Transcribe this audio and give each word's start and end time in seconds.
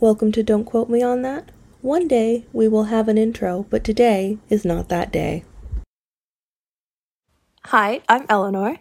Welcome 0.00 0.32
to 0.32 0.42
Don't 0.42 0.64
Quote 0.64 0.88
Me 0.88 1.02
on 1.02 1.22
That. 1.22 1.50
One 1.82 2.08
day 2.08 2.44
we 2.52 2.68
will 2.68 2.84
have 2.84 3.08
an 3.08 3.18
intro, 3.18 3.66
but 3.70 3.84
today 3.84 4.38
is 4.48 4.64
not 4.64 4.88
that 4.88 5.12
day. 5.12 5.44
Hi, 7.66 8.00
I'm 8.08 8.24
Eleanor, 8.28 8.78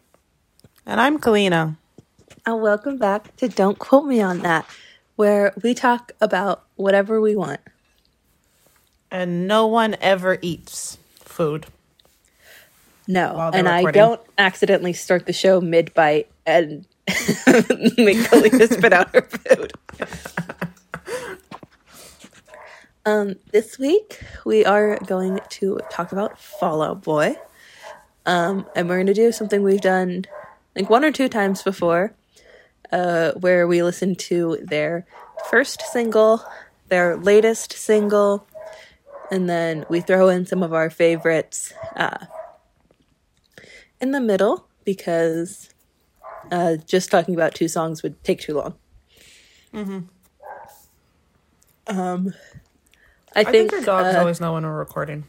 And 0.85 1.01
I'm 1.01 1.19
Kalina. 1.19 1.75
and 2.45 2.61
welcome 2.61 2.97
back 2.97 3.35
to 3.37 3.47
Don't 3.49 3.77
Quote 3.77 4.05
Me 4.05 4.21
on 4.21 4.39
That, 4.39 4.65
where 5.15 5.53
we 5.61 5.73
talk 5.73 6.13
about 6.21 6.63
whatever 6.75 7.19
we 7.19 7.35
want. 7.35 7.59
And 9.11 9.47
no 9.47 9.67
one 9.67 9.97
ever 10.01 10.37
eats 10.41 10.97
food. 11.15 11.65
No, 13.07 13.33
While 13.33 13.51
they're 13.51 13.59
and 13.59 13.67
I 13.67 13.91
don't 13.91 14.21
accidentally 14.37 14.93
start 14.93 15.25
the 15.25 15.33
show 15.33 15.59
mid 15.59 15.93
bite 15.93 16.29
and 16.45 16.85
make 17.97 18.17
Kalina 18.17 18.71
spit 18.71 18.93
out 18.93 19.13
her 19.13 19.21
food. 19.21 19.73
um, 23.09 23.35
this 23.51 23.79
week 23.79 24.21
we 24.45 24.63
are 24.65 24.99
going 25.05 25.39
to 25.49 25.79
talk 25.89 26.11
about 26.11 26.39
Fall 26.39 26.81
Out 26.83 27.01
Boy, 27.01 27.35
um, 28.25 28.67
and 28.75 28.87
we're 28.87 28.97
going 28.97 29.07
to 29.07 29.13
do 29.13 29.31
something 29.31 29.63
we've 29.63 29.81
done 29.81 30.25
like 30.75 30.89
one 30.89 31.03
or 31.03 31.11
two 31.11 31.27
times 31.27 31.63
before, 31.63 32.13
uh, 32.91 33.31
where 33.31 33.67
we 33.67 33.81
listen 33.81 34.15
to 34.15 34.59
their 34.61 35.07
first 35.49 35.81
single, 35.91 36.43
their 36.89 37.17
latest 37.17 37.73
single, 37.73 38.45
and 39.31 39.49
then 39.49 39.85
we 39.89 40.01
throw 40.01 40.29
in 40.29 40.45
some 40.45 40.61
of 40.61 40.71
our 40.71 40.89
favorites. 40.91 41.73
Uh, 41.95 42.25
in 43.99 44.11
the 44.11 44.21
middle 44.21 44.67
because 44.85 45.69
uh, 46.51 46.77
just 46.85 47.09
talking 47.09 47.33
about 47.33 47.55
two 47.55 47.67
songs 47.67 48.03
would 48.03 48.23
take 48.23 48.39
too 48.39 48.53
long. 48.53 48.75
Hmm. 49.73 49.99
Um, 51.87 52.33
I, 53.35 53.41
I 53.41 53.43
think. 53.43 53.69
think 53.69 53.71
your 53.71 53.81
dogs 53.81 54.15
uh, 54.15 54.19
always 54.19 54.39
know 54.41 54.53
when 54.53 54.63
we're 54.63 54.77
recording. 54.77 55.23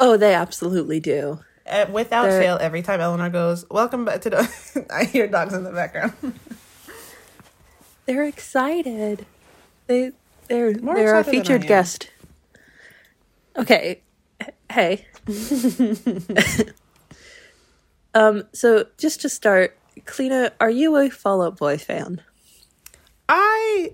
oh, 0.00 0.16
they 0.16 0.34
absolutely 0.34 1.00
do. 1.00 1.40
Uh, 1.66 1.86
without 1.92 2.24
they're- 2.24 2.40
fail, 2.42 2.58
every 2.60 2.82
time 2.82 3.00
Eleanor 3.00 3.30
goes, 3.30 3.64
Welcome 3.70 4.04
back 4.04 4.20
to 4.22 4.30
the. 4.30 4.86
I 4.94 5.04
hear 5.04 5.26
dogs 5.26 5.54
in 5.54 5.64
the 5.64 5.70
background. 5.72 6.12
They're 8.06 8.24
excited. 8.24 9.26
They 9.86 10.10
they're 10.48 10.76
More 10.78 10.96
they're 10.96 11.14
a 11.14 11.20
excited 11.20 11.24
than 11.24 11.40
I 11.40 11.42
featured 11.58 11.66
guest. 11.68 12.10
Okay, 13.56 14.00
hey. 14.70 15.06
um. 18.14 18.44
So 18.52 18.86
just 18.98 19.20
to 19.22 19.28
start, 19.28 19.76
Kalina, 20.00 20.50
are 20.60 20.70
you 20.70 20.96
a 20.96 21.10
Fall 21.10 21.42
Out 21.42 21.56
Boy 21.56 21.78
fan? 21.78 22.20
I 23.28 23.92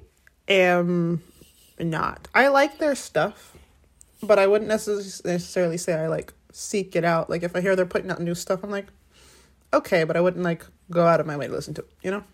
am 0.49 1.23
not. 1.81 2.29
I 2.35 2.49
like 2.49 2.79
their 2.79 2.95
stuff, 2.95 3.57
but 4.23 4.39
I 4.39 4.47
wouldn't 4.47 4.71
necess- 4.71 5.25
necessarily 5.25 5.77
say 5.77 5.95
I 5.95 6.09
like 6.09 6.33
seek 6.53 6.97
it 6.97 7.05
out. 7.05 7.31
Like 7.31 7.43
if 7.43 7.55
I 7.55 7.61
hear 7.61 7.77
they're 7.77 7.87
putting 7.87 8.11
out 8.11 8.21
new 8.21 8.35
stuff, 8.35 8.63
I'm 8.63 8.71
like, 8.71 8.87
okay, 9.73 10.05
but 10.05 10.17
I 10.17 10.21
wouldn't 10.21 10.45
like 10.45 10.65
go 10.91 11.07
out 11.07 11.21
of 11.21 11.27
my 11.27 11.37
way 11.37 11.47
to 11.47 11.53
listen 11.53 11.75
to 11.75 11.83
it, 11.83 11.91
you 12.03 12.11
know? 12.11 12.25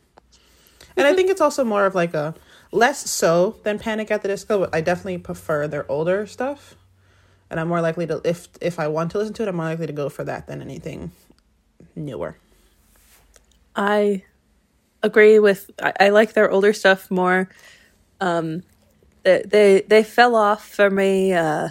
And 0.97 1.07
I 1.07 1.15
think 1.15 1.31
it's 1.31 1.41
also 1.41 1.65
more 1.65 1.87
of 1.87 1.95
like 1.95 2.15
a 2.15 2.35
less 2.73 3.11
so 3.11 3.57
than 3.65 3.79
Panic 3.79 4.11
at 4.11 4.23
the 4.23 4.29
Disco, 4.29 4.61
but 4.61 4.75
I 4.75 4.81
definitely 4.81 5.19
prefer 5.19 5.67
their 5.67 5.91
older 5.91 6.27
stuff. 6.27 6.77
And 7.51 7.61
I'm 7.61 7.69
more 7.69 7.81
likely 7.81 8.07
to 8.07 8.21
if 8.25 8.49
if 8.61 8.79
I 8.79 8.89
want 8.89 9.11
to 9.13 9.19
listen 9.19 9.35
to 9.35 9.43
it, 9.43 9.49
I'm 9.49 9.57
more 9.57 9.67
likely 9.67 9.87
to 9.87 9.93
go 9.93 10.09
for 10.09 10.25
that 10.25 10.47
than 10.47 10.63
anything 10.63 11.13
newer. 11.95 12.37
I 13.77 14.25
agree 15.03 15.39
with. 15.39 15.71
I, 15.81 15.93
I 16.01 16.09
like 16.09 16.33
their 16.33 16.51
older 16.51 16.73
stuff 16.73 17.11
more. 17.11 17.49
Um, 18.21 18.63
they 19.25 19.43
they, 19.45 19.81
they 19.83 20.03
fell 20.05 20.37
off 20.37 20.69
for 20.69 20.91
me 20.91 21.33
uh, 21.33 21.71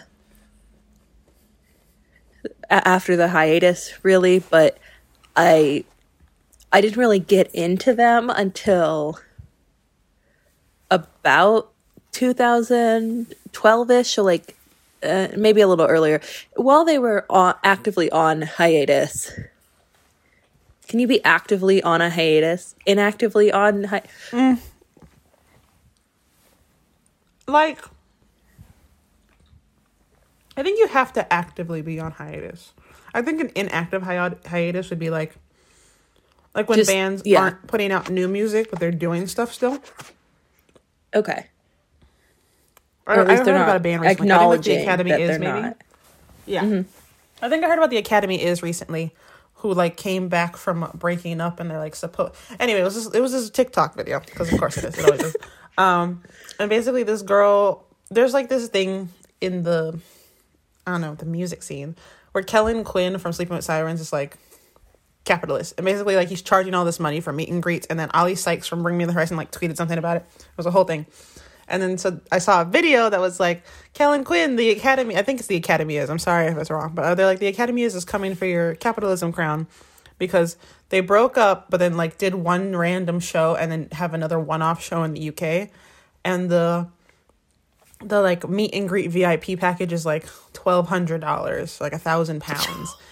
after 2.70 3.16
the 3.16 3.30
hiatus, 3.30 3.94
really. 4.04 4.40
But 4.40 4.78
I 5.36 5.86
I 6.72 6.82
didn't 6.82 6.98
really 6.98 7.20
get 7.20 7.54
into 7.54 7.94
them 7.94 8.30
until 8.30 9.20
about 10.92 11.72
2012 12.12 13.92
ish, 13.92 14.18
or 14.18 14.24
like 14.24 14.56
uh, 15.04 15.28
maybe 15.38 15.62
a 15.62 15.68
little 15.68 15.86
earlier, 15.86 16.22
while 16.56 16.86
they 16.86 17.00
were 17.00 17.26
on, 17.30 17.56
actively 17.64 18.10
on 18.12 18.42
hiatus. 18.44 19.32
Can 20.88 21.00
you 21.00 21.08
be 21.08 21.24
actively 21.24 21.82
on 21.82 22.02
a 22.02 22.10
hiatus? 22.10 22.76
Inactively 22.86 23.52
on 23.52 23.86
hi- 23.86 24.04
like 27.48 27.80
I 30.56 30.64
think 30.64 30.80
you 30.80 30.88
have 30.88 31.14
to 31.14 31.34
actively 31.34 31.82
be 31.82 32.00
on 32.00 32.12
hiatus. 32.12 32.74
I 33.14 33.22
think 33.22 33.42
an 33.42 33.52
inactive 33.56 34.04
hi- 34.04 34.36
hiatus 34.46 34.90
would 34.90 35.00
be 35.00 35.10
like 35.10 35.36
like 36.56 36.70
when 36.70 36.78
Just- 36.80 36.90
bands 36.90 37.24
yeah. 37.26 37.42
aren't 37.42 37.68
putting 37.68 37.92
out 37.92 38.10
new 38.10 38.28
music 38.28 38.70
but 38.70 38.80
they're 38.80 38.92
doing 38.92 39.28
stuff 39.28 39.54
still. 39.54 39.80
Okay. 41.16 41.48
I, 43.06 43.16
Or 43.16 43.20
at 43.22 43.28
I 43.28 43.30
least 43.32 43.40
heard 43.40 43.46
they're 43.48 43.56
about 43.56 43.68
not 43.68 43.76
a 43.76 43.80
band 43.80 44.02
recently. 44.02 44.08
I 44.08 44.10
think 44.16 44.20
like 44.20 44.36
acknowledging 44.38 44.76
the 44.78 44.82
Academy 44.84 45.12
that 45.12 45.22
is 45.22 45.28
they're 45.30 45.40
maybe. 45.40 45.62
not. 45.62 45.78
Yeah. 46.46 46.64
Mm-hmm. 46.64 47.46
I 47.46 47.50
think 47.50 47.64
I 47.64 47.68
heard 47.68 47.78
about 47.78 47.90
the 47.90 47.98
Academy 47.98 48.42
is 48.42 48.64
recently 48.64 49.14
who 49.56 49.74
like 49.74 49.98
came 49.98 50.28
back 50.30 50.56
from 50.58 50.90
breaking 50.94 51.42
up 51.42 51.60
and 51.60 51.70
they're 51.70 51.80
like 51.80 51.96
supposed 51.96 52.34
anyway 52.60 52.82
it 52.82 52.84
was 52.84 52.96
this, 52.96 53.14
it 53.16 53.22
was 53.22 53.32
this 53.32 53.50
TikTok 53.50 53.96
video 53.96 54.20
because 54.20 54.52
of 54.52 54.60
course 54.60 54.78
it 54.78 54.84
is 54.86 54.98
it 54.98 55.06
always 55.06 55.22
is 55.24 55.36
um 55.78 56.22
and 56.60 56.70
basically 56.70 57.04
this 57.04 57.22
girl 57.22 57.86
there's 58.12 58.34
like 58.34 58.50
this 58.50 58.68
thing 58.68 59.10
in 59.42 59.64
the 59.64 60.00
I 60.86 60.92
don't 60.92 61.02
know 61.02 61.16
the 61.16 61.26
music 61.26 61.64
scene 61.64 61.96
where 62.32 62.44
Kellen 62.44 62.84
Quinn 62.84 63.18
from 63.18 63.32
Sleeping 63.32 63.56
with 63.56 63.66
Sirens 63.66 64.02
is 64.02 64.12
like 64.12 64.38
capitalist. 65.26 65.76
And 65.78 65.86
basically 65.86 66.16
like 66.16 66.28
he's 66.28 66.42
charging 66.42 66.74
all 66.74 66.86
this 66.86 67.00
money 67.00 67.22
for 67.22 67.32
meet 67.32 67.50
and 67.50 67.64
greets. 67.64 67.88
And 67.88 68.00
then 68.00 68.10
Oli 68.14 68.36
Sykes 68.36 68.68
from 68.68 68.84
Bring 68.84 68.98
Me 68.98 69.06
the 69.06 69.14
Horizon 69.14 69.38
like 69.38 69.52
tweeted 69.52 69.78
something 69.78 69.98
about 69.98 70.18
it. 70.18 70.26
It 70.38 70.58
was 70.58 70.66
a 70.66 70.72
whole 70.72 70.84
thing. 70.84 71.06
And 71.68 71.82
then 71.82 71.98
so 71.98 72.20
I 72.32 72.40
saw 72.40 72.62
a 72.62 72.66
video 72.66 73.10
that 73.10 73.22
was 73.22 73.40
like 73.40 73.64
Kellen 73.94 74.24
Quinn, 74.24 74.58
the 74.58 74.72
Academy. 74.72 75.16
I 75.16 75.22
think 75.22 75.40
it's 75.40 75.48
the 75.48 75.56
Academy 75.56 75.98
is. 75.98 76.10
I'm 76.10 76.20
sorry 76.20 76.48
if 76.48 76.58
it's 76.58 76.70
wrong, 76.70 76.92
but 76.94 77.16
they're 77.16 77.26
like 77.26 77.40
the 77.40 77.48
Academy 77.48 77.84
is 77.84 77.96
is 77.96 78.04
coming 78.04 78.36
for 78.36 78.46
your 78.46 78.76
capitalism 78.76 79.32
crown 79.32 79.68
because 80.18 80.58
they 80.90 81.00
broke 81.00 81.38
up, 81.38 81.70
but 81.70 81.78
then 81.78 81.98
like 81.98 82.18
did 82.18 82.36
one 82.36 82.76
random 82.76 83.20
show 83.20 83.56
and 83.56 83.72
then 83.72 83.88
have 83.92 84.14
another 84.14 84.40
one 84.40 84.62
off 84.62 84.84
show 84.84 85.04
in 85.04 85.14
the 85.14 85.30
UK, 85.30 85.70
and 86.24 86.50
the 86.50 86.88
the 88.00 88.22
like 88.22 88.48
meet 88.48 88.74
and 88.74 88.88
greet 88.88 89.10
VIP 89.10 89.60
package 89.60 89.94
is 89.94 90.06
like 90.06 90.26
twelve 90.54 90.88
hundred 90.88 91.22
dollars, 91.22 91.80
like 91.82 91.94
a 91.94 92.00
thousand 92.00 92.42
pounds. 92.42 92.96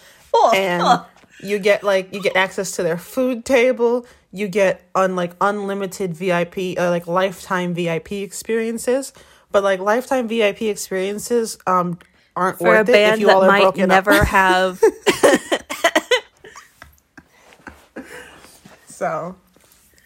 And 0.55 1.01
you 1.43 1.59
get 1.59 1.83
like 1.83 2.13
you 2.13 2.21
get 2.21 2.37
access 2.37 2.71
to 2.77 2.83
their 2.83 2.97
food 2.97 3.43
table. 3.43 4.05
You 4.31 4.47
get 4.47 4.81
on 4.95 5.15
like 5.15 5.33
unlimited 5.41 6.13
vip 6.13 6.57
uh, 6.57 6.89
like 6.89 7.05
lifetime 7.05 7.73
vip 7.73 8.11
experiences. 8.11 9.11
But 9.51 9.63
like 9.63 9.81
lifetime 9.81 10.29
vip 10.29 10.61
experiences 10.61 11.57
um 11.67 11.99
aren't 12.35 12.59
For 12.59 12.67
a 12.75 12.77
worth 12.79 12.89
it 12.89 12.91
if 12.91 12.95
band 12.95 13.21
you 13.21 13.27
that 13.27 13.35
all 13.35 13.43
are 13.43 13.47
might 13.47 13.61
broken 13.61 13.89
never 13.89 14.11
up 14.11 14.27
have 14.27 14.81
so 19.01 19.35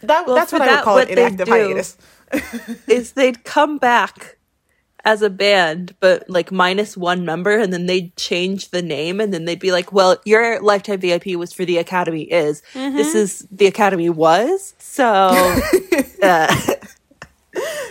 that, 0.03 0.25
Well, 0.25 0.37
that's 0.37 0.51
for 0.51 0.59
what 0.59 0.69
i 0.69 0.75
would 0.75 0.83
call 0.85 0.95
what 0.95 1.09
it 1.09 1.17
inactive 1.17 1.49
hiatus. 1.49 1.97
is 2.87 3.11
they'd 3.11 3.43
come 3.43 3.77
back 3.77 4.37
as 5.03 5.21
a 5.21 5.29
band, 5.29 5.95
but 5.99 6.29
like 6.29 6.49
minus 6.49 6.95
one 6.95 7.25
member, 7.25 7.57
and 7.57 7.73
then 7.73 7.87
they'd 7.87 8.15
change 8.15 8.69
the 8.69 8.81
name, 8.81 9.19
and 9.19 9.33
then 9.33 9.43
they'd 9.43 9.59
be 9.59 9.73
like, 9.73 9.91
"Well, 9.91 10.17
your 10.23 10.61
lifetime 10.61 11.01
VIP 11.01 11.35
was 11.35 11.51
for 11.51 11.65
the 11.65 11.77
Academy 11.77 12.23
is. 12.23 12.63
This 12.73 13.13
is 13.13 13.45
the 13.51 13.67
Academy 13.67 14.09
was? 14.09 14.73
So." 14.79 15.03
uh, 16.23 16.55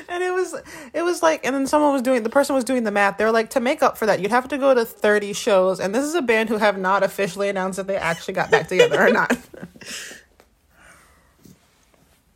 and 0.09 0.23
it 0.23 0.33
was 0.33 0.55
it 0.93 1.03
was 1.03 1.23
like 1.23 1.45
and 1.45 1.55
then 1.55 1.67
someone 1.67 1.93
was 1.93 2.03
doing 2.03 2.23
the 2.23 2.31
person 2.31 2.55
was 2.55 2.65
doing 2.65 2.85
the 2.85 2.91
math. 2.91 3.19
They're 3.19 3.33
like 3.33 3.51
to 3.51 3.61
make 3.61 3.83
up 3.83 3.97
for 3.97 4.07
that 4.07 4.21
you'd 4.21 4.31
have 4.31 4.49
to 4.49 4.59
go 4.59 4.75
to 4.75 4.85
30 4.85 5.33
shows 5.33 5.81
and 5.81 5.95
this 5.95 6.05
is 6.05 6.15
a 6.15 6.23
band 6.23 6.49
who 6.49 6.59
have 6.59 6.79
not 6.79 7.03
officially 7.03 7.49
announced 7.49 7.77
that 7.77 7.87
they 7.87 7.97
actually 7.97 8.35
got 8.35 8.51
back 8.51 8.69
together 8.69 9.01
or 9.01 9.11
not 9.11 9.37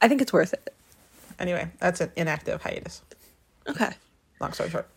I 0.01 0.09
think 0.09 0.21
it's 0.21 0.33
worth 0.33 0.53
it. 0.53 0.75
Anyway, 1.39 1.71
that's 1.79 2.01
an 2.01 2.11
inactive 2.17 2.63
hiatus. 2.63 3.03
Okay. 3.69 3.91
Long 4.41 4.53
story 4.53 4.71
short. 4.71 4.89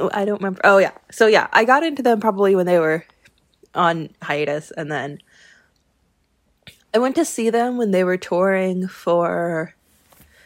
Oh, 0.00 0.10
I 0.12 0.24
don't 0.24 0.40
remember. 0.40 0.60
Oh 0.64 0.78
yeah. 0.78 0.92
So 1.10 1.26
yeah, 1.26 1.48
I 1.52 1.64
got 1.64 1.82
into 1.82 2.02
them 2.02 2.20
probably 2.20 2.54
when 2.54 2.66
they 2.66 2.78
were 2.78 3.04
on 3.74 4.10
hiatus 4.22 4.70
and 4.70 4.90
then 4.90 5.20
I 6.94 6.98
went 6.98 7.16
to 7.16 7.24
see 7.24 7.50
them 7.50 7.76
when 7.76 7.90
they 7.90 8.04
were 8.04 8.16
touring 8.16 8.88
for 8.88 9.74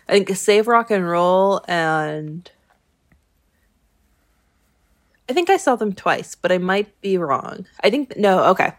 I 0.08 0.12
think 0.12 0.30
Save 0.36 0.66
Rock 0.66 0.90
and 0.90 1.08
Roll 1.08 1.62
and 1.68 2.50
I 5.28 5.32
think 5.34 5.48
I 5.48 5.56
saw 5.56 5.76
them 5.76 5.92
twice, 5.92 6.34
but 6.34 6.50
I 6.52 6.58
might 6.58 7.00
be 7.00 7.16
wrong. 7.16 7.66
I 7.82 7.90
think 7.90 8.16
no, 8.16 8.44
okay. 8.50 8.72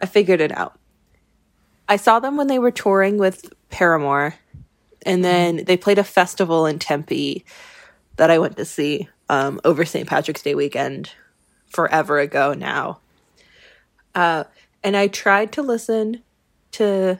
I 0.00 0.06
figured 0.06 0.40
it 0.40 0.50
out. 0.56 0.78
I 1.88 1.96
saw 1.96 2.20
them 2.20 2.36
when 2.36 2.46
they 2.46 2.58
were 2.58 2.70
touring 2.70 3.18
with 3.18 3.52
Paramore 3.70 4.34
and 5.04 5.24
then 5.24 5.64
they 5.64 5.76
played 5.76 5.98
a 5.98 6.04
festival 6.04 6.66
in 6.66 6.78
Tempe 6.78 7.44
that 8.16 8.30
I 8.30 8.38
went 8.38 8.56
to 8.56 8.64
see 8.64 9.08
um, 9.28 9.60
over 9.64 9.84
St. 9.84 10.08
Patrick's 10.08 10.42
Day 10.42 10.54
weekend 10.54 11.10
forever 11.66 12.18
ago 12.18 12.54
now. 12.54 13.00
Uh, 14.14 14.44
and 14.84 14.96
I 14.96 15.08
tried 15.08 15.52
to 15.52 15.62
listen 15.62 16.22
to 16.72 17.18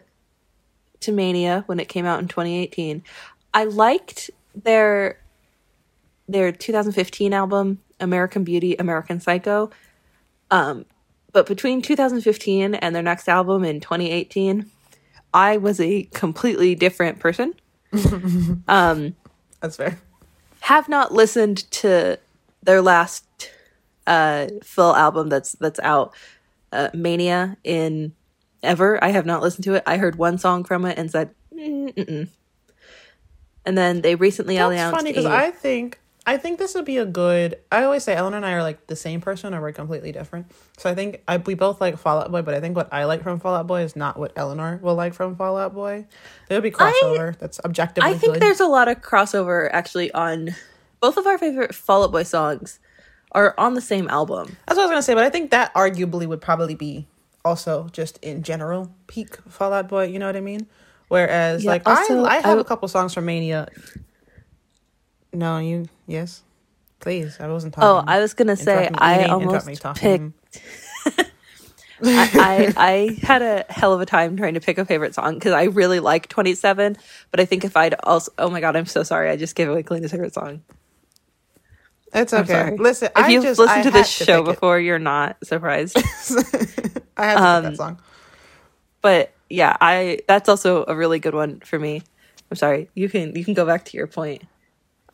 to 1.01 1.13
Mania 1.13 1.65
when 1.67 1.81
it 1.81 1.89
came 1.89 2.07
out 2.07 2.21
in 2.21 2.29
2018. 2.29 3.03
I 3.53 3.65
liked 3.65 4.31
their 4.55 5.19
their 6.29 6.53
2015 6.53 7.33
album 7.33 7.81
American 7.99 8.45
Beauty, 8.45 8.77
American 8.77 9.21
Psycho. 9.21 9.71
Um, 10.51 10.85
but 11.33 11.47
between 11.47 11.83
2015 11.83 12.75
and 12.75 12.95
their 12.95 13.03
next 13.03 13.29
album 13.29 13.65
in 13.65 13.81
2018, 13.81 14.71
I 15.35 15.57
was 15.57 15.81
a 15.81 16.05
completely 16.13 16.75
different 16.75 17.19
person. 17.19 17.55
um, 18.69 19.15
That's 19.61 19.77
fair. 19.77 19.99
have 20.61 20.89
not 20.89 21.13
listened 21.13 21.71
to 21.73 22.19
their 22.63 22.83
last 22.83 23.25
uh, 24.07 24.49
full 24.63 24.95
album 24.95 25.29
that's 25.29 25.53
that's 25.53 25.81
out, 25.81 26.15
uh, 26.73 26.89
Mania 26.95 27.57
in 27.65 28.13
ever. 28.63 29.03
I 29.03 29.09
have 29.09 29.27
not 29.27 29.43
listened 29.43 29.65
to 29.65 29.75
it. 29.75 29.83
I 29.87 29.97
heard 29.97 30.17
one 30.17 30.39
song 30.39 30.65
from 30.65 30.85
it 30.85 30.99
and 30.99 31.11
said, 31.11 31.31
Mm-mm. 31.55 32.29
and 33.65 33.79
then 33.79 34.01
they 34.03 34.15
recently 34.15 34.57
That's 34.57 34.73
announced. 34.73 34.97
funny 34.97 35.11
because 35.11 35.27
I 35.27 35.51
think 35.51 35.99
I 36.25 36.37
think 36.37 36.59
this 36.61 36.75
would 36.75 36.85
be 36.85 36.99
a 36.99 37.05
good. 37.05 37.59
I 37.73 37.83
always 37.83 38.05
say 38.05 38.15
Eleanor 38.15 38.37
and 38.37 38.47
I 38.47 38.53
are 38.53 38.63
like 38.63 38.87
the 38.87 38.95
same 38.95 39.21
person, 39.21 39.55
or 39.55 39.61
we're 39.61 39.73
completely 39.73 40.13
different. 40.13 40.53
So 40.77 40.89
I 40.89 40.95
think 40.95 41.21
I, 41.27 41.39
we 41.39 41.55
both 41.55 41.81
like 41.81 41.99
Fallout 41.99 42.31
Boy, 42.31 42.43
but 42.43 42.55
I 42.55 42.61
think 42.61 42.77
what 42.77 42.93
I 42.93 43.05
like 43.07 43.25
from 43.25 43.41
Fallout 43.41 43.67
Boy 43.67 43.83
is 43.83 43.97
not 43.97 44.17
what 44.17 44.33
Eleanor 44.37 44.79
will 44.83 44.95
like 44.95 45.15
from 45.15 45.35
Fallout 45.35 45.75
Boy. 45.75 46.07
There 46.49 46.57
would 46.57 46.63
be 46.63 46.71
crossover. 46.71 47.37
that's 47.39 47.59
objectively. 47.65 48.09
I 48.09 48.15
think 48.15 48.35
good. 48.35 48.43
there's 48.43 48.61
a 48.61 48.67
lot 48.69 48.87
of 48.87 49.01
crossover 49.01 49.69
actually 49.73 50.13
on 50.13 50.55
both 51.01 51.17
of 51.17 51.27
our 51.27 51.39
favorite 51.39 51.75
Fall 51.75 52.05
Out 52.05 52.13
Boy 52.13 52.23
songs 52.23 52.79
are 53.33 53.55
on 53.59 53.75
the 53.75 53.81
same 53.81 54.07
album. 54.09 54.57
That's 54.67 54.77
what 54.77 54.83
I 54.83 54.87
was 54.87 54.91
gonna 54.91 55.03
say, 55.03 55.15
but 55.15 55.25
I 55.25 55.31
think 55.31 55.51
that 55.51 55.75
arguably 55.75 56.27
would 56.29 56.41
probably 56.41 56.77
be 56.77 57.09
also 57.45 57.89
just 57.91 58.19
in 58.19 58.45
general 58.45 58.95
peak 59.09 59.37
Fallout 59.49 59.89
Boy. 59.89 60.05
You 60.05 60.21
know 60.21 60.27
what 60.27 60.37
I 60.37 60.41
mean? 60.41 60.69
Whereas, 61.09 61.65
Yeah, 61.65 61.71
like 61.73 61.89
also, 61.89 62.23
I, 62.23 62.37
I 62.37 62.41
have 62.43 62.59
I- 62.59 62.61
a 62.61 62.65
couple 62.65 62.87
songs 62.87 63.13
from 63.13 63.25
Mania. 63.25 63.67
No, 65.35 65.59
you 65.59 65.89
yes, 66.13 66.43
please. 67.01 67.39
I 67.41 67.49
wasn't 67.49 67.75
talking. 67.75 67.89
Oh, 67.89 68.05
I 68.07 68.21
was 68.21 68.35
gonna 68.35 68.57
say 68.57 68.89
I 68.95 69.25
almost 69.25 69.67
picked. 69.97 70.33
I, 72.05 72.29
I 72.35 72.75
I 72.77 73.19
had 73.27 73.43
a 73.43 73.65
hell 73.69 73.93
of 73.93 74.01
a 74.01 74.07
time 74.07 74.37
trying 74.37 74.55
to 74.55 74.61
pick 74.61 74.79
a 74.79 74.85
favorite 74.85 75.15
song 75.15 75.35
because 75.35 75.53
I 75.53 75.65
really 75.65 76.01
like 76.01 76.29
27, 76.29 76.97
but 77.31 77.39
I 77.41 77.45
think 77.45 77.65
if 77.65 77.77
I'd 77.77 77.95
also 78.03 78.33
oh 78.39 78.51
my 78.51 78.61
god, 78.61 78.75
I'm 78.77 78.87
so 78.87 79.03
sorry, 79.05 79.31
I 79.31 79.37
just 79.37 79.55
gave 79.55 79.69
away 79.69 79.83
Kalina's 79.85 80.11
favorite 80.11 80.35
song. 80.35 80.63
It's 82.15 82.33
okay. 82.35 82.77
Listen, 82.77 83.09
If 83.17 83.25
I 83.25 83.29
you've 83.29 83.43
just, 83.45 83.59
listened 83.59 83.81
I 83.81 83.83
to 83.85 83.91
this 83.91 84.09
show 84.11 84.43
pick 84.43 84.51
it. 84.51 84.55
before, 84.55 84.79
you're 84.79 84.99
not 84.99 85.39
surprised. 85.47 85.97
I 87.17 87.25
had 87.25 87.37
Um, 87.39 87.63
that 87.65 87.77
song. 87.77 88.01
but 89.01 89.33
yeah, 89.49 89.77
I 89.81 90.19
that's 90.29 90.49
also 90.49 90.85
a 90.89 90.95
really 90.97 91.21
good 91.21 91.35
one 91.35 91.61
for 91.61 91.79
me. 91.79 92.03
I'm 92.51 92.57
sorry. 92.57 92.91
You 92.95 93.09
can 93.09 93.35
you 93.37 93.45
can 93.45 93.55
go 93.55 93.65
back 93.65 93.85
to 93.87 93.97
your 93.97 94.07
point. 94.09 94.43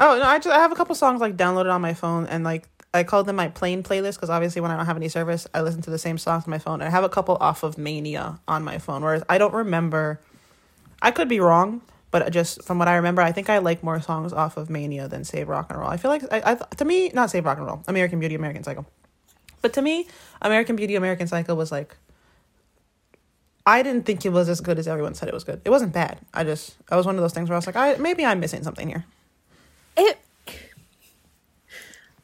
Oh 0.00 0.19
no, 0.19 0.25
I 0.25 0.39
just 0.39 0.49
I 0.49 0.61
have 0.61 0.73
a 0.73 0.77
couple 0.77 0.95
songs 0.95 1.21
like 1.21 1.37
downloaded 1.37 1.73
on 1.73 1.81
my 1.81 1.95
phone 1.95 2.27
and 2.27 2.45
like 2.45 2.69
I 2.95 3.05
called 3.05 3.27
them 3.27 3.37
my 3.37 3.49
plane 3.49 3.83
playlist 3.83 4.15
because 4.15 4.31
obviously 4.31 4.62
when 4.62 4.71
I 4.71 4.77
don't 4.77 4.87
have 4.87 4.97
any 4.97 5.09
service, 5.09 5.47
I 5.53 5.61
listen 5.61 5.83
to 5.83 5.91
the 5.91 5.99
same 5.99 6.19
songs 6.19 6.45
on 6.45 6.50
my 6.50 6.59
phone. 6.59 6.81
And 6.81 6.85
I 6.85 6.91
have 6.91 7.05
a 7.05 7.09
couple 7.09 7.37
off 7.41 7.62
of 7.62 7.77
Mania 7.77 8.41
on 8.49 8.65
my 8.65 8.79
phone, 8.79 9.03
whereas 9.03 9.23
I 9.29 9.39
don't 9.39 9.53
remember. 9.53 10.21
I 11.00 11.11
could 11.11 11.29
be 11.29 11.39
wrong, 11.39 11.83
but 12.11 12.33
just 12.33 12.65
from 12.65 12.79
what 12.79 12.89
I 12.89 12.97
remember, 12.97 13.23
I 13.23 13.31
think 13.31 13.50
I 13.50 13.59
like 13.59 13.85
more 13.85 14.00
songs 14.00 14.33
off 14.33 14.56
of 14.56 14.71
Mania 14.71 15.06
than 15.06 15.23
Save 15.25 15.49
Rock 15.49 15.67
and 15.71 15.79
Roll. 15.79 15.91
I 15.91 15.97
feel 15.97 16.11
like 16.11 16.23
I, 16.33 16.53
I 16.53 16.55
to 16.55 16.85
me 16.85 17.11
not 17.11 17.31
Save 17.31 17.45
Rock 17.45 17.59
and 17.59 17.67
Roll, 17.67 17.83
American 17.87 18.19
Beauty, 18.19 18.35
American 18.35 18.65
Psycho, 18.65 18.87
but 19.62 19.73
to 19.75 19.83
me, 19.83 20.09
American 20.41 20.77
Beauty, 20.77 20.95
American 20.97 21.27
Psycho 21.27 21.55
was 21.55 21.71
like. 21.73 21.97
I 23.67 23.83
didn't 23.83 24.06
think 24.06 24.25
it 24.25 24.31
was 24.31 24.49
as 24.49 24.62
good 24.62 24.79
as 24.79 24.89
everyone 24.89 25.12
said 25.12 25.29
it 25.29 25.35
was 25.35 25.45
good. 25.45 25.61
It 25.62 25.69
wasn't 25.69 25.93
bad. 25.93 26.21
I 26.33 26.43
just 26.43 26.75
I 26.91 26.97
was 26.97 27.05
one 27.05 27.17
of 27.17 27.21
those 27.21 27.35
things 27.35 27.50
where 27.50 27.55
I 27.55 27.59
was 27.59 27.67
like, 27.67 27.77
I 27.77 27.97
maybe 27.97 28.25
I'm 28.25 28.41
missing 28.41 28.62
something 28.62 28.89
here. 28.89 29.05
It 29.99 30.19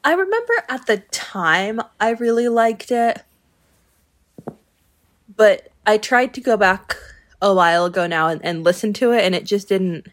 I 0.04 0.12
remember 0.12 0.52
at 0.68 0.86
the 0.86 0.98
time 0.98 1.80
I 1.98 2.10
really 2.10 2.48
liked 2.48 2.90
it. 2.90 3.22
But 5.36 5.68
I 5.86 5.98
tried 5.98 6.34
to 6.34 6.40
go 6.40 6.56
back 6.56 6.96
a 7.42 7.54
while 7.54 7.86
ago 7.86 8.06
now 8.06 8.28
and, 8.28 8.44
and 8.44 8.64
listen 8.64 8.92
to 8.94 9.12
it 9.12 9.24
and 9.24 9.34
it 9.34 9.44
just 9.44 9.68
didn't 9.68 10.06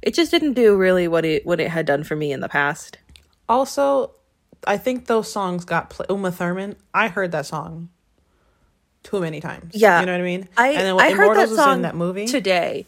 it 0.00 0.14
just 0.14 0.30
didn't 0.30 0.52
do 0.54 0.76
really 0.76 1.08
what 1.08 1.24
it 1.24 1.44
what 1.44 1.60
it 1.60 1.70
had 1.70 1.86
done 1.86 2.04
for 2.04 2.14
me 2.14 2.32
in 2.32 2.40
the 2.40 2.48
past. 2.48 2.98
Also, 3.48 4.12
I 4.66 4.76
think 4.76 5.06
those 5.06 5.30
songs 5.30 5.64
got 5.64 5.90
play- 5.90 6.06
Uma 6.08 6.30
Thurman. 6.30 6.76
I 6.94 7.08
heard 7.08 7.32
that 7.32 7.46
song 7.46 7.88
too 9.02 9.20
many 9.20 9.40
times. 9.40 9.74
Yeah. 9.74 10.00
you 10.00 10.06
know 10.06 10.12
what 10.12 10.20
I 10.20 10.24
mean. 10.24 10.48
I, 10.56 10.68
and 10.70 10.80
then 10.80 11.00
I 11.00 11.12
heard 11.12 11.36
that 11.36 11.48
song 11.48 11.76
in 11.76 11.82
that 11.82 11.96
movie. 11.96 12.26
today. 12.26 12.86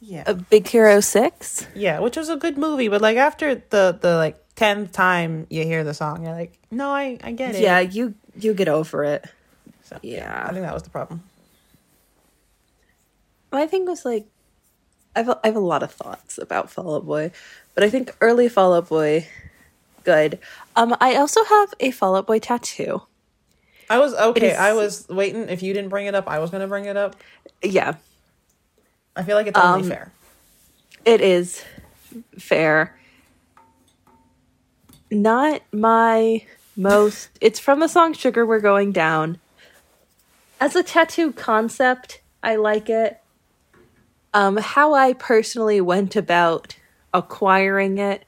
Yeah, 0.00 0.22
A 0.26 0.34
Big 0.34 0.66
Hero 0.68 1.00
6. 1.00 1.66
yeah, 1.74 1.98
which 2.00 2.16
was 2.16 2.28
a 2.28 2.36
good 2.36 2.56
movie. 2.58 2.88
But 2.88 3.00
like 3.02 3.16
after 3.16 3.56
the 3.56 3.98
the 4.00 4.16
like 4.16 4.36
tenth 4.54 4.92
time 4.92 5.46
you 5.50 5.64
hear 5.64 5.84
the 5.84 5.94
song, 5.94 6.24
you're 6.24 6.34
like, 6.34 6.58
no, 6.70 6.90
I 6.90 7.18
I 7.22 7.32
get 7.32 7.54
it. 7.54 7.62
Yeah, 7.62 7.80
you 7.80 8.14
you 8.38 8.54
get 8.54 8.68
over 8.68 9.04
it. 9.04 9.24
So, 9.84 9.96
I 10.02 10.52
think 10.52 10.62
that 10.66 10.74
was 10.74 10.82
the 10.82 10.90
problem. 10.90 11.22
My 13.50 13.66
thing 13.66 13.86
was 13.86 14.04
like, 14.04 14.26
I 15.16 15.20
have, 15.20 15.28
a, 15.30 15.40
I 15.42 15.46
have 15.48 15.56
a 15.56 15.60
lot 15.60 15.82
of 15.82 15.90
thoughts 15.90 16.36
about 16.38 16.70
Fall 16.70 16.96
Out 16.96 17.06
Boy, 17.06 17.30
but 17.74 17.82
I 17.82 17.88
think 17.90 18.14
early 18.20 18.48
Fall 18.48 18.74
Out 18.74 18.88
Boy, 18.90 19.26
good. 20.04 20.38
Um, 20.76 20.94
I 21.00 21.16
also 21.16 21.42
have 21.44 21.72
a 21.80 21.90
Fall 21.90 22.14
Out 22.16 22.26
Boy 22.26 22.38
tattoo. 22.38 23.02
I 23.88 23.98
was 23.98 24.12
okay. 24.12 24.50
is- 24.52 24.58
I 24.58 24.74
was 24.74 25.08
waiting. 25.08 25.48
If 25.48 25.62
you 25.62 25.72
didn't 25.72 25.88
bring 25.88 26.06
it 26.06 26.14
up, 26.14 26.28
I 26.28 26.38
was 26.40 26.50
gonna 26.50 26.68
bring 26.68 26.84
it 26.84 26.98
up. 26.98 27.16
Yeah, 27.62 27.94
I 29.18 29.22
feel 29.24 29.36
like 29.36 29.48
it's 29.48 29.58
only 29.58 29.82
Um, 29.82 29.88
fair. 29.88 30.12
it 31.04 31.20
is 31.20 31.62
fair. 32.38 32.96
Not 35.10 35.62
my 35.72 36.42
most. 36.76 37.28
It's 37.40 37.58
from 37.58 37.80
the 37.80 37.88
song 37.88 38.12
"Sugar 38.14 38.46
We're 38.46 38.60
Going 38.60 38.92
Down." 38.92 39.38
As 40.60 40.76
a 40.76 40.82
tattoo 40.82 41.32
concept, 41.32 42.20
I 42.42 42.56
like 42.56 42.88
it. 42.88 43.20
Um, 44.34 44.56
how 44.58 44.94
I 44.94 45.14
personally 45.14 45.80
went 45.80 46.14
about 46.14 46.76
acquiring 47.12 47.98
it, 47.98 48.24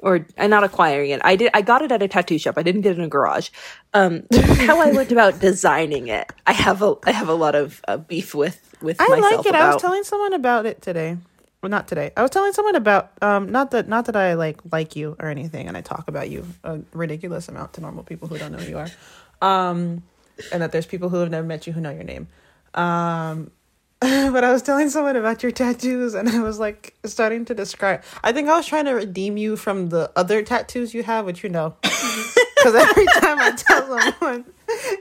or 0.00 0.26
uh, 0.38 0.46
not 0.48 0.64
acquiring 0.64 1.10
it. 1.10 1.20
I 1.22 1.36
did. 1.36 1.50
I 1.54 1.60
got 1.62 1.82
it 1.82 1.92
at 1.92 2.02
a 2.02 2.08
tattoo 2.08 2.38
shop. 2.38 2.54
I 2.56 2.62
didn't 2.64 2.80
get 2.80 2.92
it 2.92 2.98
in 2.98 3.04
a 3.04 3.08
garage. 3.08 3.50
Um, 3.92 4.24
how 4.32 4.80
I 4.80 4.90
went 4.90 5.12
about 5.12 5.38
designing 5.38 6.08
it, 6.08 6.32
I 6.46 6.52
have 6.52 6.82
a. 6.82 6.94
I 7.04 7.12
have 7.12 7.28
a 7.28 7.34
lot 7.34 7.54
of 7.54 7.80
uh, 7.86 7.98
beef 7.98 8.34
with 8.34 8.73
with 8.84 9.00
I 9.00 9.08
myself 9.08 9.32
like 9.32 9.46
it. 9.46 9.50
about. 9.50 9.62
I 9.62 9.72
was 9.74 9.82
telling 9.82 10.04
someone 10.04 10.32
about 10.34 10.66
it 10.66 10.82
today. 10.82 11.16
Well, 11.62 11.70
not 11.70 11.88
today. 11.88 12.12
I 12.16 12.22
was 12.22 12.30
telling 12.30 12.52
someone 12.52 12.76
about 12.76 13.10
um 13.22 13.50
not 13.50 13.70
that 13.72 13.88
not 13.88 14.04
that 14.06 14.16
I 14.16 14.34
like 14.34 14.60
like 14.70 14.94
you 14.96 15.16
or 15.18 15.28
anything, 15.28 15.66
and 15.66 15.76
I 15.76 15.80
talk 15.80 16.08
about 16.08 16.28
you 16.30 16.46
a 16.62 16.80
ridiculous 16.92 17.48
amount 17.48 17.72
to 17.74 17.80
normal 17.80 18.04
people 18.04 18.28
who 18.28 18.36
don't 18.38 18.52
know 18.52 18.58
who 18.58 18.68
you 18.70 18.78
are, 18.78 18.90
um, 19.40 20.02
and 20.52 20.62
that 20.62 20.72
there's 20.72 20.86
people 20.86 21.08
who 21.08 21.16
have 21.16 21.30
never 21.30 21.46
met 21.46 21.66
you 21.66 21.72
who 21.72 21.80
know 21.80 21.90
your 21.90 22.04
name, 22.04 22.28
um. 22.74 23.50
But 24.32 24.44
I 24.44 24.52
was 24.52 24.60
telling 24.60 24.90
someone 24.90 25.16
about 25.16 25.42
your 25.42 25.50
tattoos, 25.52 26.12
and 26.14 26.28
I 26.28 26.40
was 26.40 26.58
like 26.58 26.94
starting 27.04 27.46
to 27.46 27.54
describe. 27.54 28.02
I 28.22 28.32
think 28.32 28.48
I 28.50 28.56
was 28.56 28.66
trying 28.66 28.84
to 28.84 28.92
redeem 28.92 29.38
you 29.38 29.56
from 29.56 29.88
the 29.88 30.12
other 30.14 30.42
tattoos 30.42 30.92
you 30.92 31.02
have, 31.02 31.24
which 31.24 31.42
you 31.42 31.48
know, 31.48 31.74
because 31.82 32.74
every 32.74 33.06
time 33.06 33.38
I 33.38 33.52
tell 33.56 33.86
someone, 33.86 34.44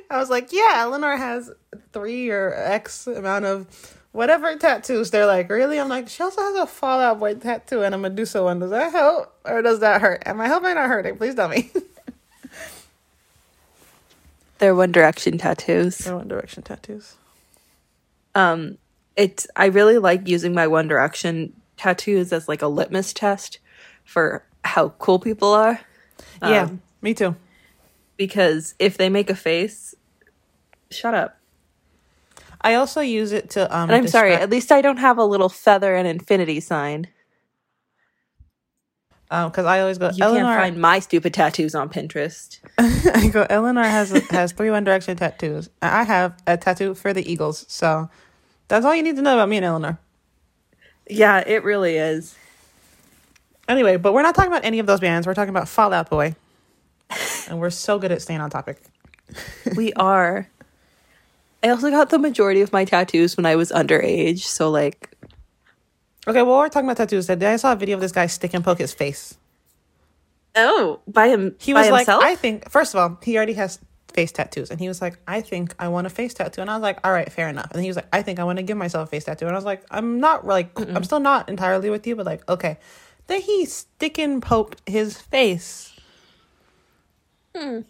I 0.10 0.18
was 0.18 0.30
like, 0.30 0.54
"Yeah, 0.54 0.76
Eleanor 0.78 1.18
has 1.18 1.52
three 1.92 2.30
or 2.30 2.54
X 2.54 3.06
amount 3.08 3.44
of 3.44 3.68
whatever 4.14 4.56
tattoos." 4.56 5.12
They're 5.12 5.26
like, 5.26 5.50
"Really?" 5.50 5.82
I'm 5.82 5.90
like, 5.90 6.08
"She 6.08 6.24
also 6.24 6.42
has 6.42 6.56
a 6.56 6.66
Fallout 6.66 7.20
Boy 7.20 7.34
tattoo 7.34 7.84
and 7.84 7.94
a 7.94 7.98
Medusa 7.98 8.42
one. 8.42 8.60
Does 8.60 8.70
that 8.70 8.94
help 8.94 9.36
or 9.44 9.62
does 9.62 9.82
that 9.82 10.00
hurt? 10.00 10.24
Am 10.26 10.40
I 10.40 10.48
helping 10.48 10.78
or 10.78 10.88
hurting? 10.88 11.18
Please 11.18 11.36
tell 11.36 11.50
me." 11.50 11.70
They're 14.60 14.76
One 14.76 14.94
Direction 14.94 15.38
tattoos. 15.38 15.98
They're 15.98 16.16
One 16.16 16.30
Direction 16.30 16.64
tattoos. 16.64 17.16
Um, 18.36 18.78
it's 19.16 19.48
I 19.56 19.66
really 19.68 19.98
like 19.98 20.28
using 20.28 20.54
my 20.54 20.68
One 20.68 20.88
Direction 20.88 21.54
tattoos 21.78 22.32
as 22.34 22.48
like 22.48 22.62
a 22.62 22.68
litmus 22.68 23.14
test 23.14 23.60
for 24.04 24.44
how 24.64 24.90
cool 25.00 25.20
people 25.20 25.54
are. 25.54 25.80
yeah, 26.42 26.64
Um, 26.64 26.82
me 27.02 27.14
too. 27.14 27.36
because 28.18 28.76
if 28.80 28.98
they 28.98 29.10
make 29.10 29.30
a 29.30 29.36
face, 29.36 29.96
shut 30.92 31.14
up. 31.14 31.38
I 32.62 32.76
also 32.76 33.02
use 33.02 33.32
it 33.34 33.50
to 33.52 33.64
um. 33.76 33.90
And 33.90 33.96
I'm 33.96 34.08
sorry, 34.08 34.34
at 34.34 34.50
least 34.50 34.72
I 34.72 34.82
don't 34.82 34.98
have 34.98 35.18
a 35.18 35.26
little 35.26 35.50
feather 35.50 35.96
and 35.96 36.08
infinity 36.08 36.60
sign. 36.62 37.08
um, 39.30 39.50
because 39.50 39.66
I 39.66 39.82
always 39.82 39.98
go. 39.98 40.12
You 40.14 40.24
Eleanor, 40.24 40.44
can't 40.46 40.62
find 40.62 40.78
my 40.82 41.00
stupid 41.00 41.34
tattoos 41.34 41.76
on 41.76 41.90
Pinterest. 41.90 42.60
I 42.78 43.28
go. 43.28 43.46
Eleanor 43.50 43.84
has 43.84 44.12
has 44.30 44.52
three 44.54 44.70
One 44.72 44.84
Direction 44.86 45.18
tattoos. 45.18 45.70
I 45.82 46.04
have 46.04 46.42
a 46.48 46.56
tattoo 46.56 46.94
for 46.94 47.12
the 47.14 47.30
Eagles. 47.30 47.66
So 47.68 48.10
that's 48.68 48.86
all 48.86 48.96
you 48.96 49.04
need 49.04 49.16
to 49.18 49.22
know 49.22 49.34
about 49.36 49.50
me 49.50 49.58
and 49.58 49.66
Eleanor. 49.66 50.00
Yeah, 51.10 51.44
it 51.46 51.64
really 51.64 51.98
is. 51.98 52.36
Anyway, 53.68 53.98
but 53.98 54.14
we're 54.14 54.22
not 54.22 54.36
talking 54.36 54.52
about 54.52 54.66
any 54.66 54.80
of 54.80 54.86
those 54.88 55.00
bands. 55.00 55.26
We're 55.28 55.34
talking 55.34 55.50
about 55.50 55.68
Fallout 55.70 56.10
Boy. 56.10 56.36
and 57.48 57.60
we're 57.60 57.70
so 57.70 58.00
good 58.00 58.12
at 58.12 58.22
staying 58.22 58.42
on 58.42 58.50
topic. 58.50 58.78
we 59.76 59.94
are. 59.94 60.50
I 61.64 61.70
also 61.70 61.90
got 61.90 62.10
the 62.10 62.20
majority 62.20 62.62
of 62.62 62.74
my 62.74 62.84
tattoos 62.86 63.38
when 63.38 63.46
I 63.46 63.56
was 63.56 63.72
underage, 63.72 64.40
so 64.40 64.70
like 64.70 65.10
Okay, 66.28 66.42
well 66.42 66.58
we're 66.58 66.70
talking 66.70 66.88
about 66.88 66.98
tattoos. 66.98 67.28
Today 67.28 67.54
I 67.54 67.56
saw 67.58 67.74
a 67.74 67.76
video 67.76 67.96
of 67.96 68.02
this 68.02 68.12
guy 68.12 68.28
stick 68.28 68.54
and 68.54 68.64
poke 68.64 68.80
his 68.80 68.94
face. 68.94 69.38
Oh, 70.56 71.00
by 71.08 71.30
him 71.30 71.56
He 71.60 71.74
by 71.74 71.82
was 71.82 71.90
like, 71.90 72.00
himself? 72.02 72.24
I 72.24 72.36
think 72.36 72.70
first 72.70 72.94
of 72.94 73.00
all, 73.00 73.18
he 73.24 73.36
already 73.38 73.54
has 73.54 73.80
face 74.14 74.32
tattoos. 74.32 74.72
And 74.72 74.80
he 74.80 74.88
was 74.88 75.02
like, 75.02 75.18
I 75.28 75.42
think 75.42 75.76
I 75.80 75.88
want 75.88 76.08
a 76.08 76.10
face 76.10 76.34
tattoo. 76.34 76.62
And 76.62 76.70
I 76.70 76.76
was 76.76 76.82
like, 76.82 77.00
all 77.04 77.12
right, 77.12 77.32
fair 77.32 77.50
enough. 77.50 77.72
And 77.72 77.82
he 77.82 77.88
was 77.88 77.96
like, 77.96 78.08
I 78.14 78.22
think 78.22 78.40
I 78.40 78.44
want 78.44 78.58
to 78.58 78.64
give 78.64 78.78
myself 78.78 79.08
a 79.08 79.12
face 79.12 79.26
tattoo. 79.26 79.46
And 79.46 79.56
I 79.56 79.58
was 79.58 79.66
like, 79.66 79.84
I'm 79.92 80.20
not 80.20 80.46
like 80.46 80.72
I'm 80.80 81.04
still 81.04 81.20
not 81.20 81.50
entirely 81.50 81.90
with 81.90 82.06
you, 82.08 82.16
but 82.16 82.26
like, 82.26 82.48
okay. 82.50 82.78
Then 83.28 83.42
he 83.42 83.66
stick 83.66 84.18
and 84.18 84.42
poked 84.42 84.88
his 84.88 85.20
face. 85.20 85.94
Hmm. 87.56 87.82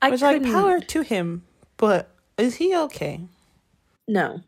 I 0.00 0.10
was 0.10 0.22
like 0.22 0.42
power 0.42 0.80
to 0.80 1.00
him. 1.02 1.42
But 1.76 2.10
is 2.38 2.56
he 2.56 2.76
okay? 2.76 3.20
No. 4.06 4.42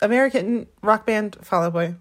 American 0.00 0.66
rock 0.82 1.06
band 1.06 1.36
Fall 1.42 1.64
Out 1.64 1.72
Boy. 1.72 1.94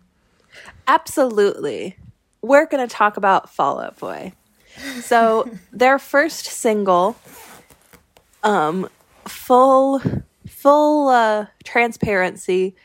Absolutely. 0.88 1.98
We're 2.42 2.66
going 2.66 2.88
to 2.88 2.94
talk 2.94 3.18
about 3.18 3.50
Fall 3.50 3.80
Out 3.80 3.98
Boy. 3.98 4.34
So, 5.02 5.50
their 5.72 6.00
first 6.00 6.46
single 6.46 7.18
um 8.44 8.90
full 9.26 10.02
full 10.48 11.10
uh 11.10 11.46
transparency 11.64 12.76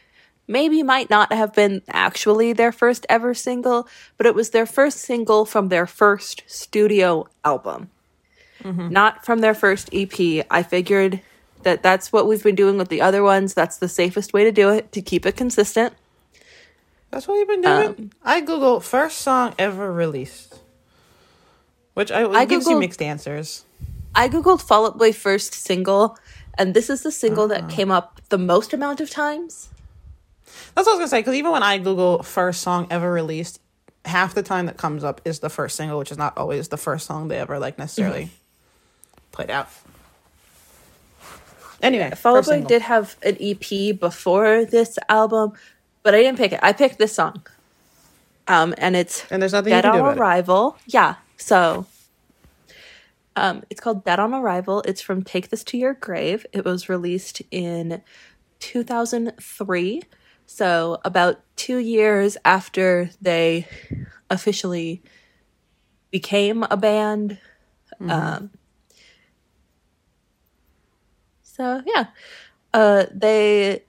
maybe 0.49 0.83
might 0.83 1.11
not 1.11 1.33
have 1.33 1.53
been 1.55 1.83
actually 1.89 2.53
their 2.53 2.71
first 2.73 3.05
ever 3.09 3.35
single, 3.35 3.89
but 4.17 4.27
it 4.27 4.35
was 4.35 4.51
their 4.51 4.67
first 4.67 4.99
single 4.99 5.45
from 5.45 5.69
their 5.69 5.87
first 5.87 6.43
studio 6.47 7.27
album. 7.45 7.91
Not 8.91 9.25
from 9.25 9.41
their 9.41 9.55
first 9.55 9.91
EP. 9.93 10.47
I 10.51 10.63
figured 10.63 11.21
that 11.63 11.83
that's 11.83 12.13
what 12.13 12.27
we've 12.27 12.43
been 12.43 12.55
doing 12.55 12.79
with 12.79 12.89
the 12.89 13.01
other 13.01 13.23
ones. 13.23 13.55
That's 13.55 13.77
the 13.77 13.89
safest 13.89 14.33
way 14.33 14.45
to 14.45 14.53
do 14.53 14.71
it 14.71 14.93
to 14.93 15.03
keep 15.03 15.27
it 15.27 15.37
consistent. 15.37 15.95
That's 17.11 17.27
what 17.29 17.35
you've 17.37 17.49
been 17.49 17.63
doing. 17.63 18.13
I 18.25 18.41
Google 18.41 18.81
first 18.81 19.19
song 19.19 19.55
ever 19.59 19.93
released, 19.93 20.61
which 21.95 22.11
I, 22.11 22.25
I 22.25 22.45
gives 22.45 22.67
you 22.67 22.79
mixed 22.79 23.03
answers. 23.03 23.65
I 24.17 24.31
googled 24.31 24.63
Fall 24.63 24.87
Out 24.87 24.99
Boy 24.99 25.13
first 25.13 25.53
single, 25.53 26.19
and 26.57 26.73
this 26.73 26.89
is 26.89 27.03
the 27.03 27.13
single 27.13 27.47
that 27.49 27.69
came 27.69 27.91
up 27.91 28.21
the 28.31 28.39
most 28.39 28.73
amount 28.73 29.01
of 29.01 29.11
times. 29.11 29.69
That's 30.75 30.87
what 30.87 30.95
I 30.95 30.97
was 30.97 30.99
gonna 30.99 31.09
say. 31.09 31.21
Because 31.21 31.35
even 31.35 31.53
when 31.53 31.63
I 31.63 31.77
Google 31.77 32.23
first 32.23 32.63
song 32.63 32.87
ever 32.91 33.13
released, 33.13 33.61
half 34.07 34.35
the 34.35 34.43
time 34.43 34.67
that 34.67 34.79
comes 34.79 35.05
up 35.05 35.21
is 35.27 35.41
the 35.41 35.51
first 35.51 35.77
single, 35.77 35.99
which 35.99 36.11
is 36.11 36.17
not 36.17 36.37
always 36.39 36.69
the 36.69 36.79
first 36.79 37.07
song 37.07 37.29
they 37.29 37.37
ever 37.37 37.59
like 37.59 37.79
necessarily 37.79 38.31
played 39.33 39.51
out. 39.51 39.69
Anyway, 41.83 42.11
Fall 42.17 42.39
Out 42.39 42.47
Boy 42.47 42.63
did 42.63 42.83
have 42.83 43.17
an 43.23 43.37
EP 43.39 43.99
before 44.01 44.65
this 44.65 44.99
album, 45.11 45.53
but 46.03 46.15
I 46.15 46.23
didn't 46.23 46.39
pick 46.39 46.53
it. 46.53 46.61
I 46.63 46.73
picked 46.73 46.99
this 46.99 47.15
song, 47.15 47.47
um, 48.49 48.75
and 48.79 48.97
it's 48.97 49.31
and 49.31 49.43
there's 49.43 49.53
nothing 49.53 49.75
you 49.75 49.83
can 49.83 49.93
do 49.93 49.99
about 49.99 50.17
it. 50.17 50.21
Arrival. 50.21 50.79
Yeah, 50.87 51.17
so 51.37 51.85
um, 53.37 53.63
it's 53.69 53.81
called 53.81 54.05
Dead 54.05 54.19
on 54.19 54.33
Arrival. 54.33 54.83
It's 54.87 55.03
from 55.03 55.23
Take 55.23 55.51
This 55.51 55.63
to 55.65 55.77
Your 55.77 55.95
Grave. 55.95 56.47
It 56.53 56.65
was 56.65 56.89
released 56.89 57.43
in 57.51 58.03
2003, 58.61 60.03
so 60.47 60.99
about 61.05 61.41
two 61.55 61.77
years 61.77 62.39
after 62.45 63.11
they 63.21 63.67
officially 64.31 65.03
became 66.11 66.65
a 66.71 66.77
band. 66.79 67.39
Um, 68.01 68.51
so 71.43 71.83
yeah, 71.87 72.07
uh, 72.73 73.05
they 73.13 73.85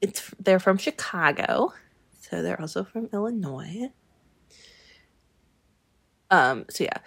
it's 0.00 0.30
they're 0.38 0.60
from 0.60 0.78
Chicago, 0.78 1.72
so 2.20 2.42
they're 2.42 2.60
also 2.60 2.84
from 2.84 3.08
Illinois. 3.12 3.90
Um, 6.30 6.64
so 6.70 6.84
yeah, 6.84 6.98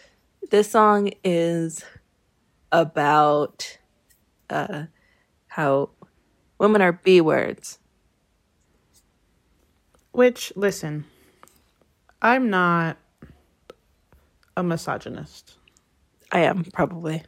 this 0.49 0.71
song 0.71 1.11
is 1.23 1.83
about 2.71 3.77
uh 4.49 4.83
how 5.47 5.89
women 6.57 6.81
are 6.81 6.93
B 6.93 7.21
words. 7.21 7.79
Which 10.11 10.51
listen, 10.55 11.05
I'm 12.21 12.49
not 12.49 12.97
a 14.57 14.63
misogynist. 14.63 15.55
I 16.31 16.41
am 16.41 16.63
probably. 16.65 17.23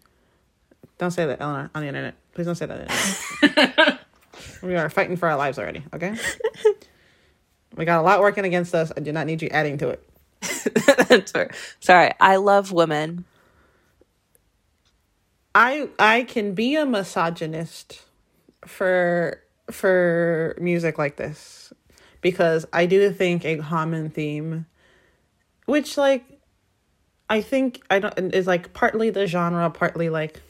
Don't 0.97 1.11
say 1.11 1.25
that, 1.25 1.41
Eleanor, 1.41 1.71
on 1.73 1.81
the 1.81 1.87
internet. 1.87 2.15
Please 2.33 2.45
don't 2.45 2.55
say 2.55 2.67
that. 2.67 3.99
we 4.61 4.75
are 4.75 4.89
fighting 4.89 5.15
for 5.15 5.27
our 5.27 5.35
lives 5.35 5.57
already, 5.57 5.83
okay? 5.93 6.15
we 7.75 7.85
got 7.85 7.99
a 7.99 8.03
lot 8.03 8.19
working 8.19 8.45
against 8.45 8.75
us. 8.75 8.91
I 8.95 8.99
do 8.99 9.11
not 9.11 9.25
need 9.25 9.41
you 9.41 9.49
adding 9.49 9.79
to 9.79 9.89
it. 9.89 10.10
That's 10.63 11.31
fair. 11.33 11.51
Sorry, 11.79 12.11
I 12.19 12.37
love 12.37 12.71
women. 12.71 13.25
I 15.53 15.89
I 15.99 16.23
can 16.23 16.53
be 16.53 16.75
a 16.75 16.85
misogynist 16.85 18.01
for 18.65 19.41
for 19.69 20.55
music 20.59 20.97
like 20.97 21.17
this 21.17 21.73
because 22.21 22.65
I 22.71 22.85
do 22.85 23.11
think 23.11 23.45
a 23.45 23.57
common 23.57 24.09
theme 24.09 24.65
which 25.65 25.97
like 25.97 26.23
I 27.29 27.41
think 27.41 27.81
I 27.89 27.99
don't 27.99 28.33
is 28.33 28.47
like 28.47 28.73
partly 28.73 29.09
the 29.09 29.27
genre 29.27 29.69
partly 29.69 30.09
like 30.09 30.41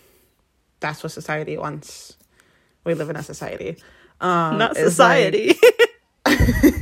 that's 0.80 1.04
what 1.04 1.12
society 1.12 1.58
wants. 1.58 2.18
We 2.84 2.96
live 2.96 3.10
in 3.10 3.16
a 3.16 3.24
society. 3.24 3.78
Um 4.20 4.58
Not 4.58 4.78
is, 4.78 5.00
like, 5.00 5.34
society. 5.36 5.56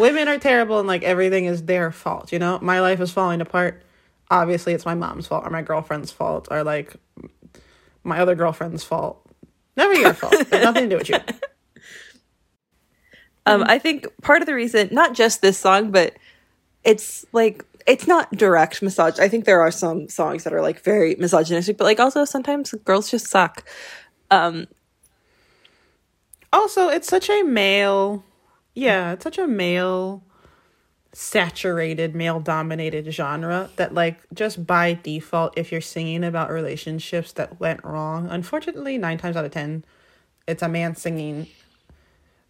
women 0.00 0.28
are 0.28 0.38
terrible 0.38 0.78
and 0.78 0.88
like 0.88 1.02
everything 1.02 1.44
is 1.44 1.62
their 1.62 1.92
fault 1.92 2.32
you 2.32 2.38
know? 2.38 2.58
My 2.60 2.80
life 2.80 3.00
is 3.00 3.10
falling 3.10 3.40
apart. 3.40 3.82
Obviously 4.30 4.72
it's 4.72 4.84
my 4.84 4.94
mom's 4.94 5.26
fault 5.26 5.44
or 5.46 5.50
my 5.50 5.62
girlfriend's 5.62 6.10
fault 6.10 6.48
or 6.50 6.64
like 6.64 6.96
my 8.02 8.18
other 8.18 8.34
girlfriend's 8.34 8.82
fault. 8.82 9.24
Never 9.76 9.94
your 9.94 10.14
fault. 10.14 10.34
Nothing 10.50 10.84
to 10.84 10.88
do 10.88 10.96
with 10.96 11.08
you. 11.08 11.16
Um, 13.46 13.64
I 13.66 13.78
think 13.78 14.06
part 14.22 14.42
of 14.42 14.46
the 14.46 14.54
reason, 14.54 14.90
not 14.92 15.14
just 15.14 15.40
this 15.40 15.58
song, 15.58 15.90
but 15.90 16.14
it's 16.84 17.24
like 17.32 17.64
it's 17.86 18.06
not 18.06 18.30
direct 18.32 18.82
misogyny. 18.82 19.24
I 19.24 19.28
think 19.28 19.44
there 19.44 19.60
are 19.60 19.70
some 19.70 20.08
songs 20.08 20.44
that 20.44 20.52
are 20.52 20.62
like 20.62 20.80
very 20.82 21.16
misogynistic, 21.16 21.76
but 21.76 21.84
like 21.84 21.98
also 21.98 22.24
sometimes 22.24 22.72
girls 22.84 23.10
just 23.10 23.26
suck. 23.26 23.66
Um, 24.30 24.68
also 26.52 26.88
it's 26.88 27.08
such 27.08 27.30
a 27.30 27.42
male 27.42 28.24
yeah 28.80 29.12
it's 29.12 29.24
such 29.24 29.38
a 29.38 29.46
male 29.46 30.22
saturated 31.12 32.14
male 32.14 32.38
dominated 32.40 33.12
genre 33.12 33.68
that 33.76 33.92
like 33.92 34.18
just 34.32 34.64
by 34.64 34.94
default 35.02 35.52
if 35.58 35.72
you're 35.72 35.80
singing 35.80 36.22
about 36.22 36.50
relationships 36.50 37.32
that 37.32 37.58
went 37.58 37.82
wrong 37.84 38.28
unfortunately 38.30 38.96
nine 38.96 39.18
times 39.18 39.36
out 39.36 39.44
of 39.44 39.50
ten 39.50 39.84
it's 40.46 40.62
a 40.62 40.68
man 40.68 40.94
singing 40.94 41.46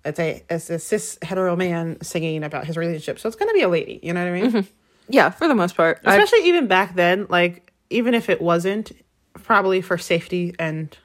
it's 0.04 0.18
a 0.20 0.42
it's 0.50 0.68
a 0.68 0.78
cis 0.78 1.18
hetero 1.22 1.56
man 1.56 2.00
singing 2.02 2.42
about 2.44 2.64
his 2.66 2.76
relationship. 2.76 3.18
So 3.18 3.26
it's 3.28 3.36
gonna 3.36 3.52
be 3.52 3.62
a 3.62 3.68
lady 3.68 3.98
you 4.02 4.12
know 4.14 4.22
what 4.24 4.32
i 4.32 4.40
mean? 4.40 4.50
Mm-hmm. 4.52 4.70
Yeah, 5.12 5.30
for 5.30 5.48
the 5.48 5.54
most 5.54 5.76
part, 5.76 6.00
I- 6.04 6.16
especially 6.16 6.48
even 6.48 6.68
back 6.68 6.94
then 6.94 7.26
like 7.28 7.72
even 7.90 8.14
if 8.14 8.28
it 8.30 8.40
wasn't 8.40 8.92
probably 9.42 9.80
for 9.80 9.98
safety 9.98 10.54
and 10.58 10.96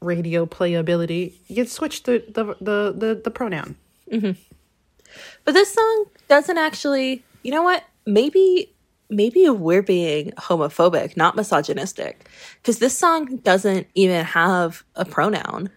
radio 0.00 0.46
playability 0.46 1.34
you'd 1.46 1.68
switch 1.68 2.02
the 2.02 2.24
the 2.28 2.44
the 2.60 2.92
the, 2.96 3.20
the 3.24 3.30
pronoun 3.30 3.76
but 5.44 5.52
this 5.52 5.72
song 5.74 6.04
doesn't 6.28 6.58
actually. 6.58 7.24
You 7.42 7.50
know 7.50 7.62
what? 7.62 7.84
Maybe 8.06 8.72
maybe 9.10 9.48
we're 9.50 9.82
being 9.82 10.30
homophobic, 10.38 11.16
not 11.16 11.36
misogynistic, 11.36 12.28
because 12.62 12.78
this 12.78 12.96
song 12.96 13.36
doesn't 13.38 13.86
even 13.94 14.24
have 14.24 14.84
a 14.96 15.04
pronoun. 15.04 15.68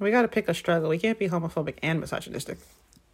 we 0.00 0.10
gotta 0.10 0.28
pick 0.28 0.48
a 0.48 0.54
struggle 0.54 0.90
we 0.90 0.98
can't 0.98 1.18
be 1.18 1.28
homophobic 1.28 1.76
and 1.82 2.00
misogynistic 2.00 2.58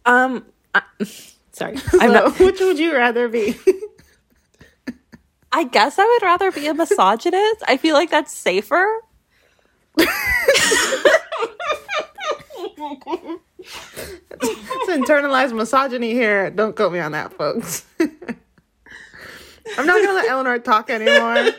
Um, 0.05 0.45
I, 0.75 0.81
sorry, 1.51 1.75
I'm 1.93 2.09
So, 2.09 2.13
not. 2.13 2.39
which 2.39 2.59
would 2.59 2.77
you 2.79 2.93
rather 2.93 3.29
be 3.29 3.55
I 5.53 5.63
guess 5.65 5.97
I 5.99 6.05
would 6.05 6.23
rather 6.23 6.51
be 6.51 6.67
a 6.67 6.73
misogynist. 6.73 7.63
I 7.67 7.75
feel 7.77 7.93
like 7.93 8.09
that's 8.09 8.33
safer. 8.33 8.85
It's 13.61 14.89
internalized 14.89 15.55
misogyny 15.55 16.13
here. 16.13 16.49
Don't 16.49 16.75
quote 16.75 16.91
me 16.91 16.99
on 16.99 17.11
that 17.11 17.33
folks. 17.33 17.85
I'm 17.99 19.85
not 19.85 20.01
gonna 20.01 20.13
let 20.13 20.29
eleanor 20.29 20.59
talk 20.59 20.89
anymore. 20.89 21.53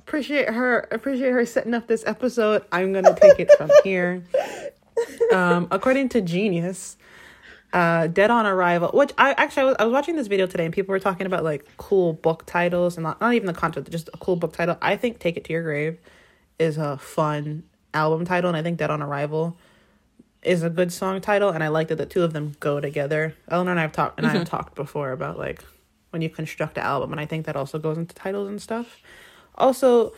Appreciate 0.00 0.48
her 0.48 0.88
appreciate 0.90 1.30
her 1.30 1.44
setting 1.44 1.74
up 1.74 1.86
this 1.86 2.04
episode. 2.06 2.64
I'm 2.72 2.92
gonna 2.92 3.16
take 3.20 3.38
it 3.40 3.50
from 3.56 3.70
here. 3.84 4.22
Um 5.32 5.68
according 5.70 6.08
to 6.10 6.20
genius 6.20 6.96
uh 7.72 8.06
dead 8.06 8.30
on 8.30 8.46
arrival 8.46 8.90
which 8.94 9.12
i 9.18 9.32
actually 9.32 9.60
I 9.60 9.64
was, 9.66 9.76
I 9.78 9.84
was 9.84 9.92
watching 9.92 10.16
this 10.16 10.26
video 10.26 10.46
today 10.46 10.64
and 10.64 10.72
people 10.72 10.90
were 10.92 10.98
talking 10.98 11.26
about 11.26 11.44
like 11.44 11.68
cool 11.76 12.14
book 12.14 12.44
titles 12.46 12.96
and 12.96 13.04
not, 13.04 13.20
not 13.20 13.34
even 13.34 13.46
the 13.46 13.52
content 13.52 13.90
just 13.90 14.08
a 14.14 14.16
cool 14.16 14.36
book 14.36 14.54
title. 14.54 14.78
I 14.80 14.96
think 14.96 15.18
take 15.18 15.36
it 15.36 15.44
to 15.44 15.52
your 15.52 15.62
grave 15.62 15.98
is 16.58 16.78
a 16.78 16.96
fun 16.96 17.64
album 17.94 18.24
title 18.24 18.48
and 18.48 18.56
i 18.56 18.62
think 18.62 18.78
dead 18.78 18.90
on 18.90 19.02
arrival 19.02 19.56
is 20.48 20.62
a 20.62 20.70
good 20.70 20.92
song 20.92 21.20
title 21.20 21.50
and 21.50 21.62
i 21.62 21.68
like 21.68 21.88
that 21.88 21.98
the 21.98 22.06
two 22.06 22.22
of 22.22 22.32
them 22.32 22.56
go 22.60 22.80
together. 22.80 23.34
Eleanor 23.48 23.70
and 23.72 23.80
i've 23.80 23.92
talked 23.92 24.18
and 24.18 24.26
Mm-hmm. 24.26 24.38
i've 24.38 24.48
talked 24.48 24.74
before 24.74 25.12
about 25.12 25.38
like 25.38 25.62
when 26.10 26.22
you 26.22 26.30
construct 26.30 26.76
an 26.78 26.84
album 26.84 27.12
and 27.12 27.20
i 27.20 27.26
think 27.26 27.46
that 27.46 27.54
also 27.56 27.78
goes 27.78 27.98
into 27.98 28.14
titles 28.14 28.48
and 28.48 28.60
stuff. 28.60 28.96
Also 29.56 30.12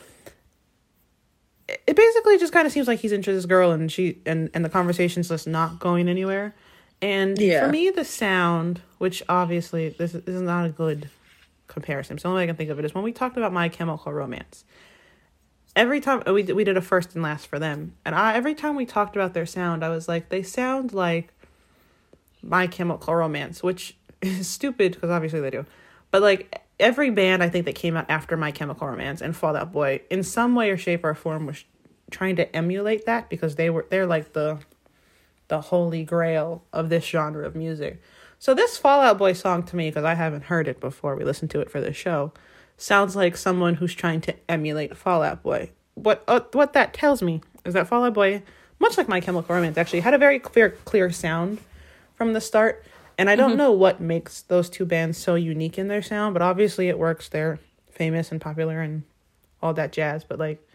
it- 1.68 1.96
basically 1.96 2.38
just 2.38 2.52
kind 2.52 2.66
of 2.66 2.72
seems 2.72 2.88
like 2.88 3.00
he's 3.00 3.12
into 3.12 3.32
this 3.32 3.46
girl 3.46 3.70
and 3.72 3.90
she 3.92 4.18
and 4.26 4.50
and 4.54 4.64
the 4.64 4.68
conversation's 4.68 5.28
just 5.28 5.46
not 5.46 5.78
going 5.78 6.08
anywhere. 6.08 6.54
And 7.02 7.38
Yeah. 7.38 7.64
for 7.64 7.70
me 7.72 7.90
the 7.90 8.04
sound 8.04 8.80
which 8.98 9.22
obviously 9.28 9.88
this 9.90 10.14
is, 10.14 10.22
this 10.24 10.34
is 10.34 10.42
not 10.42 10.66
a 10.66 10.68
good 10.70 11.08
comparison. 11.68 12.18
So 12.18 12.22
the 12.22 12.28
only 12.32 12.40
way 12.40 12.44
i 12.44 12.46
can 12.48 12.56
think 12.56 12.70
of 12.70 12.78
it 12.78 12.84
is 12.84 12.94
when 12.94 13.04
we 13.04 13.12
talked 13.12 13.36
about 13.36 13.52
my 13.52 13.68
chemical 13.68 14.12
romance 14.12 14.64
every 15.76 16.00
time 16.00 16.22
we 16.26 16.42
we 16.44 16.64
did 16.64 16.76
a 16.76 16.80
first 16.80 17.14
and 17.14 17.22
last 17.22 17.46
for 17.46 17.58
them. 17.58 17.94
And 18.04 18.14
i 18.14 18.34
every 18.34 18.54
time 18.54 18.76
we 18.76 18.86
talked 18.86 19.16
about 19.16 19.34
their 19.34 19.46
sound 19.46 19.84
i 19.84 19.88
was 19.88 20.08
like 20.08 20.28
they 20.28 20.42
sound 20.42 20.92
like 20.92 21.32
my 22.42 22.66
chemical 22.66 23.14
romance 23.14 23.62
which 23.62 23.96
is 24.22 24.48
stupid 24.48 24.92
because 24.92 25.10
obviously 25.10 25.40
they 25.40 25.50
do. 25.50 25.66
But 26.10 26.22
like 26.22 26.62
every 26.78 27.10
band 27.10 27.42
i 27.42 27.48
think 27.48 27.66
that 27.66 27.74
came 27.74 27.96
out 27.96 28.06
after 28.08 28.36
my 28.36 28.50
chemical 28.50 28.86
romance 28.86 29.20
and 29.20 29.36
fall 29.36 29.56
out 29.56 29.72
boy 29.72 30.00
in 30.10 30.22
some 30.22 30.54
way 30.54 30.70
or 30.70 30.76
shape 30.76 31.04
or 31.04 31.14
form 31.14 31.46
was 31.46 31.64
trying 32.10 32.36
to 32.36 32.56
emulate 32.56 33.06
that 33.06 33.28
because 33.28 33.56
they 33.56 33.70
were 33.70 33.86
they're 33.90 34.06
like 34.06 34.32
the 34.32 34.58
the 35.48 35.60
holy 35.60 36.04
grail 36.04 36.62
of 36.72 36.88
this 36.90 37.04
genre 37.04 37.44
of 37.44 37.56
music. 37.56 38.00
So 38.38 38.54
this 38.54 38.78
fallout 38.78 39.18
boy 39.18 39.32
song 39.34 39.62
to 39.64 39.76
me 39.76 39.90
because 39.90 40.04
i 40.04 40.14
haven't 40.14 40.44
heard 40.44 40.68
it 40.68 40.80
before 40.80 41.14
we 41.14 41.24
listened 41.24 41.50
to 41.52 41.60
it 41.60 41.70
for 41.70 41.80
the 41.80 41.92
show 41.92 42.32
sounds 42.80 43.14
like 43.14 43.36
someone 43.36 43.74
who's 43.74 43.94
trying 43.94 44.20
to 44.20 44.34
emulate 44.48 44.96
fallout 44.96 45.42
boy 45.42 45.70
what 45.94 46.22
uh, 46.28 46.40
what 46.52 46.72
that 46.72 46.94
tells 46.94 47.22
me 47.22 47.40
is 47.64 47.74
that 47.74 47.86
fallout 47.86 48.14
boy 48.14 48.42
much 48.78 48.96
like 48.96 49.08
my 49.08 49.20
chemical 49.20 49.54
romance 49.54 49.76
actually 49.76 50.00
had 50.00 50.14
a 50.14 50.18
very 50.18 50.38
clear 50.38 50.70
clear 50.70 51.10
sound 51.10 51.58
from 52.20 52.34
the 52.34 52.40
start. 52.40 52.84
And 53.16 53.30
I 53.30 53.34
don't 53.36 53.56
know 53.56 53.72
what 53.72 53.98
makes 53.98 54.42
those 54.42 54.68
two 54.68 54.84
bands 54.84 55.16
so 55.16 55.36
unique 55.36 55.78
in 55.78 55.88
their 55.88 56.02
sound, 56.02 56.34
but 56.34 56.42
obviously 56.42 56.88
it 56.90 56.98
works. 56.98 57.30
They're 57.30 57.58
famous 57.90 58.30
and 58.30 58.38
popular 58.38 58.82
and 58.82 59.04
all 59.62 59.72
that 59.72 59.90
jazz. 59.90 60.22
But 60.22 60.38
like, 60.38 60.66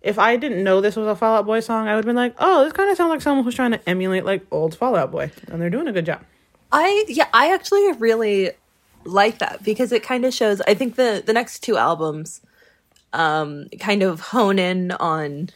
if 0.00 0.16
I 0.16 0.36
didn't 0.36 0.62
know 0.62 0.80
this 0.80 0.94
was 0.94 1.08
a 1.08 1.16
Fall 1.16 1.38
Out 1.38 1.46
Boy 1.46 1.58
song, 1.58 1.88
I 1.88 1.96
would 1.96 2.04
have 2.04 2.06
been 2.06 2.14
like, 2.14 2.36
oh, 2.38 2.62
this 2.62 2.72
kind 2.72 2.88
of 2.88 2.96
sounds 2.96 3.10
like 3.10 3.20
someone 3.20 3.44
who's 3.44 3.56
trying 3.56 3.72
to 3.72 3.88
emulate 3.88 4.24
like 4.24 4.46
old 4.52 4.76
Fall 4.76 4.94
Out 4.94 5.10
Boy. 5.10 5.32
And 5.48 5.60
they're 5.60 5.70
doing 5.70 5.88
a 5.88 5.92
good 5.92 6.06
job. 6.06 6.22
I 6.70 7.04
yeah, 7.08 7.26
I 7.32 7.52
actually 7.52 7.92
really 7.94 8.52
like 9.06 9.38
that 9.38 9.62
because 9.62 9.92
it 9.92 10.02
kind 10.02 10.24
of 10.24 10.34
shows 10.34 10.60
I 10.62 10.74
think 10.74 10.96
the 10.96 11.22
the 11.24 11.32
next 11.32 11.60
two 11.60 11.76
albums 11.76 12.40
um 13.12 13.66
kind 13.80 14.02
of 14.02 14.20
hone 14.20 14.58
in 14.58 14.92
on 14.92 15.50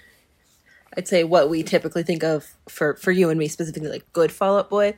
I'd 0.97 1.09
say 1.09 1.25
what 1.25 1.49
we 1.49 1.63
typically 1.63 2.03
think 2.03 2.23
of 2.23 2.55
for 2.69 2.95
for 2.97 3.11
you 3.11 3.31
and 3.31 3.39
me 3.39 3.49
specifically 3.49 3.89
like 3.89 4.13
good 4.13 4.33
Fall 4.33 4.59
Out 4.59 4.71
Boy. 4.71 4.95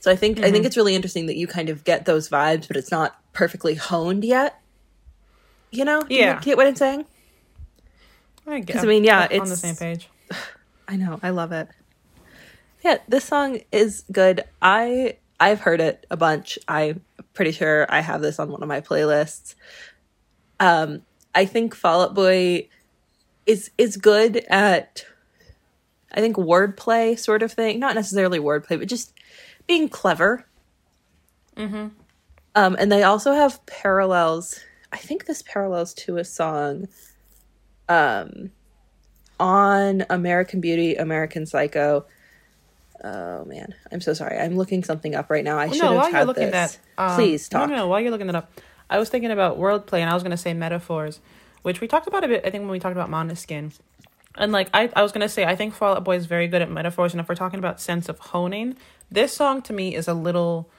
So 0.00 0.10
I 0.10 0.16
think 0.16 0.40
I 0.40 0.50
think 0.50 0.64
it's 0.64 0.76
really 0.76 0.94
interesting 0.94 1.26
that 1.26 1.36
you 1.36 1.46
kind 1.46 1.68
of 1.68 1.84
get 1.84 2.06
those 2.06 2.28
vibes 2.28 2.66
but 2.66 2.76
it's 2.76 2.90
not 2.90 3.20
perfectly 3.32 3.74
honed 3.74 4.24
yet. 4.24 4.60
You 5.70 5.84
know? 5.84 6.02
Do 6.02 6.14
Yeah. 6.14 6.34
You 6.34 6.40
get 6.40 6.56
what 6.56 6.66
I'm 6.66 6.76
saying? 6.76 7.06
I 8.46 8.60
guess. 8.60 8.82
I 8.82 8.86
mean, 8.86 9.04
yeah, 9.04 9.28
it's 9.30 9.40
on 9.40 9.48
the 9.48 9.56
same 9.56 9.76
page. 9.76 10.08
I 10.88 10.96
know, 10.96 11.20
I 11.22 11.30
love 11.30 11.52
it. 11.52 11.68
Yeah, 12.84 12.98
this 13.06 13.24
song 13.24 13.60
is 13.70 14.04
good. 14.10 14.42
I 14.60 15.16
I've 15.42 15.58
heard 15.58 15.80
it 15.80 16.06
a 16.08 16.16
bunch. 16.16 16.56
I'm 16.68 17.00
pretty 17.34 17.50
sure 17.50 17.84
I 17.88 17.98
have 17.98 18.20
this 18.20 18.38
on 18.38 18.48
one 18.48 18.62
of 18.62 18.68
my 18.68 18.80
playlists. 18.80 19.56
Um, 20.60 21.02
I 21.34 21.46
think 21.46 21.74
Fall 21.74 22.02
Out 22.02 22.14
Boy 22.14 22.68
is 23.44 23.72
is 23.76 23.96
good 23.96 24.36
at 24.48 25.04
I 26.12 26.20
think 26.20 26.36
wordplay 26.36 27.18
sort 27.18 27.42
of 27.42 27.50
thing. 27.50 27.80
Not 27.80 27.96
necessarily 27.96 28.38
wordplay, 28.38 28.78
but 28.78 28.86
just 28.86 29.14
being 29.66 29.88
clever. 29.88 30.46
Mm-hmm. 31.56 31.88
Um, 32.54 32.76
and 32.78 32.92
they 32.92 33.02
also 33.02 33.32
have 33.32 33.66
parallels. 33.66 34.60
I 34.92 34.98
think 34.98 35.26
this 35.26 35.42
parallels 35.42 35.92
to 35.94 36.18
a 36.18 36.24
song 36.24 36.86
um 37.88 38.52
on 39.40 40.04
American 40.08 40.60
Beauty, 40.60 40.94
American 40.94 41.46
Psycho. 41.46 42.06
Oh 43.04 43.44
man, 43.44 43.74
I'm 43.90 44.00
so 44.00 44.14
sorry. 44.14 44.38
I'm 44.38 44.56
looking 44.56 44.84
something 44.84 45.14
up 45.14 45.28
right 45.30 45.42
now. 45.44 45.58
I 45.58 45.66
Well, 45.66 45.74
should 45.74 45.82
no, 45.82 45.88
have 45.88 45.96
while 45.96 46.10
had 46.10 46.18
you're 46.18 46.24
looking 46.26 46.50
this. 46.50 46.78
that, 46.96 47.02
um, 47.10 47.16
Please 47.16 47.48
talk. 47.48 47.68
No, 47.68 47.74
no, 47.74 47.82
no, 47.82 47.88
while 47.88 48.00
you're 48.00 48.12
looking 48.12 48.28
that 48.28 48.36
up, 48.36 48.52
I 48.88 48.98
was 48.98 49.08
thinking 49.08 49.30
about 49.30 49.58
wordplay, 49.58 49.98
and 50.00 50.08
I 50.08 50.14
was 50.14 50.22
going 50.22 50.30
to 50.30 50.36
say 50.36 50.54
metaphors, 50.54 51.18
which 51.62 51.80
we 51.80 51.88
talked 51.88 52.06
about 52.06 52.22
a 52.24 52.28
bit. 52.28 52.44
I 52.46 52.50
think 52.50 52.62
when 52.62 52.70
we 52.70 52.78
talked 52.78 52.96
about 52.96 53.10
Måneskin, 53.10 53.72
and 54.36 54.52
like 54.52 54.68
I, 54.72 54.88
I 54.94 55.02
was 55.02 55.10
going 55.12 55.22
to 55.22 55.28
say, 55.28 55.44
I 55.44 55.56
think 55.56 55.74
Fall 55.74 55.96
Out 55.96 56.04
Boy 56.04 56.16
is 56.16 56.26
very 56.26 56.46
good 56.46 56.62
at 56.62 56.70
metaphors, 56.70 57.12
and 57.12 57.20
if 57.20 57.28
we're 57.28 57.34
talking 57.34 57.58
about 57.58 57.80
sense 57.80 58.08
of 58.08 58.18
honing, 58.18 58.76
this 59.10 59.32
song 59.32 59.62
to 59.62 59.72
me 59.72 59.94
is 59.94 60.06
a 60.06 60.14
little 60.14 60.70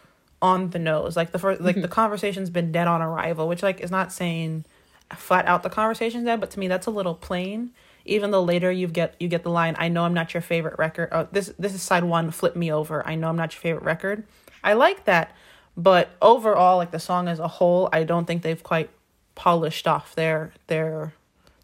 on 0.42 0.70
the 0.70 0.80
nose. 0.80 1.18
Like 1.18 1.32
the 1.32 1.40
first, 1.40 1.60
like 1.62 1.82
the 1.82 1.88
conversation's 1.88 2.50
been 2.50 2.72
dead 2.72 2.88
on 2.88 3.02
arrival, 3.02 3.48
which 3.48 3.64
like 3.64 3.82
is 3.82 3.92
not 3.92 4.12
saying 4.14 4.64
flat 5.16 5.46
out 5.46 5.62
the 5.64 5.70
conversation's 5.70 6.26
dead, 6.26 6.40
but 6.40 6.52
to 6.52 6.60
me 6.60 6.68
that's 6.68 6.88
a 6.88 6.92
little 6.92 7.16
plain. 7.16 7.72
Even 8.06 8.32
though 8.32 8.44
later 8.44 8.72
you 8.72 8.88
get 8.88 9.16
you 9.20 9.28
get 9.28 9.44
the 9.44 9.50
line, 9.50 9.76
"I 9.80 9.88
know 9.88 10.04
I'm 10.04 10.14
not 10.14 10.34
your 10.34 10.42
favorite 10.42 10.78
record." 10.78 11.10
Oh, 11.12 11.28
this 11.32 11.54
this 11.58 11.74
is 11.74 11.82
side 11.82 12.04
one. 12.04 12.32
Flip 12.32 12.56
me 12.56 12.72
over. 12.72 13.06
I 13.08 13.16
know 13.16 13.30
I'm 13.30 13.38
not 13.38 13.54
your 13.54 13.62
favorite 13.62 13.84
record. 13.84 14.26
I 14.64 14.74
like 14.74 15.06
that, 15.06 15.32
but 15.76 16.10
overall, 16.22 16.78
like 16.78 16.92
the 16.92 17.00
song 17.00 17.28
as 17.28 17.40
a 17.40 17.48
whole, 17.48 17.90
I 17.92 18.04
don't 18.04 18.26
think 18.26 18.42
they've 18.42 18.62
quite 18.62 18.90
polished 19.36 19.88
off 19.88 20.16
their 20.16 20.54
their 20.68 21.14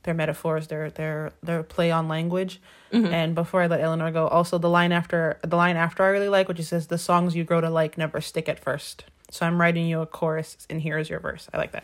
their 0.03 0.13
metaphors, 0.13 0.67
their 0.67 0.89
their 0.89 1.31
their 1.43 1.63
play 1.63 1.91
on 1.91 2.07
language. 2.07 2.61
Mm-hmm. 2.91 3.13
And 3.13 3.35
before 3.35 3.61
I 3.61 3.67
let 3.67 3.81
Eleanor 3.81 4.11
go, 4.11 4.27
also 4.27 4.57
the 4.57 4.69
line 4.69 4.91
after 4.91 5.37
the 5.43 5.55
line 5.55 5.75
after 5.75 6.03
I 6.03 6.07
really 6.07 6.29
like, 6.29 6.47
which 6.47 6.61
says, 6.61 6.87
"The 6.87 6.97
songs 6.97 7.35
you 7.35 7.43
grow 7.43 7.61
to 7.61 7.69
like 7.69 7.97
never 7.97 8.21
stick 8.21 8.49
at 8.49 8.59
first. 8.59 9.03
So 9.29 9.45
I'm 9.45 9.61
writing 9.61 9.85
you 9.85 10.01
a 10.01 10.05
chorus, 10.07 10.65
and 10.69 10.81
here's 10.81 11.09
your 11.09 11.19
verse. 11.19 11.47
I 11.53 11.57
like 11.57 11.71
that. 11.73 11.83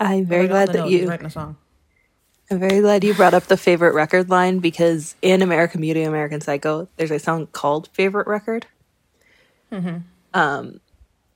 I'm 0.00 0.24
very 0.24 0.48
glad 0.48 0.68
that 0.70 0.78
nose, 0.78 0.90
you. 0.92 1.08
writing 1.08 1.26
a 1.26 1.30
song. 1.30 1.56
I'm 2.50 2.58
very 2.58 2.80
glad 2.80 3.04
you 3.04 3.14
brought 3.14 3.34
up 3.34 3.44
the 3.44 3.56
favorite 3.56 3.94
record 3.94 4.28
line 4.28 4.58
because 4.58 5.14
in 5.22 5.40
American 5.42 5.80
Beauty, 5.82 6.02
American 6.02 6.40
Psycho, 6.40 6.88
there's 6.96 7.12
a 7.12 7.18
song 7.20 7.46
called 7.46 7.88
"Favorite 7.92 8.26
Record." 8.26 8.66
Um, 10.34 10.80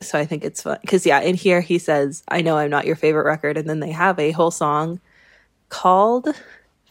so 0.01 0.19
I 0.19 0.25
think 0.25 0.45
it's 0.45 0.63
fun 0.63 0.79
because 0.81 1.07
yeah, 1.07 1.21
in 1.21 1.37
here 1.37 1.61
he 1.61 1.79
says, 1.79 2.25
"I 2.29 2.41
know 2.43 2.57
I'm 2.57 2.71
not 2.71 2.87
your 2.87 2.97
favorite 2.97 3.25
record," 3.27 3.57
and 3.57 3.69
then 3.69 3.81
they 3.81 3.93
have 3.93 4.19
a 4.19 4.33
whole 4.33 4.51
song 4.51 5.01
called 5.69 6.35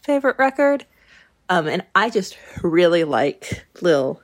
"Favorite 0.02 0.38
Record." 0.38 0.86
Um, 1.50 1.66
and 1.66 1.84
I 1.94 2.08
just 2.08 2.38
really 2.62 3.04
like 3.04 3.66
little, 3.82 4.22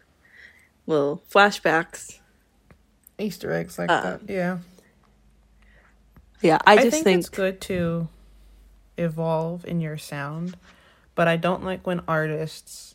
little 0.87 1.23
flashbacks. 1.31 2.19
Easter 3.19 3.53
eggs 3.53 3.79
like 3.79 3.91
Uh, 3.91 4.03
that. 4.03 4.21
Yeah. 4.27 4.59
Yeah, 6.41 6.59
I 6.65 6.75
I, 6.75 6.77
just 6.77 6.91
think, 6.91 7.05
think, 7.05 7.19
it's 7.21 7.29
good 7.29 7.61
to 7.63 8.09
evolve 8.97 9.65
in 9.67 9.81
your 9.81 9.99
sound, 9.99 10.57
but 11.15 11.29
I 11.29 11.37
don't 11.37 11.65
like 11.65 11.87
when 11.87 12.03
artists 12.09 12.95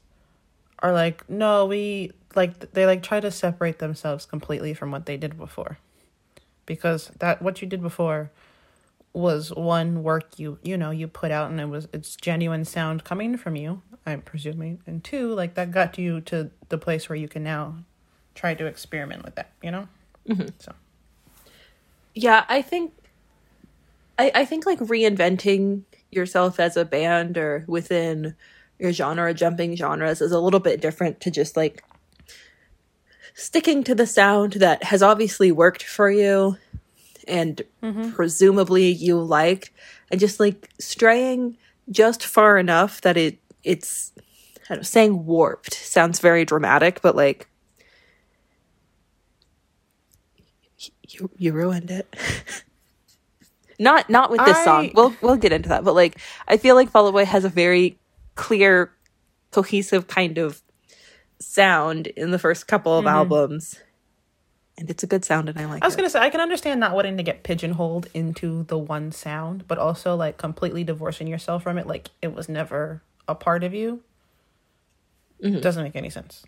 are 0.79 0.91
like, 0.91 1.29
no, 1.29 1.65
we 1.65 2.12
like 2.36 2.73
they 2.73 2.86
like 2.86 3.03
try 3.03 3.19
to 3.19 3.31
separate 3.31 3.79
themselves 3.79 4.25
completely 4.25 4.73
from 4.73 4.91
what 4.91 5.05
they 5.05 5.17
did 5.17 5.38
before. 5.38 5.77
Because 6.65 7.12
that 7.19 7.41
what 7.41 7.62
you 7.62 7.67
did 7.67 7.81
before 7.81 8.31
was 9.13 9.49
one 9.53 10.03
work 10.03 10.38
you 10.38 10.60
you 10.62 10.75
know 10.75 10.91
you 10.91 11.08
put 11.08 11.31
out 11.31 11.49
and 11.49 11.62
it 11.62 11.69
was 11.69 11.88
it's 11.93 12.17
genuine 12.17 12.65
sound 12.65 13.05
coming 13.05 13.38
from 13.38 13.55
you 13.55 13.81
i'm 14.05 14.19
presuming 14.19 14.77
and 14.86 15.05
two 15.05 15.34
like 15.34 15.53
that 15.53 15.71
got 15.71 15.97
you 15.97 16.19
to 16.19 16.51
the 16.67 16.77
place 16.77 17.08
where 17.08 17.15
you 17.15 17.29
can 17.29 17.41
now 17.41 17.73
try 18.34 18.53
to 18.53 18.65
experiment 18.65 19.23
with 19.23 19.34
that 19.36 19.51
you 19.63 19.71
know? 19.71 19.88
Mm-hmm. 20.27 20.49
So. 20.60 20.73
Yeah, 22.13 22.45
I 22.47 22.62
think, 22.62 22.93
I 24.17 24.32
I 24.36 24.45
think 24.45 24.65
like 24.65 24.80
reinventing 24.80 25.84
yourself 26.12 26.60
as 26.60 26.78
a 26.78 26.86
band 26.86 27.38
or 27.38 27.65
within 27.67 28.36
your 28.80 28.91
genre, 28.91 29.34
jumping 29.34 29.75
genres, 29.75 30.21
is 30.21 30.32
a 30.32 30.39
little 30.39 30.60
bit 30.60 30.82
different 30.82 31.21
to 31.21 31.32
just 31.32 31.56
like 31.56 31.84
sticking 33.34 33.84
to 33.84 33.93
the 33.93 34.08
sound 34.08 34.54
that 34.54 34.84
has 34.84 35.04
obviously 35.04 35.51
worked 35.51 35.84
for 35.84 36.10
you 36.10 36.58
and 37.28 37.62
mm-hmm. 37.84 38.12
presumably 38.12 38.88
you 38.88 39.19
like 39.19 39.73
and 40.10 40.19
just 40.19 40.39
like 40.39 40.69
straying 40.80 41.58
just 41.89 42.23
far 42.25 42.58
enough 42.58 43.01
that 43.01 43.17
it 43.17 43.38
it's 43.63 44.13
I 44.69 44.75
don't 44.75 44.78
know, 44.80 44.84
saying 44.84 45.25
warped 45.25 45.73
sounds 45.73 46.19
very 46.19 46.45
dramatic 46.45 47.01
but 47.01 47.15
like 47.15 47.49
you 51.10 51.30
you 51.38 51.51
ruined 51.51 51.91
it 51.91 52.15
not 53.79 54.09
not 54.09 54.29
with 54.29 54.43
this 54.45 54.63
song 54.63 54.91
we'll 54.93 55.15
we'll 55.21 55.35
get 55.35 55.51
into 55.51 55.69
that 55.69 55.83
but 55.83 55.93
like 55.93 56.17
i 56.47 56.57
feel 56.57 56.75
like 56.75 56.89
fall 56.89 57.07
Out 57.07 57.13
boy 57.13 57.25
has 57.25 57.45
a 57.45 57.49
very 57.49 57.97
clear 58.35 58.91
cohesive 59.51 60.07
kind 60.07 60.38
of 60.38 60.61
sound 61.39 62.07
in 62.07 62.31
the 62.31 62.39
first 62.39 62.67
couple 62.67 62.97
of 62.97 63.05
mm-hmm. 63.05 63.15
albums. 63.15 63.79
And 64.77 64.89
it's 64.89 65.03
a 65.03 65.07
good 65.07 65.23
sound 65.23 65.47
and 65.47 65.57
I 65.57 65.65
like 65.65 65.81
I 65.81 65.88
was 65.88 65.93
it. 65.93 65.97
gonna 65.97 66.09
say 66.09 66.19
I 66.19 66.29
can 66.29 66.41
understand 66.41 66.81
not 66.81 66.93
wanting 66.93 67.15
to 67.15 67.23
get 67.23 67.43
pigeonholed 67.43 68.09
into 68.13 68.63
the 68.63 68.77
one 68.77 69.13
sound, 69.13 69.65
but 69.69 69.77
also 69.77 70.17
like 70.17 70.38
completely 70.38 70.83
divorcing 70.83 71.27
yourself 71.27 71.63
from 71.63 71.77
it, 71.77 71.88
like 71.88 72.09
it 72.21 72.35
was 72.35 72.49
never 72.49 73.01
a 73.25 73.35
part 73.35 73.63
of 73.63 73.73
you. 73.73 74.01
Mm-hmm. 75.41 75.61
Doesn't 75.61 75.81
make 75.81 75.95
any 75.95 76.09
sense. 76.09 76.43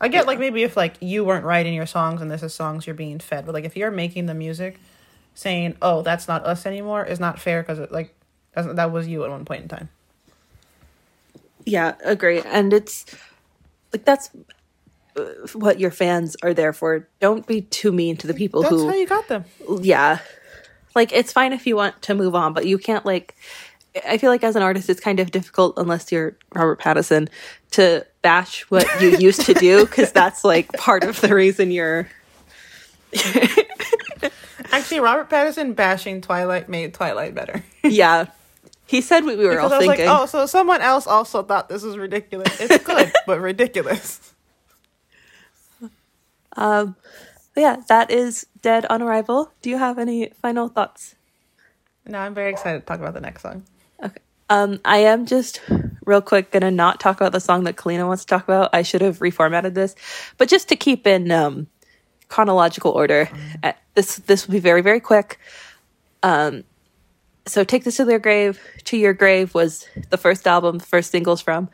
I 0.00 0.06
get 0.06 0.26
like 0.26 0.38
maybe 0.38 0.62
if 0.62 0.76
like 0.76 0.94
you 1.00 1.24
weren't 1.24 1.44
writing 1.44 1.74
your 1.74 1.86
songs 1.86 2.22
and 2.22 2.30
this 2.30 2.44
is 2.44 2.54
songs 2.54 2.86
you're 2.86 2.94
being 2.94 3.18
fed, 3.18 3.46
but 3.46 3.52
like 3.52 3.64
if 3.64 3.76
you're 3.76 3.90
making 3.90 4.26
the 4.26 4.34
music, 4.34 4.78
saying 5.40 5.76
oh 5.80 6.02
that's 6.02 6.28
not 6.28 6.44
us 6.44 6.66
anymore 6.66 7.04
is 7.04 7.18
not 7.18 7.38
fair 7.38 7.62
because 7.62 7.78
it 7.78 7.90
like 7.90 8.14
that 8.54 8.92
was 8.92 9.06
you 9.08 9.24
at 9.24 9.30
one 9.30 9.44
point 9.44 9.62
in 9.62 9.68
time. 9.68 9.88
Yeah, 11.64 11.94
agree. 12.04 12.40
And 12.42 12.72
it's 12.72 13.06
like 13.92 14.04
that's 14.04 14.30
uh, 15.16 15.22
what 15.52 15.78
your 15.78 15.90
fans 15.90 16.36
are 16.42 16.52
there 16.52 16.72
for. 16.72 17.08
Don't 17.20 17.46
be 17.46 17.62
too 17.62 17.92
mean 17.92 18.16
to 18.18 18.26
the 18.26 18.34
people 18.34 18.62
That's 18.62 18.72
who 18.72 18.78
That's 18.84 18.90
how 18.92 18.98
you 18.98 19.06
got 19.06 19.28
them. 19.28 19.44
yeah 19.80 20.18
like 20.94 21.12
it's 21.12 21.32
fine 21.32 21.52
if 21.52 21.66
you 21.66 21.76
want 21.76 22.00
to 22.02 22.14
move 22.14 22.34
on 22.34 22.52
but 22.52 22.66
you 22.66 22.78
can't 22.78 23.06
like 23.06 23.36
i 24.08 24.18
feel 24.18 24.30
like 24.30 24.44
as 24.44 24.56
an 24.56 24.62
artist 24.62 24.88
it's 24.88 25.00
kind 25.00 25.20
of 25.20 25.30
difficult 25.30 25.74
unless 25.76 26.10
you're 26.10 26.36
robert 26.54 26.80
pattinson 26.80 27.28
to 27.70 28.04
bash 28.22 28.62
what 28.70 28.86
you 29.00 29.16
used 29.18 29.42
to 29.42 29.54
do 29.54 29.84
because 29.86 30.12
that's 30.12 30.44
like 30.44 30.72
part 30.74 31.04
of 31.04 31.20
the 31.20 31.34
reason 31.34 31.70
you're 31.70 32.08
Actually, 34.72 35.00
Robert 35.00 35.28
Pattinson 35.28 35.74
bashing 35.74 36.20
Twilight 36.20 36.68
made 36.68 36.94
Twilight 36.94 37.34
better. 37.34 37.64
yeah 37.84 38.26
he 38.86 39.00
said 39.00 39.24
what 39.24 39.38
we 39.38 39.44
were 39.44 39.50
Because 39.52 39.72
all 39.72 39.78
thinking 39.78 40.06
like, 40.06 40.20
oh, 40.20 40.26
so 40.26 40.46
someone 40.46 40.80
else 40.80 41.06
also 41.06 41.44
thought 41.44 41.68
this 41.68 41.84
was 41.84 41.96
ridiculous. 41.96 42.60
It's 42.60 42.82
good, 42.84 43.12
but 43.26 43.40
ridiculous. 43.40 44.34
um 46.56 46.96
but 47.54 47.60
yeah 47.60 47.76
that 47.88 48.10
is 48.10 48.46
dead 48.62 48.84
on 48.90 49.02
arrival 49.02 49.52
do 49.62 49.70
you 49.70 49.78
have 49.78 49.98
any 49.98 50.30
final 50.42 50.68
thoughts 50.68 51.14
No, 52.06 52.18
I'm 52.18 52.34
very 52.34 52.50
excited 52.50 52.80
to 52.80 52.86
talk 52.86 52.98
about 53.00 53.14
the 53.14 53.20
next 53.20 53.42
song. 53.42 53.62
Okay. 54.02 54.18
Um, 54.48 54.80
I 54.84 54.98
am 54.98 55.26
just 55.26 55.60
real 56.04 56.20
quick 56.20 56.50
gonna 56.50 56.70
not 56.72 56.98
talk 56.98 57.20
about 57.20 57.30
the 57.32 57.40
song 57.40 57.64
that 57.64 57.76
Kalina 57.76 58.06
wants 58.06 58.24
to 58.24 58.28
talk 58.34 58.44
about. 58.44 58.70
I 58.72 58.82
should 58.82 59.00
have 59.02 59.18
reformatted 59.20 59.74
this, 59.74 59.94
but 60.38 60.48
just 60.48 60.68
to 60.70 60.76
keep 60.76 61.06
in 61.06 61.30
um, 61.30 61.68
chronological 62.30 62.92
order, 62.92 63.28
uh, 63.62 63.72
this 63.94 64.16
this 64.16 64.46
will 64.46 64.52
be 64.52 64.60
very 64.60 64.80
very 64.80 65.00
quick. 65.00 65.38
Um, 66.22 66.64
so 67.46 67.64
take 67.64 67.84
this 67.84 67.96
to 67.96 68.06
their 68.06 68.18
grave. 68.18 68.58
To 68.84 68.96
your 68.96 69.12
grave 69.12 69.54
was 69.54 69.86
the 70.08 70.16
first 70.16 70.46
album, 70.46 70.78
the 70.78 70.86
first 70.86 71.10
singles 71.10 71.42
from, 71.42 71.68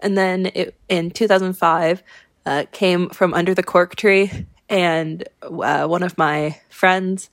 and 0.00 0.18
then 0.18 0.50
it, 0.54 0.74
in 0.90 1.10
2005 1.10 2.02
uh, 2.44 2.64
came 2.72 3.08
from 3.08 3.32
under 3.32 3.54
the 3.54 3.62
cork 3.62 3.96
tree, 3.96 4.46
and 4.68 5.26
uh, 5.42 5.86
one 5.86 6.02
of 6.02 6.18
my 6.18 6.60
friends 6.68 7.30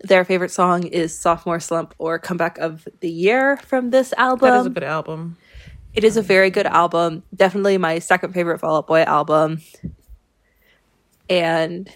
their 0.00 0.24
favorite 0.24 0.50
song 0.50 0.84
is 0.84 1.16
Sophomore 1.16 1.60
Slump 1.60 1.94
or 1.98 2.18
Comeback 2.18 2.58
of 2.58 2.86
the 3.00 3.10
Year 3.10 3.56
from 3.56 3.90
this 3.90 4.12
album. 4.16 4.50
That 4.50 4.60
is 4.60 4.66
a 4.66 4.70
good 4.70 4.84
album. 4.84 5.36
It 5.94 6.04
is 6.04 6.16
a 6.16 6.22
very 6.22 6.50
good 6.50 6.66
album. 6.66 7.22
Definitely 7.34 7.78
my 7.78 7.98
second 7.98 8.34
favorite 8.34 8.60
Fall 8.60 8.76
Out 8.76 8.86
Boy 8.86 9.02
album. 9.02 9.62
And 11.28 11.88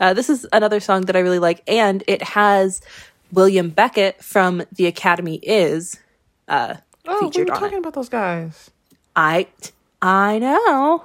uh, 0.00 0.14
this 0.14 0.28
is 0.30 0.46
another 0.52 0.80
song 0.80 1.02
that 1.02 1.16
I 1.16 1.20
really 1.20 1.38
like. 1.38 1.62
And 1.68 2.02
it 2.06 2.22
has 2.22 2.80
William 3.32 3.70
Beckett 3.70 4.22
from 4.22 4.62
The 4.72 4.86
Academy 4.86 5.36
Is 5.42 5.96
uh, 6.48 6.74
Oh, 7.06 7.14
we 7.20 7.26
featured 7.30 7.48
were 7.48 7.54
on 7.54 7.60
talking 7.60 7.76
it. 7.76 7.80
about 7.80 7.94
those 7.94 8.08
guys. 8.08 8.70
I, 9.16 9.46
I 10.02 10.38
know. 10.38 11.04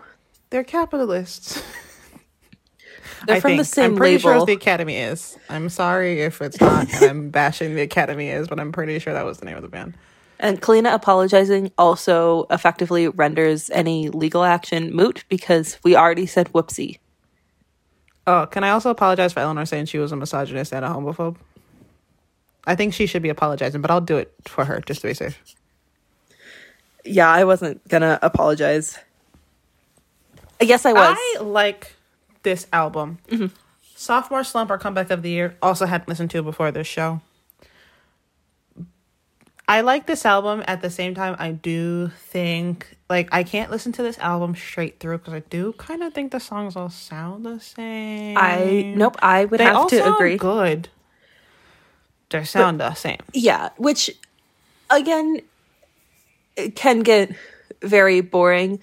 They're 0.49 0.63
capitalists. 0.63 1.63
They're 3.25 3.37
I 3.37 3.39
from 3.39 3.55
the 3.55 3.63
same 3.63 3.91
I'm 3.91 3.97
pretty 3.97 4.17
sure 4.19 4.31
label. 4.31 4.43
it's 4.43 4.47
the 4.47 4.53
Academy 4.53 4.97
is. 4.97 5.37
I'm 5.49 5.69
sorry 5.69 6.21
if 6.21 6.41
it's 6.41 6.59
not, 6.59 6.93
and 6.93 7.03
I'm 7.05 7.29
bashing 7.31 7.73
the 7.73 7.81
Academy 7.81 8.27
is, 8.29 8.49
but 8.49 8.59
I'm 8.59 8.73
pretty 8.73 8.99
sure 8.99 9.13
that 9.13 9.23
was 9.23 9.37
the 9.37 9.45
name 9.45 9.55
of 9.55 9.61
the 9.61 9.69
band. 9.69 9.95
And 10.39 10.61
Kalina 10.61 10.93
apologizing 10.93 11.71
also 11.77 12.45
effectively 12.51 13.07
renders 13.07 13.69
any 13.69 14.09
legal 14.09 14.43
action 14.43 14.93
moot 14.93 15.23
because 15.29 15.79
we 15.85 15.95
already 15.95 16.25
said 16.25 16.51
whoopsie. 16.51 16.99
Oh, 18.25 18.45
can 18.45 18.63
I 18.63 18.69
also 18.69 18.89
apologize 18.89 19.33
for 19.33 19.41
Eleanor 19.41 19.65
saying 19.65 19.85
she 19.85 19.97
was 19.97 20.11
a 20.11 20.15
misogynist 20.15 20.73
and 20.73 20.85
a 20.85 20.89
homophobe? 20.89 21.35
I 22.65 22.75
think 22.75 22.93
she 22.93 23.05
should 23.05 23.21
be 23.21 23.29
apologizing, 23.29 23.81
but 23.81 23.91
I'll 23.91 24.01
do 24.01 24.17
it 24.17 24.33
for 24.47 24.63
her 24.65 24.79
just 24.85 25.01
to 25.01 25.07
be 25.07 25.13
safe. 25.13 25.37
Yeah, 27.03 27.29
I 27.29 27.43
wasn't 27.43 27.85
gonna 27.89 28.17
apologize. 28.21 28.97
I 30.61 30.65
guess 30.65 30.85
I 30.85 30.93
was. 30.93 31.17
I 31.19 31.41
like 31.41 31.93
this 32.43 32.67
album. 32.71 33.17
Mm-hmm. 33.27 33.47
Sophomore 33.95 34.45
Slump 34.45 34.71
or 34.71 34.77
Comeback 34.77 35.11
of 35.11 35.21
the 35.21 35.29
Year. 35.29 35.57
Also 35.61 35.85
hadn't 35.85 36.07
listened 36.07 36.31
to 36.31 36.39
it 36.39 36.43
before 36.43 36.71
this 36.71 36.87
show. 36.87 37.19
I 39.67 39.81
like 39.81 40.05
this 40.07 40.25
album. 40.25 40.63
At 40.67 40.81
the 40.81 40.89
same 40.89 41.15
time, 41.15 41.35
I 41.39 41.51
do 41.51 42.09
think 42.09 42.97
like 43.09 43.29
I 43.31 43.43
can't 43.43 43.71
listen 43.71 43.91
to 43.93 44.03
this 44.03 44.19
album 44.19 44.55
straight 44.55 44.99
through 44.99 45.19
because 45.19 45.33
I 45.33 45.39
do 45.49 45.73
kind 45.73 46.03
of 46.03 46.13
think 46.13 46.31
the 46.31 46.39
songs 46.39 46.75
all 46.75 46.89
sound 46.89 47.45
the 47.45 47.59
same. 47.59 48.37
I 48.37 48.93
nope. 48.95 49.15
I 49.21 49.45
would 49.45 49.59
They 49.59 49.65
all 49.67 49.83
have 49.83 49.89
to 49.91 49.97
sound 49.99 50.15
agree. 50.15 50.37
good. 50.37 50.89
They 52.29 52.43
sound 52.43 52.79
the 52.79 52.93
same. 52.93 53.19
Yeah, 53.33 53.69
which 53.77 54.09
again 54.89 55.41
it 56.57 56.75
can 56.75 56.99
get 57.01 57.31
very 57.81 58.21
boring, 58.21 58.79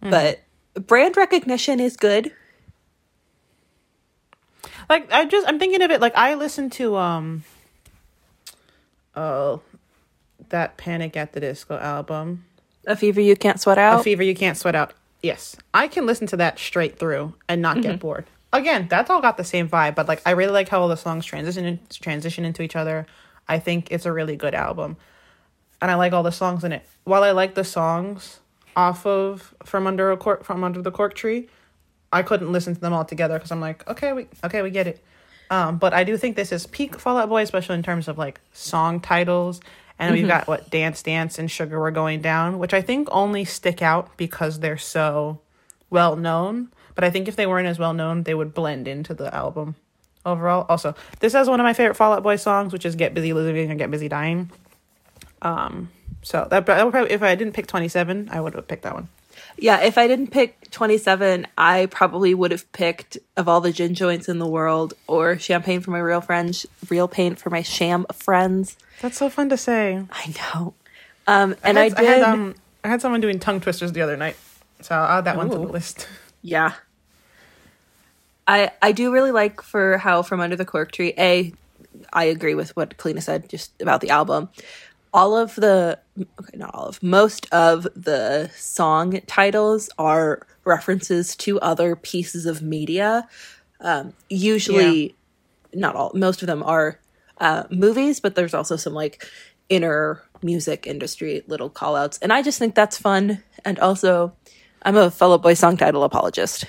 but 0.00 0.40
brand 0.74 1.16
recognition 1.16 1.80
is 1.80 1.96
good. 1.96 2.30
like 4.88 5.10
I 5.12 5.24
just 5.24 5.48
I'm 5.48 5.58
thinking 5.58 5.82
of 5.82 5.90
it 5.90 6.00
like 6.00 6.16
I 6.16 6.34
listen 6.34 6.70
to 6.70 6.96
um 6.96 7.44
oh 9.16 9.60
that 10.52 10.76
Panic 10.76 11.16
at 11.16 11.32
the 11.32 11.40
Disco 11.40 11.76
album. 11.76 12.44
A 12.86 12.96
fever 12.96 13.20
you 13.20 13.36
can't 13.36 13.60
sweat 13.60 13.78
Out? 13.78 14.00
A 14.00 14.02
fever 14.02 14.22
you 14.22 14.34
can't 14.34 14.56
sweat 14.56 14.74
out. 14.74 14.94
Yes. 15.22 15.56
I 15.72 15.86
can 15.88 16.06
listen 16.06 16.26
to 16.28 16.36
that 16.38 16.58
straight 16.58 16.98
through 16.98 17.34
and 17.48 17.62
not 17.62 17.80
get 17.80 18.00
bored. 18.00 18.26
Again, 18.52 18.86
that's 18.90 19.08
all 19.08 19.20
got 19.20 19.36
the 19.36 19.44
same 19.44 19.68
vibe, 19.68 19.94
but 19.94 20.08
like 20.08 20.20
I 20.26 20.32
really 20.32 20.52
like 20.52 20.68
how 20.68 20.80
all 20.80 20.88
the 20.88 20.96
songs 20.96 21.24
transition 21.24 21.64
in, 21.64 21.80
transition 21.90 22.44
into 22.44 22.62
each 22.62 22.76
other. 22.76 23.06
I 23.48 23.58
think 23.58 23.90
it's 23.90 24.04
a 24.04 24.12
really 24.12 24.36
good 24.36 24.54
album. 24.54 24.96
And 25.80 25.90
I 25.90 25.94
like 25.94 26.12
all 26.12 26.22
the 26.22 26.32
songs 26.32 26.64
in 26.64 26.72
it. 26.72 26.84
While 27.04 27.22
I 27.22 27.30
like 27.30 27.54
the 27.54 27.64
songs 27.64 28.40
off 28.76 29.06
of 29.06 29.54
From 29.64 29.86
Under 29.86 30.10
a 30.10 30.16
Cork 30.16 30.44
from 30.44 30.64
Under 30.64 30.82
the 30.82 30.90
Cork 30.90 31.14
Tree, 31.14 31.48
I 32.12 32.22
couldn't 32.22 32.52
listen 32.52 32.74
to 32.74 32.80
them 32.80 32.92
all 32.92 33.04
together 33.04 33.34
because 33.34 33.50
I'm 33.50 33.60
like, 33.60 33.88
okay, 33.88 34.12
we 34.12 34.26
okay, 34.44 34.62
we 34.62 34.70
get 34.70 34.86
it. 34.86 35.02
Um, 35.50 35.78
but 35.78 35.92
I 35.92 36.04
do 36.04 36.16
think 36.16 36.36
this 36.36 36.52
is 36.52 36.66
peak 36.66 36.98
Fallout 36.98 37.28
Boy, 37.28 37.42
especially 37.42 37.74
in 37.76 37.82
terms 37.82 38.08
of 38.08 38.18
like 38.18 38.40
song 38.52 39.00
titles. 39.00 39.60
And 40.02 40.14
we've 40.14 40.26
got 40.26 40.48
what 40.48 40.70
Dance 40.70 41.02
Dance 41.02 41.38
and 41.38 41.50
Sugar 41.50 41.80
We're 41.80 41.90
Going 41.90 42.20
Down, 42.20 42.58
which 42.58 42.74
I 42.74 42.82
think 42.82 43.08
only 43.10 43.44
stick 43.44 43.82
out 43.82 44.16
because 44.16 44.60
they're 44.60 44.78
so 44.78 45.40
well 45.90 46.16
known. 46.16 46.68
But 46.94 47.04
I 47.04 47.10
think 47.10 47.28
if 47.28 47.36
they 47.36 47.46
weren't 47.46 47.68
as 47.68 47.78
well 47.78 47.94
known, 47.94 48.24
they 48.24 48.34
would 48.34 48.52
blend 48.52 48.88
into 48.88 49.14
the 49.14 49.34
album 49.34 49.76
overall. 50.26 50.66
Also, 50.68 50.94
this 51.20 51.32
has 51.32 51.48
one 51.48 51.60
of 51.60 51.64
my 51.64 51.72
favorite 51.72 51.94
Fallout 51.94 52.22
Boy 52.22 52.36
songs, 52.36 52.72
which 52.72 52.84
is 52.84 52.96
"Get 52.96 53.14
Busy 53.14 53.32
Living" 53.32 53.70
and 53.70 53.78
"Get 53.78 53.90
Busy 53.90 54.08
Dying." 54.08 54.50
Um, 55.40 55.90
so 56.22 56.46
that, 56.50 56.66
that 56.66 56.84
would 56.84 56.92
probably 56.92 57.12
if 57.12 57.22
I 57.22 57.34
didn't 57.34 57.54
pick 57.54 57.66
twenty 57.66 57.88
seven, 57.88 58.28
I 58.30 58.40
would 58.40 58.54
have 58.54 58.68
picked 58.68 58.82
that 58.82 58.94
one. 58.94 59.08
Yeah, 59.58 59.80
if 59.82 59.98
I 59.98 60.06
didn't 60.06 60.28
pick 60.28 60.70
twenty 60.70 60.98
seven, 60.98 61.46
I 61.56 61.86
probably 61.86 62.34
would 62.34 62.50
have 62.50 62.70
picked 62.72 63.18
of 63.36 63.48
all 63.48 63.60
the 63.60 63.72
gin 63.72 63.94
joints 63.94 64.28
in 64.28 64.38
the 64.38 64.46
world, 64.46 64.94
or 65.06 65.38
champagne 65.38 65.80
for 65.80 65.90
my 65.90 65.98
real 65.98 66.20
friends, 66.20 66.66
real 66.88 67.08
paint 67.08 67.38
for 67.38 67.50
my 67.50 67.62
sham 67.62 68.06
friends. 68.12 68.76
That's 69.00 69.18
so 69.18 69.28
fun 69.28 69.48
to 69.50 69.56
say. 69.56 70.04
I 70.10 70.34
know. 70.36 70.74
Um, 71.26 71.54
and 71.62 71.78
I, 71.78 71.84
had, 71.84 71.96
did. 71.96 72.06
had, 72.06 72.22
um, 72.22 72.54
I 72.82 72.88
had 72.88 73.00
someone 73.00 73.20
doing 73.20 73.38
tongue 73.38 73.60
twisters 73.60 73.92
the 73.92 74.02
other 74.02 74.16
night, 74.16 74.36
so 74.80 74.94
I'll 74.94 75.18
add 75.18 75.24
that 75.24 75.36
one 75.36 75.50
to 75.50 75.56
the 75.56 75.62
list. 75.62 76.08
Yeah. 76.42 76.74
I 78.46 78.72
I 78.82 78.92
do 78.92 79.12
really 79.12 79.30
like 79.30 79.62
for 79.62 79.98
how 79.98 80.22
from 80.22 80.40
under 80.40 80.56
the 80.56 80.64
cork 80.64 80.90
tree. 80.90 81.14
A, 81.16 81.52
I 82.12 82.24
agree 82.24 82.54
with 82.54 82.74
what 82.74 82.96
Kalina 82.96 83.22
said 83.22 83.48
just 83.48 83.70
about 83.80 84.00
the 84.00 84.10
album. 84.10 84.48
All 85.12 85.36
of 85.36 85.54
the 85.56 85.98
okay, 86.18 86.56
not 86.56 86.74
all 86.74 86.86
of 86.86 87.02
most 87.02 87.46
of 87.52 87.86
the 87.94 88.50
song 88.54 89.20
titles 89.26 89.90
are 89.98 90.46
references 90.64 91.36
to 91.36 91.60
other 91.60 91.96
pieces 91.96 92.46
of 92.46 92.62
media. 92.62 93.28
Um, 93.80 94.14
usually, 94.30 95.14
not 95.74 95.96
all. 95.96 96.12
Most 96.14 96.42
of 96.42 96.46
them 96.46 96.62
are 96.62 96.98
uh, 97.38 97.64
movies, 97.70 98.20
but 98.20 98.34
there's 98.34 98.54
also 98.54 98.76
some 98.76 98.94
like 98.94 99.26
inner 99.68 100.22
music 100.42 100.86
industry 100.86 101.42
little 101.46 101.68
call 101.68 101.94
outs, 101.96 102.18
and 102.22 102.32
I 102.32 102.42
just 102.42 102.58
think 102.58 102.74
that's 102.74 102.96
fun. 102.96 103.42
And 103.64 103.78
also, 103.78 104.32
I'm 104.82 104.96
a 104.96 105.10
Fall 105.10 105.34
Out 105.34 105.42
Boy 105.42 105.54
song 105.54 105.76
title 105.76 106.04
apologist. 106.04 106.64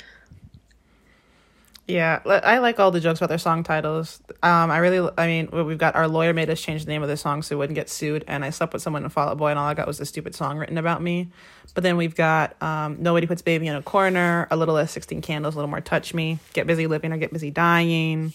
Yeah, 1.86 2.22
I 2.26 2.60
like 2.60 2.80
all 2.80 2.92
the 2.92 3.02
jokes 3.02 3.20
about 3.20 3.28
their 3.28 3.38
song 3.38 3.64
titles. 3.64 4.22
Um, 4.42 4.72
I 4.72 4.78
really, 4.78 5.12
I 5.18 5.28
mean, 5.28 5.50
we've 5.52 5.78
got 5.78 5.96
our 5.96 6.08
lawyer 6.08 6.34
made 6.34 6.50
us 6.50 6.62
change 6.62 6.86
the 6.86 6.92
name 6.92 7.04
of 7.04 7.10
the 7.10 7.18
song 7.18 7.42
so 7.42 7.56
we 7.56 7.60
wouldn't 7.60 7.76
get 7.76 7.90
sued. 7.90 8.24
And 8.26 8.46
I 8.46 8.52
slept 8.52 8.72
with 8.72 8.82
someone 8.82 9.04
in 9.04 9.10
Fall 9.10 9.28
Out 9.28 9.38
Boy, 9.38 9.50
and 9.50 9.60
all 9.60 9.68
I 9.68 9.74
got 9.74 9.86
was 9.86 10.00
a 10.00 10.06
stupid 10.06 10.34
song 10.34 10.58
written 10.58 10.78
about 10.78 11.02
me. 11.02 11.30
But 11.74 11.84
then 11.84 11.98
we've 11.98 12.16
got 12.16 12.62
um, 12.64 12.98
Nobody 13.02 13.28
Puts 13.28 13.42
Baby 13.42 13.68
in 13.68 13.76
a 13.76 13.82
Corner, 13.82 14.48
A 14.50 14.56
Little 14.56 14.76
Less 14.76 14.92
16 14.92 15.22
Candles, 15.22 15.56
A 15.56 15.58
Little 15.58 15.70
More 15.70 15.82
Touch 15.82 16.14
Me, 16.14 16.40
Get 16.54 16.68
Busy 16.68 16.88
Living 16.88 17.12
or 17.12 17.18
Get 17.18 17.34
Busy 17.34 17.52
Dying. 17.52 18.32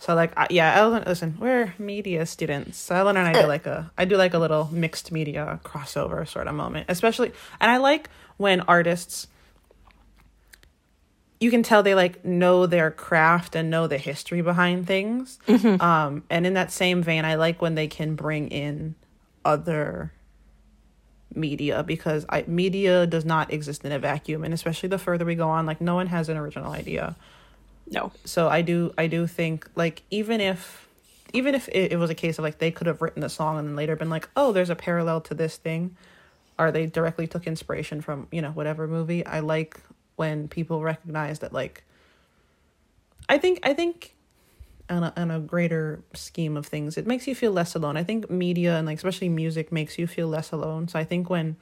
So 0.00 0.16
like, 0.16 0.32
I, 0.36 0.48
yeah, 0.50 0.74
Ellen, 0.76 1.04
listen, 1.06 1.36
we're 1.38 1.74
media 1.78 2.26
students. 2.26 2.76
So 2.78 2.96
Ellen 2.96 3.16
and 3.16 3.28
I 3.28 3.40
do 3.40 3.46
like 3.46 3.66
a, 3.66 3.92
I 3.98 4.04
do 4.04 4.16
like 4.16 4.34
a 4.34 4.38
little 4.38 4.68
mixed 4.72 5.12
media 5.12 5.60
crossover 5.62 6.26
sort 6.26 6.48
of 6.48 6.54
moment, 6.54 6.86
especially, 6.88 7.30
and 7.60 7.70
I 7.70 7.76
like 7.76 8.08
when 8.38 8.62
artists 8.62 9.28
you 11.40 11.50
can 11.50 11.62
tell 11.62 11.82
they 11.82 11.94
like 11.94 12.24
know 12.24 12.66
their 12.66 12.90
craft 12.90 13.56
and 13.56 13.70
know 13.70 13.86
the 13.86 13.98
history 13.98 14.42
behind 14.42 14.86
things. 14.86 15.38
Um, 15.80 16.22
and 16.28 16.46
in 16.46 16.54
that 16.54 16.70
same 16.70 17.02
vein, 17.02 17.24
I 17.24 17.34
like 17.36 17.62
when 17.62 17.74
they 17.74 17.88
can 17.88 18.14
bring 18.14 18.48
in 18.48 18.94
other 19.44 20.12
media 21.34 21.82
because 21.82 22.26
I, 22.28 22.44
media 22.46 23.06
does 23.06 23.24
not 23.24 23.52
exist 23.52 23.84
in 23.84 23.92
a 23.92 23.98
vacuum, 23.98 24.44
and 24.44 24.52
especially 24.52 24.90
the 24.90 24.98
further 24.98 25.24
we 25.24 25.34
go 25.34 25.48
on, 25.48 25.64
like 25.64 25.80
no 25.80 25.94
one 25.94 26.08
has 26.08 26.28
an 26.28 26.36
original 26.36 26.72
idea. 26.72 27.16
No. 27.90 28.12
So 28.24 28.48
I 28.48 28.60
do, 28.60 28.92
I 28.98 29.06
do 29.06 29.26
think 29.26 29.66
like 29.74 30.02
even 30.10 30.40
if, 30.40 30.88
even 31.32 31.54
if 31.54 31.68
it, 31.68 31.92
it 31.92 31.96
was 31.96 32.10
a 32.10 32.14
case 32.14 32.38
of 32.38 32.44
like 32.44 32.58
they 32.58 32.70
could 32.70 32.86
have 32.86 33.00
written 33.00 33.22
the 33.22 33.28
song 33.28 33.58
and 33.58 33.68
then 33.68 33.76
later 33.76 33.96
been 33.96 34.10
like, 34.10 34.28
oh, 34.36 34.52
there's 34.52 34.70
a 34.70 34.76
parallel 34.76 35.20
to 35.22 35.34
this 35.34 35.56
thing, 35.56 35.96
or 36.58 36.70
they 36.70 36.84
directly 36.84 37.26
took 37.26 37.46
inspiration 37.46 38.02
from 38.02 38.26
you 38.30 38.42
know 38.42 38.50
whatever 38.50 38.86
movie. 38.86 39.24
I 39.24 39.40
like 39.40 39.80
when 40.20 40.46
people 40.48 40.82
recognize 40.82 41.40
that 41.40 41.52
like 41.52 41.82
i 43.28 43.36
think 43.38 43.58
i 43.62 43.72
think 43.72 44.14
on 44.88 45.04
a, 45.04 45.12
on 45.16 45.30
a 45.30 45.40
greater 45.40 46.02
scheme 46.14 46.56
of 46.56 46.66
things 46.66 46.96
it 46.98 47.06
makes 47.06 47.26
you 47.26 47.34
feel 47.34 47.52
less 47.52 47.76
alone. 47.76 47.96
I 47.96 48.02
think 48.02 48.28
media 48.28 48.76
and 48.76 48.86
like 48.86 48.96
especially 48.96 49.28
music 49.28 49.70
makes 49.70 49.98
you 49.98 50.06
feel 50.08 50.28
less 50.28 50.52
alone. 50.52 50.88
So 50.88 50.98
i 50.98 51.04
think 51.04 51.30
when 51.30 51.56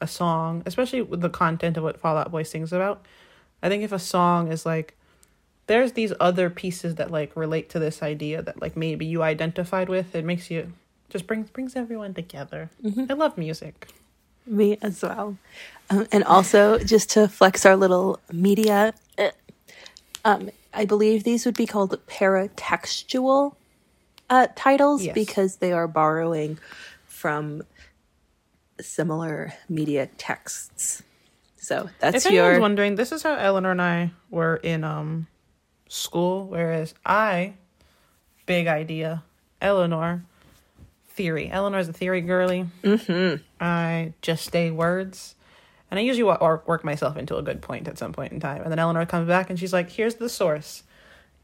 a 0.00 0.06
song 0.06 0.62
especially 0.66 1.02
with 1.02 1.20
the 1.20 1.30
content 1.30 1.76
of 1.76 1.82
what 1.82 1.98
Fall 1.98 2.16
Out 2.16 2.30
Boy 2.30 2.42
sings 2.42 2.72
about 2.72 3.04
i 3.62 3.68
think 3.68 3.82
if 3.82 3.92
a 3.92 3.98
song 3.98 4.52
is 4.52 4.66
like 4.66 4.94
there's 5.66 5.92
these 5.92 6.12
other 6.20 6.48
pieces 6.50 6.96
that 6.96 7.10
like 7.10 7.34
relate 7.34 7.70
to 7.70 7.78
this 7.78 8.02
idea 8.02 8.42
that 8.42 8.60
like 8.60 8.76
maybe 8.76 9.06
you 9.06 9.22
identified 9.22 9.88
with 9.88 10.14
it 10.14 10.24
makes 10.24 10.50
you 10.50 10.72
just 11.08 11.26
brings 11.26 11.50
brings 11.50 11.76
everyone 11.76 12.14
together. 12.14 12.70
Mm-hmm. 12.82 13.04
I 13.10 13.14
love 13.14 13.38
music. 13.38 13.88
Me 14.46 14.78
as 14.82 15.02
well. 15.02 15.36
Um, 15.88 16.06
and 16.12 16.24
also, 16.24 16.78
just 16.78 17.10
to 17.10 17.28
flex 17.28 17.64
our 17.64 17.76
little 17.76 18.18
media, 18.32 18.92
uh, 19.18 19.30
um, 20.24 20.50
I 20.74 20.84
believe 20.84 21.24
these 21.24 21.46
would 21.46 21.56
be 21.56 21.66
called 21.66 21.98
paratextual 22.06 23.54
uh, 24.28 24.48
titles 24.56 25.04
Yes. 25.04 25.14
because 25.14 25.56
they 25.56 25.72
are 25.72 25.86
borrowing 25.86 26.58
from 27.06 27.62
similar 28.80 29.54
media 29.68 30.06
texts. 30.18 31.02
So 31.56 31.88
that's 31.98 32.16
if 32.18 32.26
anyone's 32.26 32.52
your. 32.54 32.60
wondering, 32.60 32.94
this 32.96 33.12
is 33.12 33.22
how 33.22 33.34
Eleanor 33.34 33.70
and 33.72 33.82
I 33.82 34.10
were 34.30 34.56
in 34.56 34.84
um 34.84 35.26
school, 35.88 36.46
whereas 36.48 36.94
I, 37.04 37.54
big 38.44 38.66
idea, 38.66 39.22
Eleanor, 39.62 40.24
theory. 41.10 41.48
Eleanor's 41.50 41.88
a 41.88 41.92
theory 41.92 42.20
girly. 42.20 42.66
Mm-hmm. 42.82 43.42
I 43.60 44.12
just 44.20 44.52
say 44.52 44.70
words. 44.70 45.34
And 45.90 46.00
I 46.00 46.02
usually 46.02 46.24
work 46.24 46.84
myself 46.84 47.16
into 47.16 47.36
a 47.36 47.42
good 47.42 47.62
point 47.62 47.86
at 47.86 47.96
some 47.98 48.12
point 48.12 48.32
in 48.32 48.40
time. 48.40 48.62
And 48.62 48.72
then 48.72 48.78
Eleanor 48.78 49.06
comes 49.06 49.28
back 49.28 49.50
and 49.50 49.58
she's 49.58 49.72
like, 49.72 49.90
here's 49.90 50.16
the 50.16 50.28
source. 50.28 50.82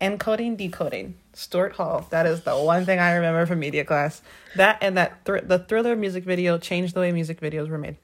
Encoding, 0.00 0.56
decoding. 0.56 1.14
Stuart 1.32 1.74
Hall. 1.74 2.06
That 2.10 2.26
is 2.26 2.42
the 2.42 2.56
one 2.56 2.84
thing 2.84 2.98
I 2.98 3.14
remember 3.14 3.46
from 3.46 3.60
media 3.60 3.84
class. 3.84 4.20
That 4.56 4.78
and 4.82 4.96
that 4.96 5.24
thr- 5.24 5.38
the 5.38 5.60
thriller 5.60 5.94
music 5.94 6.24
video 6.24 6.58
changed 6.58 6.94
the 6.94 7.00
way 7.00 7.12
music 7.12 7.40
videos 7.40 7.68
were 7.68 7.78
made. 7.78 7.96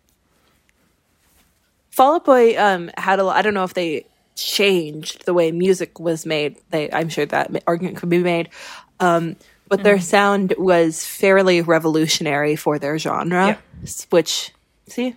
Fall 1.90 2.14
Out 2.16 2.24
Boy 2.24 2.56
um, 2.56 2.90
had 2.96 3.18
a 3.18 3.24
lot. 3.24 3.36
I 3.36 3.42
don't 3.42 3.54
know 3.54 3.64
if 3.64 3.74
they 3.74 4.06
changed 4.36 5.26
the 5.26 5.34
way 5.34 5.50
music 5.50 5.98
was 5.98 6.24
made. 6.24 6.56
They, 6.70 6.90
I'm 6.92 7.08
sure 7.08 7.26
that 7.26 7.64
argument 7.66 7.96
could 7.96 8.08
be 8.08 8.18
made. 8.22 8.50
Um, 9.00 9.34
but 9.68 9.82
their 9.82 10.00
sound 10.00 10.54
was 10.56 11.04
fairly 11.04 11.60
revolutionary 11.60 12.56
for 12.56 12.78
their 12.78 12.96
genre, 12.98 13.48
Yeah. 13.48 13.88
which, 14.10 14.52
see, 14.86 15.14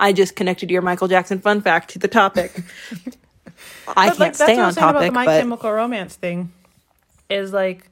I 0.00 0.12
just 0.14 0.34
connected 0.34 0.70
your 0.70 0.82
Michael 0.82 1.06
Jackson 1.06 1.38
fun 1.40 1.60
fact 1.60 1.90
to 1.90 1.98
the 1.98 2.08
topic. 2.08 2.52
I 3.86 4.10
can't 4.10 4.34
stay 4.34 4.58
on 4.58 4.60
I'm 4.60 4.72
saying 4.72 4.88
about 4.88 5.00
the 5.02 5.10
My 5.10 5.26
but 5.26 5.40
Chemical 5.40 5.70
Romance 5.70 6.16
thing. 6.16 6.52
Is 7.28 7.52
like, 7.52 7.88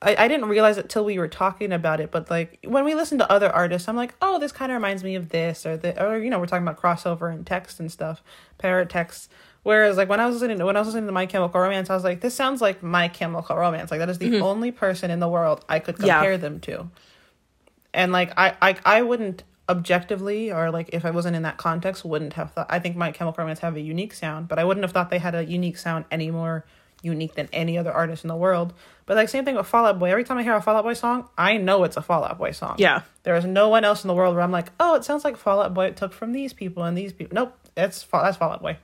I, 0.00 0.16
I 0.16 0.28
didn't 0.28 0.48
realize 0.48 0.78
it 0.78 0.88
till 0.88 1.04
we 1.04 1.18
were 1.18 1.28
talking 1.28 1.72
about 1.72 2.00
it, 2.00 2.10
but 2.10 2.30
like 2.30 2.58
when 2.64 2.84
we 2.84 2.94
listen 2.94 3.18
to 3.18 3.30
other 3.30 3.50
artists, 3.50 3.88
I'm 3.88 3.96
like, 3.96 4.14
oh, 4.22 4.38
this 4.38 4.52
kind 4.52 4.72
of 4.72 4.76
reminds 4.76 5.04
me 5.04 5.16
of 5.16 5.28
this, 5.28 5.66
or 5.66 5.76
the, 5.76 6.02
or 6.02 6.16
you 6.16 6.30
know, 6.30 6.38
we're 6.38 6.46
talking 6.46 6.66
about 6.66 6.80
crossover 6.80 7.30
and 7.30 7.46
text 7.46 7.80
and 7.80 7.92
stuff, 7.92 8.22
paratext. 8.58 9.28
Whereas 9.62 9.96
like 9.96 10.08
when 10.08 10.20
I 10.20 10.26
was 10.26 10.36
listening 10.36 10.58
to 10.58 10.64
when 10.64 10.76
I 10.76 10.78
was 10.78 10.88
listening 10.88 11.06
to 11.06 11.12
My 11.12 11.26
Chemical 11.26 11.60
Romance, 11.60 11.90
I 11.90 11.94
was 11.94 12.04
like, 12.04 12.20
this 12.20 12.34
sounds 12.34 12.62
like 12.62 12.84
My 12.84 13.08
Chemical 13.08 13.56
Romance. 13.56 13.90
Like 13.90 13.98
that 13.98 14.08
is 14.08 14.18
the 14.18 14.30
mm-hmm. 14.30 14.42
only 14.42 14.70
person 14.70 15.10
in 15.10 15.18
the 15.18 15.28
world 15.28 15.64
I 15.68 15.80
could 15.80 15.96
Yeah. 15.98 16.14
compare 16.14 16.38
them 16.38 16.60
to. 16.60 16.88
And 17.92 18.12
like 18.12 18.32
I, 18.36 18.54
I 18.62 18.76
I 18.84 19.02
wouldn't 19.02 19.42
objectively 19.68 20.52
or 20.52 20.70
like 20.70 20.90
if 20.92 21.04
I 21.04 21.10
wasn't 21.10 21.34
in 21.34 21.42
that 21.42 21.56
context 21.56 22.04
wouldn't 22.04 22.34
have 22.34 22.52
thought 22.52 22.66
I 22.70 22.78
think 22.78 22.96
My 22.96 23.10
Chemical 23.10 23.42
Romance 23.42 23.60
have 23.60 23.76
a 23.76 23.80
unique 23.80 24.14
sound, 24.14 24.48
but 24.48 24.58
I 24.58 24.64
wouldn't 24.64 24.84
have 24.84 24.92
thought 24.92 25.10
they 25.10 25.18
had 25.18 25.34
a 25.34 25.44
unique 25.44 25.76
sound 25.76 26.04
any 26.10 26.30
more 26.30 26.64
unique 27.02 27.34
than 27.34 27.48
any 27.52 27.76
other 27.76 27.92
artist 27.92 28.24
in 28.24 28.28
the 28.28 28.36
world. 28.36 28.72
But 29.06 29.16
like 29.16 29.28
same 29.28 29.44
thing 29.44 29.56
with 29.56 29.66
Fall 29.66 29.86
Out 29.86 29.98
Boy. 29.98 30.10
Every 30.10 30.24
time 30.24 30.38
I 30.38 30.42
hear 30.42 30.54
a 30.54 30.62
Fall 30.62 30.76
Out 30.76 30.84
Boy 30.84 30.94
song, 30.94 31.28
I 31.36 31.56
know 31.56 31.84
it's 31.84 31.96
a 31.96 32.02
Fall 32.02 32.24
Out 32.24 32.38
Boy 32.38 32.52
song. 32.52 32.76
Yeah. 32.78 33.02
There 33.24 33.36
is 33.36 33.44
no 33.44 33.68
one 33.68 33.84
else 33.84 34.04
in 34.04 34.08
the 34.08 34.14
world 34.14 34.34
where 34.34 34.42
I'm 34.42 34.52
like, 34.52 34.68
oh, 34.78 34.94
it 34.94 35.04
sounds 35.04 35.24
like 35.24 35.36
Fall 35.36 35.60
Out 35.60 35.74
Boy. 35.74 35.86
It 35.86 35.96
took 35.96 36.12
from 36.12 36.32
these 36.32 36.52
people 36.52 36.84
and 36.84 36.96
these 36.96 37.12
people. 37.12 37.34
Nope, 37.34 37.56
it's 37.76 38.02
Fall- 38.02 38.22
that's 38.22 38.36
Fall 38.36 38.52
Out 38.52 38.62
Boy. 38.62 38.76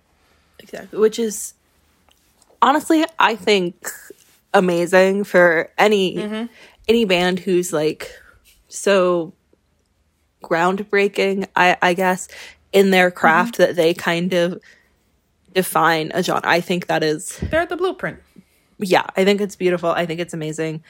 exactly, 0.58 0.98
which 0.98 1.18
is 1.18 1.54
honestly, 2.60 3.04
I 3.18 3.36
think 3.36 3.88
amazing 4.54 5.24
for 5.24 5.70
any 5.78 6.16
mm-hmm. 6.16 6.46
any 6.88 7.04
band 7.04 7.40
who's 7.40 7.72
like 7.72 8.10
so 8.68 9.32
groundbreaking. 10.42 11.46
I 11.56 11.76
I 11.80 11.94
guess 11.94 12.28
in 12.72 12.90
their 12.90 13.10
craft 13.10 13.58
that 13.58 13.76
they 13.76 13.94
kind 13.94 14.32
of 14.32 14.60
define 15.52 16.10
a 16.14 16.22
genre. 16.22 16.40
I 16.44 16.60
think 16.60 16.86
that 16.86 17.02
is 17.02 17.38
They're 17.38 17.66
the 17.66 17.76
blueprint. 17.76 18.18
yeah, 18.78 19.06
I 19.16 19.24
think 19.24 19.40
it's 19.40 19.56
beautiful. 19.56 19.90
I 19.90 20.06
think 20.06 20.20
it's 20.20 20.34
amazing. 20.34 20.82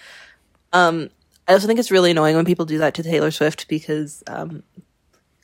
Um, 0.73 1.11
I 1.49 1.55
also 1.55 1.67
think 1.67 1.79
it's 1.81 1.91
really 1.91 2.13
annoying 2.13 2.37
when 2.37 2.45
people 2.45 2.65
do 2.65 2.79
that 2.79 2.95
to 2.95 3.03
Taylor 3.03 3.31
Swift 3.33 3.67
because, 3.69 4.23
um, 4.29 4.63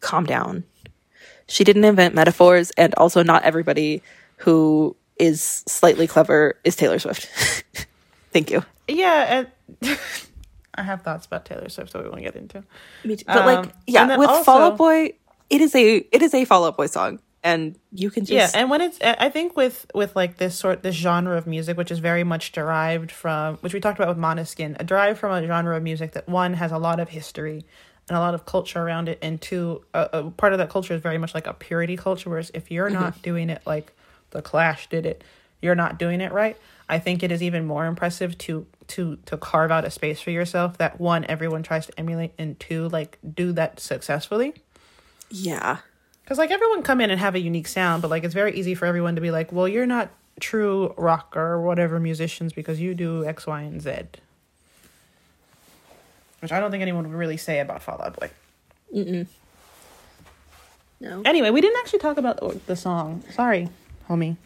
calm 0.00 0.24
down. 0.24 0.62
She 1.48 1.64
didn't 1.64 1.84
invent 1.84 2.14
metaphors, 2.14 2.70
and 2.76 2.94
also 2.94 3.22
not 3.24 3.42
everybody 3.42 4.02
who 4.36 4.94
is 5.18 5.42
slightly 5.66 6.06
clever 6.06 6.56
is 6.62 6.76
Taylor 6.76 6.98
Swift. 7.00 7.26
Thank 8.32 8.50
you. 8.52 8.64
Yeah, 8.86 9.46
and 9.82 9.98
I 10.78 10.82
have 10.82 11.02
thoughts 11.02 11.26
about 11.26 11.44
Taylor 11.44 11.68
Swift 11.68 11.92
that 11.92 12.02
we 12.02 12.08
want 12.08 12.18
to 12.18 12.22
get 12.22 12.36
into. 12.36 12.64
Me 13.04 13.16
too. 13.16 13.24
But 13.26 13.36
Um, 13.38 13.46
like, 13.46 13.72
yeah, 13.86 14.08
and 14.08 14.18
with 14.18 14.28
also- 14.28 14.44
Fall 14.44 14.62
Out 14.62 14.76
Boy, 14.76 15.12
it 15.50 15.60
is 15.60 15.74
a 15.74 15.96
it 15.96 16.22
is 16.22 16.34
a 16.34 16.44
Fall 16.44 16.64
Out 16.66 16.76
Boy 16.76 16.86
song, 16.86 17.20
and 17.42 17.76
you 17.92 18.10
can 18.10 18.24
just 18.24 18.54
yeah 18.54 18.60
and 18.60 18.68
when 18.68 18.80
it's 18.80 18.98
i 19.02 19.28
think 19.30 19.56
with 19.56 19.86
with 19.94 20.14
like 20.16 20.38
this 20.38 20.56
sort 20.56 20.82
this 20.82 20.94
genre 20.96 21.36
of 21.36 21.46
music 21.46 21.76
which 21.76 21.90
is 21.90 22.00
very 22.00 22.24
much 22.24 22.52
derived 22.52 23.10
from 23.12 23.56
which 23.58 23.72
we 23.72 23.80
talked 23.80 23.98
about 23.98 24.08
with 24.08 24.18
Måneskin 24.18 24.76
a 24.80 24.84
derived 24.84 25.18
from 25.18 25.32
a 25.32 25.46
genre 25.46 25.76
of 25.76 25.82
music 25.82 26.12
that 26.12 26.28
one 26.28 26.54
has 26.54 26.72
a 26.72 26.78
lot 26.78 26.98
of 26.98 27.08
history 27.10 27.64
and 28.08 28.16
a 28.16 28.20
lot 28.20 28.34
of 28.34 28.44
culture 28.44 28.80
around 28.82 29.08
it 29.08 29.18
and 29.22 29.40
two 29.40 29.82
a, 29.94 30.08
a 30.12 30.30
part 30.32 30.52
of 30.52 30.58
that 30.58 30.68
culture 30.68 30.94
is 30.94 31.00
very 31.00 31.16
much 31.18 31.32
like 31.32 31.46
a 31.46 31.54
purity 31.54 31.96
culture 31.96 32.28
whereas 32.28 32.50
if 32.54 32.70
you're 32.70 32.90
not 32.90 33.22
doing 33.22 33.50
it 33.50 33.62
like 33.64 33.92
the 34.30 34.42
clash 34.42 34.88
did 34.88 35.06
it 35.06 35.22
you're 35.62 35.76
not 35.76 35.96
doing 35.98 36.20
it 36.20 36.32
right 36.32 36.56
i 36.88 36.98
think 36.98 37.22
it 37.22 37.30
is 37.30 37.40
even 37.42 37.64
more 37.64 37.86
impressive 37.86 38.36
to 38.38 38.66
to 38.88 39.16
to 39.26 39.36
carve 39.36 39.70
out 39.70 39.84
a 39.84 39.90
space 39.90 40.20
for 40.20 40.30
yourself 40.30 40.78
that 40.78 41.00
one 41.00 41.24
everyone 41.26 41.62
tries 41.62 41.86
to 41.86 41.98
emulate 41.98 42.32
and 42.38 42.58
two 42.58 42.88
like 42.88 43.18
do 43.34 43.52
that 43.52 43.78
successfully 43.78 44.54
yeah. 45.30 45.78
because 46.22 46.38
like 46.38 46.50
everyone 46.50 46.82
come 46.82 47.00
in 47.00 47.10
and 47.10 47.20
have 47.20 47.34
a 47.34 47.40
unique 47.40 47.68
sound, 47.68 48.02
but 48.02 48.10
like 48.10 48.24
it's 48.24 48.34
very 48.34 48.54
easy 48.54 48.74
for 48.74 48.86
everyone 48.86 49.14
to 49.16 49.20
be 49.20 49.30
like, 49.30 49.52
well, 49.52 49.68
you're 49.68 49.86
not 49.86 50.10
true 50.40 50.94
rock 50.96 51.36
or 51.36 51.60
whatever 51.60 51.98
musicians 51.98 52.52
because 52.52 52.80
you 52.80 52.94
do 52.94 53.24
X, 53.24 53.46
Y, 53.46 53.62
and 53.62 53.82
Z. 53.82 53.92
Which 56.40 56.52
I 56.52 56.60
don't 56.60 56.70
think 56.70 56.82
anyone 56.82 57.08
would 57.08 57.16
really 57.16 57.36
say 57.36 57.58
about 57.58 57.82
Fall 57.82 58.00
Out 58.00 58.18
Boy. 58.18 58.30
Mm-mm. 58.94 59.26
no. 61.00 61.22
Anyway, 61.24 61.50
we 61.50 61.60
didn't 61.60 61.78
actually 61.80 61.98
talk 61.98 62.16
about 62.16 62.66
the 62.66 62.76
song. 62.76 63.22
Sorry, 63.32 63.68
homie. 64.08 64.36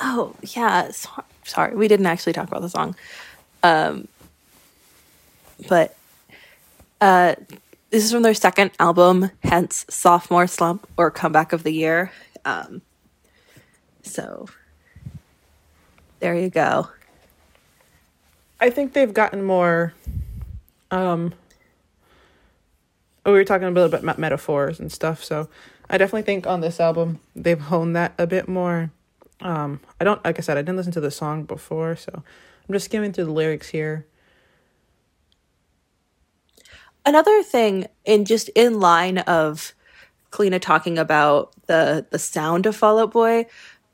Oh 0.00 0.34
yeah, 0.42 0.90
so, 0.90 1.08
sorry, 1.44 1.74
we 1.74 1.88
didn't 1.88 2.06
actually 2.06 2.34
talk 2.34 2.48
about 2.48 2.60
the 2.60 2.68
song, 2.68 2.94
um, 3.64 4.08
but 5.68 5.96
uh, 7.00 7.34
this 7.90 8.04
is 8.04 8.12
from 8.12 8.22
their 8.22 8.34
second 8.34 8.72
album, 8.80 9.30
hence 9.42 9.86
sophomore 9.90 10.46
slump 10.46 10.88
or 10.96 11.10
comeback 11.10 11.52
of 11.52 11.64
the 11.64 11.72
year. 11.72 12.12
Um, 12.44 12.82
so 14.02 14.46
There 16.20 16.34
you 16.34 16.50
go. 16.50 16.88
I 18.60 18.70
think 18.70 18.94
they've 18.94 19.12
gotten 19.12 19.42
more. 19.44 19.94
Um, 20.90 21.34
we 23.26 23.32
were 23.32 23.44
talking 23.44 23.68
a 23.68 23.70
little 23.70 23.90
bit 23.90 24.02
about 24.02 24.18
metaphors 24.18 24.80
and 24.80 24.92
stuff, 24.92 25.24
so 25.24 25.48
I 25.90 25.98
definitely 25.98 26.22
think 26.22 26.46
on 26.46 26.60
this 26.62 26.80
album 26.80 27.20
they've 27.36 27.60
honed 27.60 27.96
that 27.96 28.14
a 28.18 28.26
bit 28.26 28.48
more. 28.48 28.90
Um, 29.40 29.80
I 30.00 30.04
don't, 30.04 30.24
like 30.24 30.38
I 30.38 30.42
said, 30.42 30.56
I 30.56 30.62
didn't 30.62 30.76
listen 30.76 30.92
to 30.92 31.00
the 31.00 31.10
song 31.10 31.44
before, 31.44 31.96
so 31.96 32.22
I'm 32.68 32.72
just 32.72 32.86
skimming 32.86 33.12
through 33.12 33.26
the 33.26 33.32
lyrics 33.32 33.68
here. 33.68 34.06
Another 37.06 37.42
thing, 37.42 37.86
in 38.04 38.24
just 38.24 38.48
in 38.54 38.80
line 38.80 39.18
of 39.18 39.74
Kalina 40.30 40.60
talking 40.60 40.98
about 40.98 41.52
the 41.66 42.06
the 42.10 42.18
sound 42.18 42.66
of 42.66 42.74
Fall 42.74 42.98
Out 42.98 43.12
Boy, 43.12 43.46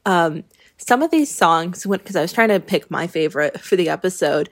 um, 0.07 0.45
some 0.77 1.03
of 1.03 1.11
these 1.11 1.35
songs, 1.35 1.87
went 1.87 2.03
because 2.03 2.17
I 2.17 2.23
was 2.23 2.33
trying 2.33 2.51
to 2.51 2.61
pick 2.61 2.91
my 2.91 3.07
favorite 3.07 3.61
for 3.61 3.75
the 3.75 3.89
episode, 3.89 4.49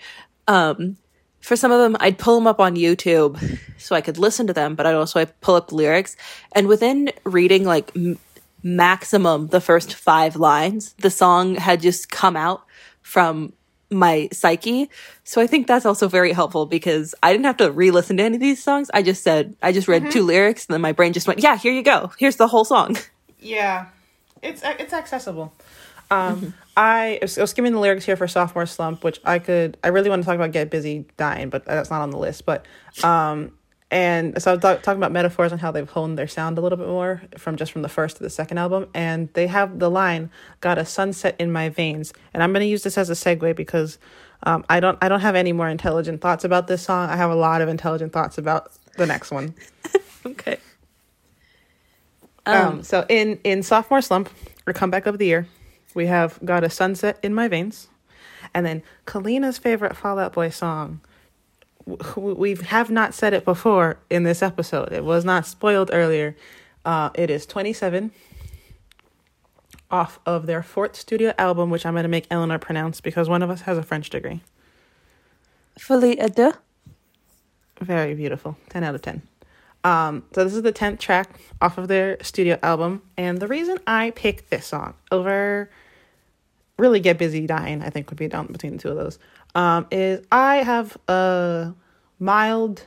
um, 0.49 0.97
for 1.41 1.57
some 1.57 1.71
of 1.71 1.79
them, 1.79 1.97
I'd 2.01 2.19
pull 2.19 2.35
them 2.35 2.47
up 2.47 2.61
on 2.61 2.75
YouTube 2.77 3.59
so 3.79 3.95
I 3.95 4.01
could 4.01 4.19
listen 4.19 4.47
to 4.49 4.53
them, 4.53 4.75
but 4.75 4.87
I'd 4.87 4.95
also 4.95 5.21
I'd 5.21 5.41
pull 5.41 5.55
up 5.55 5.73
lyrics. 5.73 6.17
And 6.53 6.67
within 6.67 7.11
reading 7.25 7.65
like 7.65 7.93
m- 7.97 8.19
maximum 8.63 9.49
the 9.49 9.61
first 9.61 9.95
five 9.95 10.37
lines, 10.37 10.95
the 10.95 11.11
song 11.11 11.55
had 11.55 11.81
just 11.81 12.11
come 12.11 12.37
out 12.37 12.65
from 13.03 13.53
my 13.91 14.29
psyche. 14.33 14.91
So 15.25 15.41
I 15.41 15.47
think 15.47 15.67
that's 15.67 15.87
also 15.87 16.09
very 16.09 16.33
helpful 16.33 16.67
because 16.67 17.15
I 17.23 17.33
didn't 17.33 17.47
have 17.47 17.57
to 17.59 17.71
re-listen 17.71 18.19
to 18.19 18.23
any 18.23 18.37
of 18.37 18.41
these 18.41 18.63
songs. 18.63 18.91
I 18.93 19.03
just 19.03 19.23
said 19.23 19.57
I 19.63 19.73
just 19.73 19.89
read 19.89 20.03
mm-hmm. 20.03 20.11
two 20.11 20.23
lyrics 20.23 20.67
and 20.67 20.75
then 20.75 20.81
my 20.81 20.93
brain 20.93 21.13
just 21.13 21.27
went, 21.27 21.43
"Yeah, 21.43 21.57
here 21.57 21.73
you 21.73 21.83
go. 21.83 22.13
Here's 22.19 22.37
the 22.37 22.49
whole 22.49 22.65
song." 22.65 22.97
Yeah. 23.41 23.87
It's 24.43 24.63
it's 24.65 24.93
accessible. 24.93 25.55
Um, 26.11 26.37
mm-hmm. 26.37 26.49
I, 26.77 27.19
was, 27.21 27.37
I 27.37 27.43
was 27.43 27.51
skimming 27.51 27.73
the 27.73 27.81
lyrics 27.81 28.05
here 28.05 28.17
for 28.17 28.29
sophomore 28.29 28.67
slump, 28.67 29.05
which 29.05 29.21
I 29.25 29.39
could 29.39 29.77
I 29.83 29.89
really 29.89 30.09
want 30.09 30.23
to 30.23 30.27
talk 30.27 30.37
about 30.37 30.53
get 30.53 30.71
busy 30.71 31.07
dying, 31.17 31.51
but 31.51 31.65
that's 31.65 31.91
not 31.91 32.03
on 32.03 32.11
the 32.11 32.19
list. 32.19 32.47
But 32.47 32.67
um, 33.03 33.53
and 33.91 34.41
so 34.43 34.51
I 34.51 34.55
was 34.55 34.63
talking 34.63 34.99
about 34.99 35.13
metaphors 35.13 35.51
and 35.51 35.61
how 35.61 35.71
they've 35.71 35.89
honed 35.89 36.19
their 36.19 36.29
sound 36.29 36.59
a 36.59 36.61
little 36.61 36.77
bit 36.77 36.89
more 36.89 37.23
from 37.39 37.57
just 37.57 37.73
from 37.73 37.83
the 37.83 37.89
first 37.89 38.19
to 38.19 38.23
the 38.23 38.31
second 38.31 38.59
album, 38.59 38.89
and 38.95 39.33
they 39.33 39.47
have 39.47 39.79
the 39.79 39.91
line 39.91 40.31
"Got 40.61 40.79
a 40.79 40.85
sunset 40.85 41.37
in 41.39 41.51
my 41.51 41.69
veins," 41.69 42.13
and 42.35 42.43
I'm 42.43 42.53
going 42.53 42.65
to 42.65 42.69
use 42.69 42.83
this 42.83 42.99
as 42.99 43.09
a 43.09 43.15
segue 43.15 43.57
because 43.57 43.99
um, 44.43 44.65
I 44.69 44.81
don't 44.81 44.99
I 45.01 45.09
don't 45.09 45.21
have 45.21 45.35
any 45.35 45.53
more 45.53 45.69
intelligent 45.69 46.21
thoughts 46.21 46.45
about 46.45 46.67
this 46.67 46.83
song. 46.83 47.09
I 47.09 47.17
have 47.17 47.31
a 47.31 47.35
lot 47.35 47.63
of 47.63 47.69
intelligent 47.69 48.13
thoughts 48.13 48.37
about 48.37 48.73
the 48.97 49.07
next 49.07 49.31
one. 49.31 49.55
okay. 50.27 50.59
Um, 52.45 52.67
um, 52.67 52.83
so 52.83 53.07
in 53.09 53.41
in 53.45 53.63
sophomore 53.63 54.03
slump 54.03 54.31
or 54.67 54.73
comeback 54.73 55.07
of 55.07 55.19
the 55.19 55.27
year, 55.27 55.49
we 55.95 56.07
have 56.07 56.39
Got 56.45 56.63
a 56.63 56.71
Sunset 56.71 57.19
in 57.23 57.35
My 57.35 57.49
Veins. 57.49 57.89
And 58.55 58.65
then 58.65 58.83
Kalina's 59.07 59.59
favorite 59.59 59.97
Fall 59.97 60.19
Out 60.19 60.33
Boy 60.33 60.51
song. 60.51 61.01
We 62.17 62.55
have 62.55 62.91
not 62.91 63.15
said 63.15 63.33
it 63.33 63.45
before 63.45 63.99
in 64.11 64.23
this 64.23 64.43
episode. 64.43 64.93
It 64.93 65.05
was 65.05 65.25
not 65.25 65.47
spoiled 65.47 65.91
earlier. 65.93 66.37
Uh, 66.85 67.11
it 67.15 67.31
is 67.31 67.47
27 67.47 68.13
off 69.91 70.19
of 70.27 70.47
their 70.47 70.63
fourth 70.63 70.97
studio 70.97 71.33
album, 71.39 71.71
which 71.71 71.87
I'm 71.87 71.95
going 71.95 72.03
to 72.03 72.09
make 72.09 72.27
Eleanor 72.31 72.59
pronounce 72.59 73.01
because 73.01 73.29
one 73.29 73.43
of 73.43 73.51
us 73.51 73.63
has 73.63 73.79
a 73.79 73.83
French 73.83 74.11
degree. 74.11 74.43
Folie 75.79 76.17
deux. 76.17 76.53
Very 77.81 78.15
beautiful. 78.15 78.59
10 78.71 78.85
out 78.85 78.95
of 78.95 79.03
10. 79.03 79.23
Um, 79.85 80.25
so 80.33 80.45
this 80.45 80.55
is 80.55 80.63
the 80.63 80.73
10th 80.73 80.99
track 80.99 81.41
off 81.61 81.79
of 81.79 81.89
their 81.89 82.23
studio 82.23 82.59
album. 82.63 83.03
And 83.17 83.39
the 83.39 83.47
reason 83.47 83.79
I 83.87 84.11
picked 84.11 84.51
this 84.51 84.67
song 84.67 84.95
over 85.11 85.71
really 86.77 87.01
get 87.01 87.19
busy 87.19 87.47
dying, 87.47 87.83
I 87.83 87.91
think 87.91 88.11
would 88.11 88.19
be 88.19 88.29
down 88.29 88.47
between 88.47 88.73
the 88.73 88.79
two 88.79 88.89
of 88.91 88.97
those, 88.97 89.19
um, 89.55 89.87
is 89.91 90.25
I 90.31 90.57
have 90.57 90.97
a 91.09 91.75
mild, 92.19 92.85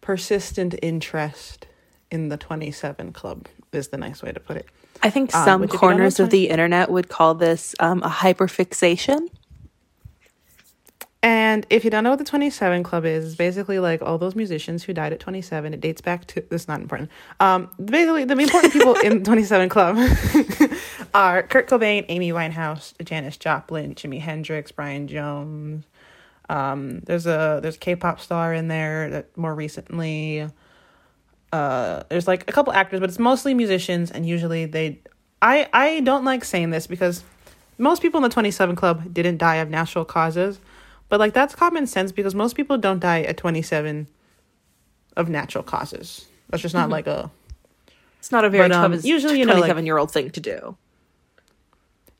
persistent 0.00 0.74
interest 0.82 1.66
in 2.10 2.28
the 2.28 2.36
27 2.36 3.12
Club, 3.12 3.46
is 3.72 3.88
the 3.88 3.98
nice 3.98 4.22
way 4.22 4.32
to 4.32 4.40
put 4.40 4.56
it. 4.56 4.66
I 5.02 5.10
think 5.10 5.34
um, 5.34 5.44
some 5.44 5.62
um, 5.62 5.68
corners 5.68 6.18
of 6.18 6.30
the 6.30 6.48
internet 6.48 6.90
would 6.90 7.08
call 7.08 7.34
this 7.34 7.74
um, 7.80 8.02
a 8.02 8.08
hyperfixation. 8.08 9.28
And 11.22 11.66
if 11.68 11.84
you 11.84 11.90
don't 11.90 12.04
know 12.04 12.10
what 12.10 12.20
the 12.20 12.24
27 12.24 12.84
Club 12.84 13.04
is, 13.04 13.24
it's 13.24 13.34
basically 13.34 13.80
like 13.80 14.02
all 14.02 14.18
those 14.18 14.36
musicians 14.36 14.84
who 14.84 14.92
died 14.92 15.12
at 15.12 15.18
27. 15.18 15.74
It 15.74 15.80
dates 15.80 16.00
back 16.00 16.26
to, 16.26 16.40
this 16.48 16.62
is 16.62 16.68
not 16.68 16.80
important. 16.80 17.10
Um, 17.40 17.70
basically, 17.84 18.24
the 18.24 18.38
important 18.38 18.72
people 18.72 18.94
in 18.94 19.24
27 19.24 19.68
Club 19.68 19.96
are 21.14 21.42
Kurt 21.42 21.68
Cobain, 21.68 22.04
Amy 22.08 22.30
Winehouse, 22.30 22.94
Janis 23.04 23.36
Joplin, 23.36 23.96
Jimi 23.96 24.20
Hendrix, 24.20 24.70
Brian 24.70 25.08
Jones. 25.08 25.84
Um, 26.48 27.00
there's 27.00 27.26
a, 27.26 27.58
there's 27.62 27.76
a 27.76 27.80
K-pop 27.80 28.20
star 28.20 28.54
in 28.54 28.68
there 28.68 29.10
that 29.10 29.36
more 29.36 29.54
recently, 29.54 30.48
uh, 31.52 32.02
there's 32.08 32.28
like 32.28 32.48
a 32.48 32.52
couple 32.52 32.72
actors, 32.72 33.00
but 33.00 33.08
it's 33.08 33.18
mostly 33.18 33.54
musicians. 33.54 34.12
And 34.12 34.24
usually 34.24 34.66
they, 34.66 35.00
I, 35.42 35.68
I 35.72 36.00
don't 36.00 36.24
like 36.24 36.44
saying 36.44 36.70
this 36.70 36.86
because 36.86 37.24
most 37.76 38.02
people 38.02 38.18
in 38.18 38.22
the 38.22 38.28
27 38.28 38.76
Club 38.76 39.12
didn't 39.12 39.38
die 39.38 39.56
of 39.56 39.68
natural 39.68 40.04
causes 40.04 40.60
but 41.08 41.20
like 41.20 41.32
that's 41.32 41.54
common 41.54 41.86
sense 41.86 42.12
because 42.12 42.34
most 42.34 42.54
people 42.56 42.78
don't 42.78 43.00
die 43.00 43.22
at 43.22 43.36
27 43.36 44.08
of 45.16 45.28
natural 45.28 45.64
causes. 45.64 46.26
That's 46.50 46.62
just 46.62 46.74
not 46.74 46.84
mm-hmm. 46.84 46.92
like 46.92 47.06
a 47.06 47.30
It's 48.18 48.32
not 48.32 48.44
a 48.44 48.50
very 48.50 48.68
but, 48.68 48.72
um, 48.72 49.00
usually 49.02 49.38
you 49.38 49.46
know 49.46 49.52
27 49.52 49.76
like, 49.76 49.86
year 49.86 49.98
old 49.98 50.10
thing 50.10 50.30
to 50.30 50.40
do. 50.40 50.76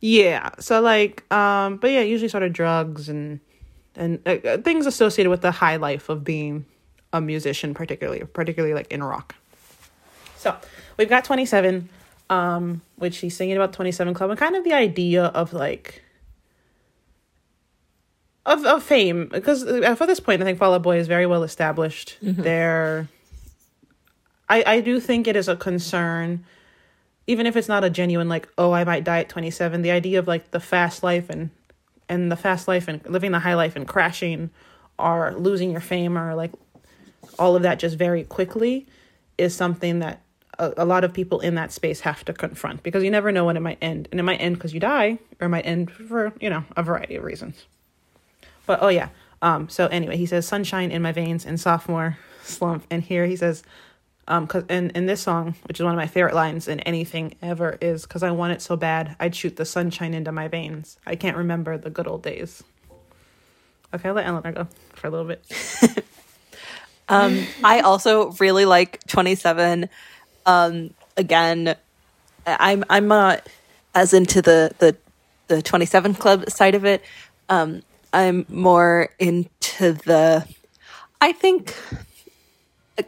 Yeah. 0.01 0.51
So 0.59 0.81
like 0.81 1.31
um 1.33 1.77
but 1.77 1.91
yeah, 1.91 2.01
usually 2.01 2.29
sort 2.29 2.43
of 2.43 2.53
drugs 2.53 3.09
and 3.09 3.41
and 3.95 4.21
uh, 4.27 4.37
uh, 4.45 4.59
things 4.59 4.87
associated 4.87 5.31
with 5.31 5.43
the 5.43 5.51
high 5.51 5.77
life 5.77 6.09
of 6.09 6.25
being 6.25 6.67
a 7.13 7.21
musician 7.21 7.75
particularly 7.75 8.25
particularly 8.25 8.75
like 8.75 8.91
in 8.93 9.03
rock. 9.03 9.35
So, 10.37 10.57
we've 10.97 11.09
got 11.09 11.25
27 11.25 11.89
um 12.31 12.81
which 12.97 13.15
she's 13.15 13.37
singing 13.37 13.57
about 13.57 13.73
27 13.73 14.15
club 14.15 14.31
and 14.31 14.39
kind 14.39 14.57
of 14.57 14.65
the 14.65 14.73
idea 14.73 15.25
of 15.25 15.53
like 15.53 16.03
of 18.49 18.65
of 18.65 18.83
fame 18.83 19.29
because 19.29 19.65
uh, 19.65 19.95
for 19.95 20.07
this 20.07 20.21
point 20.21 20.43
I 20.43 20.45
think 20.45 20.59
Fall 20.59 20.75
Out 20.75 20.83
Boy 20.83 20.99
is 20.99 21.07
very 21.07 21.27
well 21.27 21.43
established. 21.43 22.17
Mm-hmm. 22.23 22.43
They're 22.43 23.09
I 24.49 24.65
I 24.67 24.81
do 24.81 24.99
think 25.01 25.27
it 25.27 25.37
is 25.37 25.49
a 25.49 25.57
concern 25.57 26.45
even 27.27 27.47
if 27.47 27.57
it's 27.57 27.69
not 27.69 27.85
a 27.85 27.91
genuine 27.91 28.29
like 28.29 28.49
oh 28.57 28.73
I 28.73 28.85
might 28.85 29.05
die 29.05 29.21
at 29.21 29.29
27 29.29 29.83
the 29.83 29.91
idea 29.91 30.19
of 30.19 30.27
like 30.27 30.51
the 30.51 30.61
fast 30.61 31.03
life 31.03 31.29
and 31.31 31.51
and 32.09 32.33
the 32.33 32.37
fast 32.37 32.67
life 32.67 32.89
and 32.89 33.05
living 33.07 33.33
the 33.33 33.39
high 33.39 33.55
life 33.55 33.77
and 33.77 33.87
crashing 33.87 34.51
or 34.99 35.35
losing 35.37 35.71
your 35.71 35.81
fame 35.81 36.17
or 36.17 36.35
like 36.35 36.53
all 37.39 37.55
of 37.55 37.63
that 37.63 37.79
just 37.79 37.97
very 37.97 38.25
quickly 38.25 38.87
is 39.37 39.55
something 39.55 39.99
that 39.99 40.23
a, 40.59 40.73
a 40.79 40.85
lot 40.85 41.05
of 41.05 41.13
people 41.13 41.41
in 41.41 41.55
that 41.55 41.71
space 41.71 42.01
have 42.01 42.25
to 42.25 42.33
confront 42.33 42.83
because 42.83 43.05
you 43.05 43.11
never 43.11 43.31
know 43.31 43.45
when 43.45 43.57
it 43.57 43.61
might 43.61 43.79
end 43.83 44.09
and 44.11 44.19
it 44.19 44.23
might 44.23 44.39
end 44.39 44.57
because 44.57 44.73
you 44.73 44.81
die 44.81 45.19
or 45.39 45.47
it 45.47 45.51
might 45.51 45.67
end 45.67 45.91
for 45.91 46.33
you 46.41 46.49
know 46.49 46.65
a 46.77 46.83
variety 46.83 47.15
of 47.15 47.25
reasons 47.25 47.67
but 48.69 48.81
oh 48.83 48.89
yeah. 48.89 49.09
Um, 49.41 49.69
so 49.69 49.87
anyway, 49.87 50.17
he 50.17 50.27
says 50.27 50.47
sunshine 50.47 50.93
in 50.93 51.03
my 51.03 51.11
veins 51.11 51.45
in 51.47 51.59
sophomore 51.59 52.19
slump. 52.43 52.85
And 52.91 53.03
here 53.03 53.27
he 53.27 53.35
says, 53.35 53.63
um, 54.29 54.47
cause 54.47 54.65
in, 54.69 54.91
in 54.91 55.07
this 55.07 55.23
song, 55.23 55.55
which 55.65 55.81
is 55.81 55.85
one 55.85 55.95
of 55.95 55.97
my 55.97 56.07
favorite 56.07 56.35
lines 56.35 56.69
in 56.69 56.81
anything 56.81 57.35
ever, 57.41 57.79
is 57.81 58.03
because 58.03 58.23
I 58.23 58.31
want 58.31 58.53
it 58.53 58.61
so 58.61 58.77
bad, 58.77 59.17
I'd 59.19 59.35
shoot 59.35 59.57
the 59.57 59.65
sunshine 59.65 60.13
into 60.13 60.33
my 60.33 60.49
veins. 60.49 60.99
I 61.07 61.17
can't 61.17 61.37
remember 61.37 61.79
the 61.79 61.89
good 61.89 62.07
old 62.07 62.23
days. 62.23 62.63
Okay, 63.95 64.09
I'll 64.09 64.15
let 64.15 64.27
Eleanor 64.27 64.53
go 64.53 64.69
for 64.95 65.07
a 65.07 65.11
little 65.11 65.27
bit. 65.27 65.43
um, 67.09 67.47
I 67.65 67.81
also 67.81 68.33
really 68.33 68.67
like 68.67 69.01
27. 69.07 69.89
Um, 70.45 70.93
again, 71.17 71.75
I'm 72.47 72.85
I'm 72.91 73.09
not 73.09 73.47
as 73.95 74.13
into 74.13 74.43
the 74.43 74.73
the 74.79 74.95
the 75.47 75.63
27 75.63 76.15
club 76.15 76.51
side 76.51 76.75
of 76.75 76.85
it. 76.85 77.03
Um, 77.49 77.83
I'm 78.13 78.47
more 78.49 79.11
into 79.19 79.93
the. 79.93 80.47
I 81.21 81.33
think. 81.33 81.75
Uh, 82.99 83.03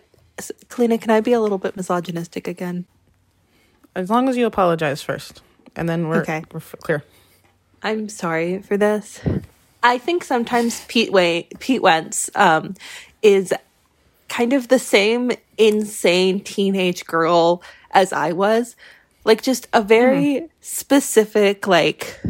Kalina, 0.69 1.01
can 1.01 1.11
I 1.11 1.21
be 1.21 1.33
a 1.33 1.41
little 1.41 1.59
bit 1.59 1.77
misogynistic 1.77 2.49
again? 2.49 2.87
As 3.95 4.09
long 4.09 4.29
as 4.29 4.37
you 4.37 4.47
apologize 4.47 5.03
first, 5.03 5.43
and 5.77 5.89
then 5.89 6.09
we're 6.09 6.23
okay. 6.23 6.45
We're 6.53 6.61
clear. 6.61 7.05
I'm 7.83 8.09
sorry 8.09 8.61
for 8.63 8.77
this. 8.77 9.21
I 9.83 9.99
think 9.99 10.25
sometimes 10.25 10.85
Pete 10.87 11.13
Way 11.13 11.49
Pete 11.59 11.83
Wentz 11.83 12.31
um, 12.35 12.75
is 13.23 13.53
kind 14.29 14.53
of 14.53 14.69
the 14.69 14.79
same 14.79 15.33
insane 15.59 16.41
teenage 16.41 17.05
girl 17.07 17.63
as 17.91 18.13
I 18.13 18.33
was, 18.33 18.77
like 19.25 19.43
just 19.43 19.67
a 19.73 19.83
very 19.83 20.35
mm-hmm. 20.35 20.47
specific 20.61 21.67
like 21.67 22.21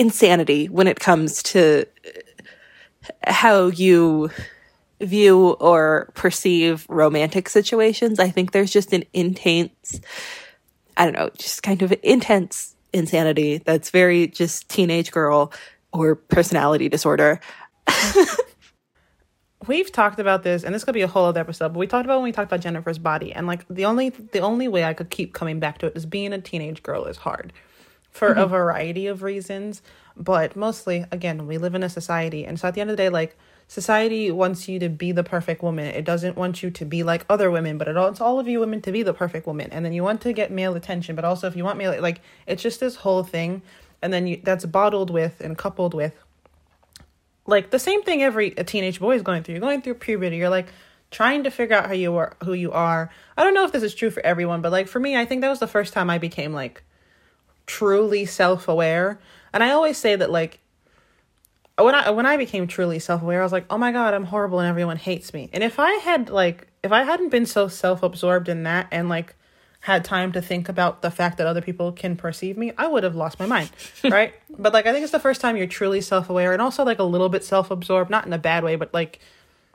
insanity 0.00 0.66
when 0.66 0.86
it 0.86 0.98
comes 0.98 1.42
to 1.42 1.84
how 3.26 3.66
you 3.66 4.30
view 5.00 5.50
or 5.60 6.10
perceive 6.14 6.86
romantic 6.88 7.50
situations. 7.50 8.18
I 8.18 8.30
think 8.30 8.52
there's 8.52 8.72
just 8.72 8.94
an 8.94 9.04
intense, 9.12 10.00
I 10.96 11.04
don't 11.04 11.14
know, 11.14 11.30
just 11.36 11.62
kind 11.62 11.82
of 11.82 11.92
intense 12.02 12.74
insanity 12.94 13.58
that's 13.58 13.90
very 13.90 14.26
just 14.26 14.70
teenage 14.70 15.12
girl 15.12 15.52
or 15.92 16.14
personality 16.14 16.88
disorder. 16.88 17.38
We've 19.66 19.92
talked 19.92 20.18
about 20.18 20.42
this, 20.42 20.64
and 20.64 20.74
this 20.74 20.84
could 20.84 20.94
be 20.94 21.02
a 21.02 21.06
whole 21.06 21.26
other 21.26 21.40
episode. 21.40 21.74
But 21.74 21.78
we 21.78 21.86
talked 21.86 22.06
about 22.06 22.16
when 22.16 22.24
we 22.24 22.32
talked 22.32 22.50
about 22.50 22.60
Jennifer's 22.60 22.98
body, 22.98 23.34
and 23.34 23.46
like 23.46 23.66
the 23.68 23.84
only 23.84 24.08
the 24.08 24.40
only 24.40 24.68
way 24.68 24.84
I 24.84 24.94
could 24.94 25.10
keep 25.10 25.34
coming 25.34 25.60
back 25.60 25.76
to 25.78 25.86
it 25.86 25.92
is 25.94 26.06
being 26.06 26.32
a 26.32 26.40
teenage 26.40 26.82
girl 26.82 27.04
is 27.04 27.18
hard, 27.18 27.52
for 28.10 28.32
a 28.32 28.36
mm-hmm. 28.36 28.50
variety 28.50 29.06
of 29.06 29.22
reasons. 29.22 29.82
But 30.16 30.56
mostly, 30.56 31.06
again, 31.10 31.46
we 31.46 31.58
live 31.58 31.74
in 31.74 31.82
a 31.82 31.88
society, 31.88 32.44
and 32.44 32.58
so 32.58 32.68
at 32.68 32.74
the 32.74 32.80
end 32.80 32.90
of 32.90 32.96
the 32.96 33.02
day, 33.02 33.08
like 33.08 33.36
society 33.68 34.30
wants 34.30 34.68
you 34.68 34.78
to 34.80 34.88
be 34.88 35.12
the 35.12 35.22
perfect 35.22 35.62
woman. 35.62 35.86
It 35.86 36.04
doesn't 36.04 36.36
want 36.36 36.62
you 36.62 36.70
to 36.70 36.84
be 36.84 37.02
like 37.02 37.24
other 37.30 37.50
women, 37.50 37.78
but 37.78 37.88
it 37.88 37.94
wants 37.94 38.20
all 38.20 38.40
of 38.40 38.48
you 38.48 38.60
women 38.60 38.82
to 38.82 38.92
be 38.92 39.02
the 39.02 39.14
perfect 39.14 39.46
woman. 39.46 39.68
And 39.70 39.84
then 39.84 39.92
you 39.92 40.02
want 40.02 40.20
to 40.22 40.32
get 40.32 40.50
male 40.50 40.74
attention, 40.74 41.16
but 41.16 41.24
also 41.24 41.46
if 41.46 41.56
you 41.56 41.64
want 41.64 41.78
male, 41.78 42.00
like 42.02 42.20
it's 42.46 42.62
just 42.62 42.80
this 42.80 42.96
whole 42.96 43.22
thing, 43.22 43.62
and 44.02 44.12
then 44.12 44.26
you 44.26 44.40
that's 44.42 44.66
bottled 44.66 45.10
with 45.10 45.40
and 45.40 45.56
coupled 45.56 45.94
with 45.94 46.14
like 47.46 47.70
the 47.70 47.78
same 47.78 48.02
thing 48.02 48.22
every 48.22 48.54
a 48.56 48.64
teenage 48.64 49.00
boy 49.00 49.16
is 49.16 49.22
going 49.22 49.42
through. 49.42 49.54
You're 49.54 49.60
going 49.60 49.82
through 49.82 49.94
puberty. 49.94 50.36
You're 50.36 50.50
like 50.50 50.68
trying 51.10 51.44
to 51.44 51.50
figure 51.50 51.76
out 51.76 51.86
how 51.86 51.92
you 51.92 52.16
are 52.16 52.36
who 52.44 52.52
you 52.52 52.72
are. 52.72 53.10
I 53.36 53.44
don't 53.44 53.54
know 53.54 53.64
if 53.64 53.72
this 53.72 53.82
is 53.82 53.94
true 53.94 54.10
for 54.10 54.24
everyone, 54.24 54.62
but 54.62 54.72
like 54.72 54.88
for 54.88 55.00
me, 55.00 55.16
I 55.16 55.24
think 55.24 55.42
that 55.42 55.48
was 55.48 55.60
the 55.60 55.66
first 55.66 55.92
time 55.92 56.08
I 56.08 56.18
became 56.18 56.52
like 56.52 56.82
truly 57.70 58.26
self-aware. 58.26 59.20
And 59.52 59.62
I 59.62 59.70
always 59.70 59.96
say 59.96 60.16
that 60.16 60.30
like 60.30 60.58
when 61.78 61.94
I 61.94 62.10
when 62.10 62.26
I 62.26 62.36
became 62.36 62.66
truly 62.66 62.98
self-aware, 62.98 63.40
I 63.40 63.44
was 63.44 63.52
like, 63.52 63.66
"Oh 63.70 63.78
my 63.78 63.92
god, 63.92 64.12
I'm 64.12 64.24
horrible 64.24 64.58
and 64.58 64.68
everyone 64.68 64.96
hates 64.96 65.32
me." 65.32 65.48
And 65.52 65.62
if 65.62 65.78
I 65.78 65.92
had 65.92 66.30
like 66.30 66.66
if 66.82 66.90
I 66.90 67.04
hadn't 67.04 67.28
been 67.28 67.46
so 67.46 67.68
self-absorbed 67.68 68.48
in 68.48 68.64
that 68.64 68.88
and 68.90 69.08
like 69.08 69.36
had 69.82 70.04
time 70.04 70.32
to 70.32 70.42
think 70.42 70.68
about 70.68 71.00
the 71.00 71.10
fact 71.10 71.38
that 71.38 71.46
other 71.46 71.62
people 71.62 71.92
can 71.92 72.16
perceive 72.16 72.58
me, 72.58 72.72
I 72.76 72.88
would 72.88 73.04
have 73.04 73.14
lost 73.14 73.38
my 73.38 73.46
mind, 73.46 73.70
right? 74.04 74.34
but 74.58 74.72
like 74.72 74.86
I 74.86 74.92
think 74.92 75.04
it's 75.04 75.12
the 75.12 75.20
first 75.20 75.40
time 75.40 75.56
you're 75.56 75.68
truly 75.68 76.00
self-aware 76.00 76.52
and 76.52 76.60
also 76.60 76.84
like 76.84 76.98
a 76.98 77.04
little 77.04 77.28
bit 77.28 77.44
self-absorbed, 77.44 78.10
not 78.10 78.26
in 78.26 78.32
a 78.32 78.38
bad 78.38 78.64
way, 78.64 78.74
but 78.74 78.92
like 78.92 79.20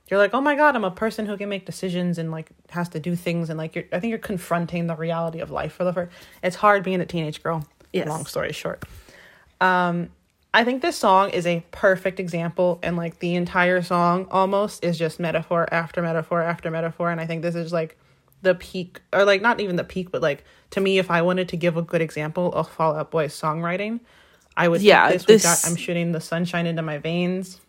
you're 0.09 0.19
like, 0.19 0.33
"Oh 0.33 0.41
my 0.41 0.55
god, 0.55 0.75
I'm 0.75 0.83
a 0.83 0.91
person 0.91 1.25
who 1.25 1.37
can 1.37 1.49
make 1.49 1.65
decisions 1.65 2.17
and 2.17 2.29
like 2.29 2.49
has 2.69 2.89
to 2.89 2.99
do 2.99 3.15
things 3.15 3.49
and 3.49 3.57
like 3.57 3.73
you're 3.73 3.85
I 3.93 3.99
think 4.01 4.09
you're 4.09 4.19
confronting 4.19 4.87
the 4.87 4.95
reality 4.95 5.39
of 5.39 5.49
life 5.49 5.71
for 5.73 5.85
the 5.85 5.93
first 5.93 6.11
It's 6.43 6.57
hard 6.57 6.83
being 6.83 6.99
a 6.99 7.05
teenage 7.05 7.41
girl. 7.41 7.65
Yes. 7.95 8.07
Long 8.07 8.25
story 8.25 8.51
short. 8.51 8.83
Um 9.61 10.09
I 10.53 10.63
think 10.63 10.81
this 10.81 10.95
song 10.95 11.31
is 11.31 11.45
a 11.45 11.65
perfect 11.71 12.17
example 12.17 12.79
and 12.81 12.95
like 12.95 13.19
the 13.19 13.35
entire 13.35 13.81
song 13.81 14.25
almost 14.31 14.85
is 14.85 14.97
just 14.97 15.19
metaphor 15.19 15.67
after 15.73 16.01
metaphor 16.01 16.41
after 16.41 16.71
metaphor 16.71 17.11
and 17.11 17.19
I 17.19 17.25
think 17.25 17.41
this 17.41 17.55
is 17.55 17.73
like 17.73 17.97
the 18.41 18.55
peak 18.55 19.01
or 19.11 19.25
like 19.25 19.41
not 19.41 19.59
even 19.59 19.75
the 19.75 19.83
peak 19.83 20.11
but 20.11 20.21
like 20.21 20.45
to 20.71 20.79
me 20.79 20.97
if 20.97 21.11
I 21.11 21.21
wanted 21.23 21.49
to 21.49 21.57
give 21.57 21.75
a 21.75 21.81
good 21.81 22.01
example 22.01 22.53
of 22.53 22.69
Fall 22.69 22.95
Out 22.95 23.11
Boy's 23.11 23.33
songwriting 23.37 23.99
I 24.55 24.69
would 24.69 24.81
Yeah, 24.81 25.09
this, 25.11 25.25
this- 25.25 25.43
got 25.43 25.65
I'm 25.69 25.75
shooting 25.75 26.13
the 26.13 26.21
sunshine 26.21 26.67
into 26.67 26.81
my 26.81 26.99
veins 26.99 27.59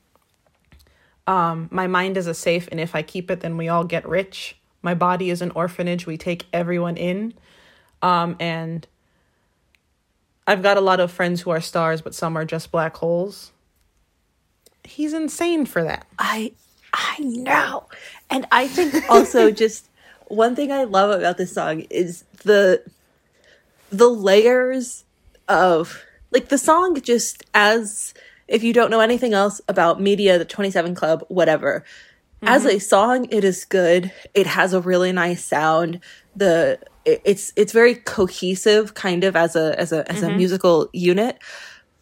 um 1.27 1.69
my 1.73 1.89
mind 1.89 2.17
is 2.17 2.27
a 2.29 2.35
safe 2.35 2.69
and 2.71 2.79
if 2.79 2.95
I 2.95 3.03
keep 3.03 3.31
it 3.33 3.41
then 3.41 3.57
we 3.57 3.69
all 3.69 3.85
get 3.85 4.09
rich 4.09 4.57
my 4.83 4.95
body 4.95 5.31
is 5.31 5.43
an 5.43 5.51
orphanage 5.53 6.07
we 6.07 6.17
take 6.17 6.47
everyone 6.53 6.97
in 6.97 7.35
um 8.03 8.37
and 8.39 8.87
I've 10.47 10.63
got 10.63 10.77
a 10.77 10.81
lot 10.81 11.01
of 11.01 11.11
friends 11.11 11.43
who 11.43 11.51
are 11.51 11.61
stars 11.61 12.01
but 12.01 12.15
some 12.15 12.37
are 12.37 12.45
just 12.45 12.71
black 12.71 12.97
holes 12.97 13.53
he's 14.85 15.13
insane 15.13 15.67
for 15.67 15.83
that 15.83 16.07
I 16.19 16.53
I 16.97 17.19
know. 17.21 17.85
And 18.31 18.47
I 18.51 18.69
think 18.69 19.09
also 19.11 19.51
just 19.53 19.89
one 20.29 20.57
thing 20.57 20.73
I 20.73 20.85
love 20.85 21.17
about 21.17 21.37
this 21.37 21.53
song 21.53 21.81
is 21.91 22.25
the 22.43 22.83
the 23.91 24.09
layers 24.09 25.05
of 25.47 26.03
like 26.33 26.49
the 26.49 26.59
song 26.59 27.01
just 27.01 27.45
as 27.55 28.15
if 28.49 28.65
you 28.65 28.73
don't 28.73 28.91
know 28.91 29.01
anything 29.01 29.35
else 29.35 29.61
about 29.69 30.01
media, 30.01 30.39
the 30.39 30.45
27 30.45 30.95
Club, 30.95 31.25
whatever. 31.29 31.85
As 32.43 32.63
mm-hmm. 32.65 32.77
a 32.77 32.81
song, 32.81 33.27
it 33.31 33.45
is 33.45 33.65
good. 33.65 34.13
It 34.35 34.47
has 34.47 34.73
a 34.73 34.81
really 34.81 35.13
nice 35.13 35.45
sound. 35.45 36.01
The 36.35 36.79
it's 37.07 37.53
it's 37.57 37.73
very 37.73 37.95
cohesive 37.95 38.95
kind 38.95 39.25
of 39.25 39.37
as 39.37 39.57
a 39.57 39.79
as 39.79 39.93
a 39.93 40.11
as 40.11 40.23
a 40.23 40.27
mm-hmm. 40.27 40.37
musical 40.37 40.91
unit. 40.93 41.39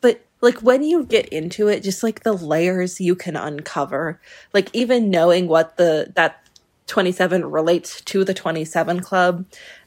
But 0.01 0.25
like 0.41 0.59
when 0.59 0.83
you 0.83 1.05
get 1.05 1.29
into 1.29 1.69
it, 1.69 1.83
just 1.83 2.03
like 2.03 2.23
the 2.23 2.33
layers 2.33 3.01
you 3.01 3.15
can 3.15 3.37
uncover, 3.37 4.21
like 4.53 4.71
even 4.73 5.11
knowing 5.11 5.47
what 5.47 5.77
the 5.77 6.13
that 6.17 6.41
27 6.87 7.51
relates 7.51 8.01
to 8.03 8.25
the 8.25 8.35
27 8.35 9.01
club. 9.01 9.45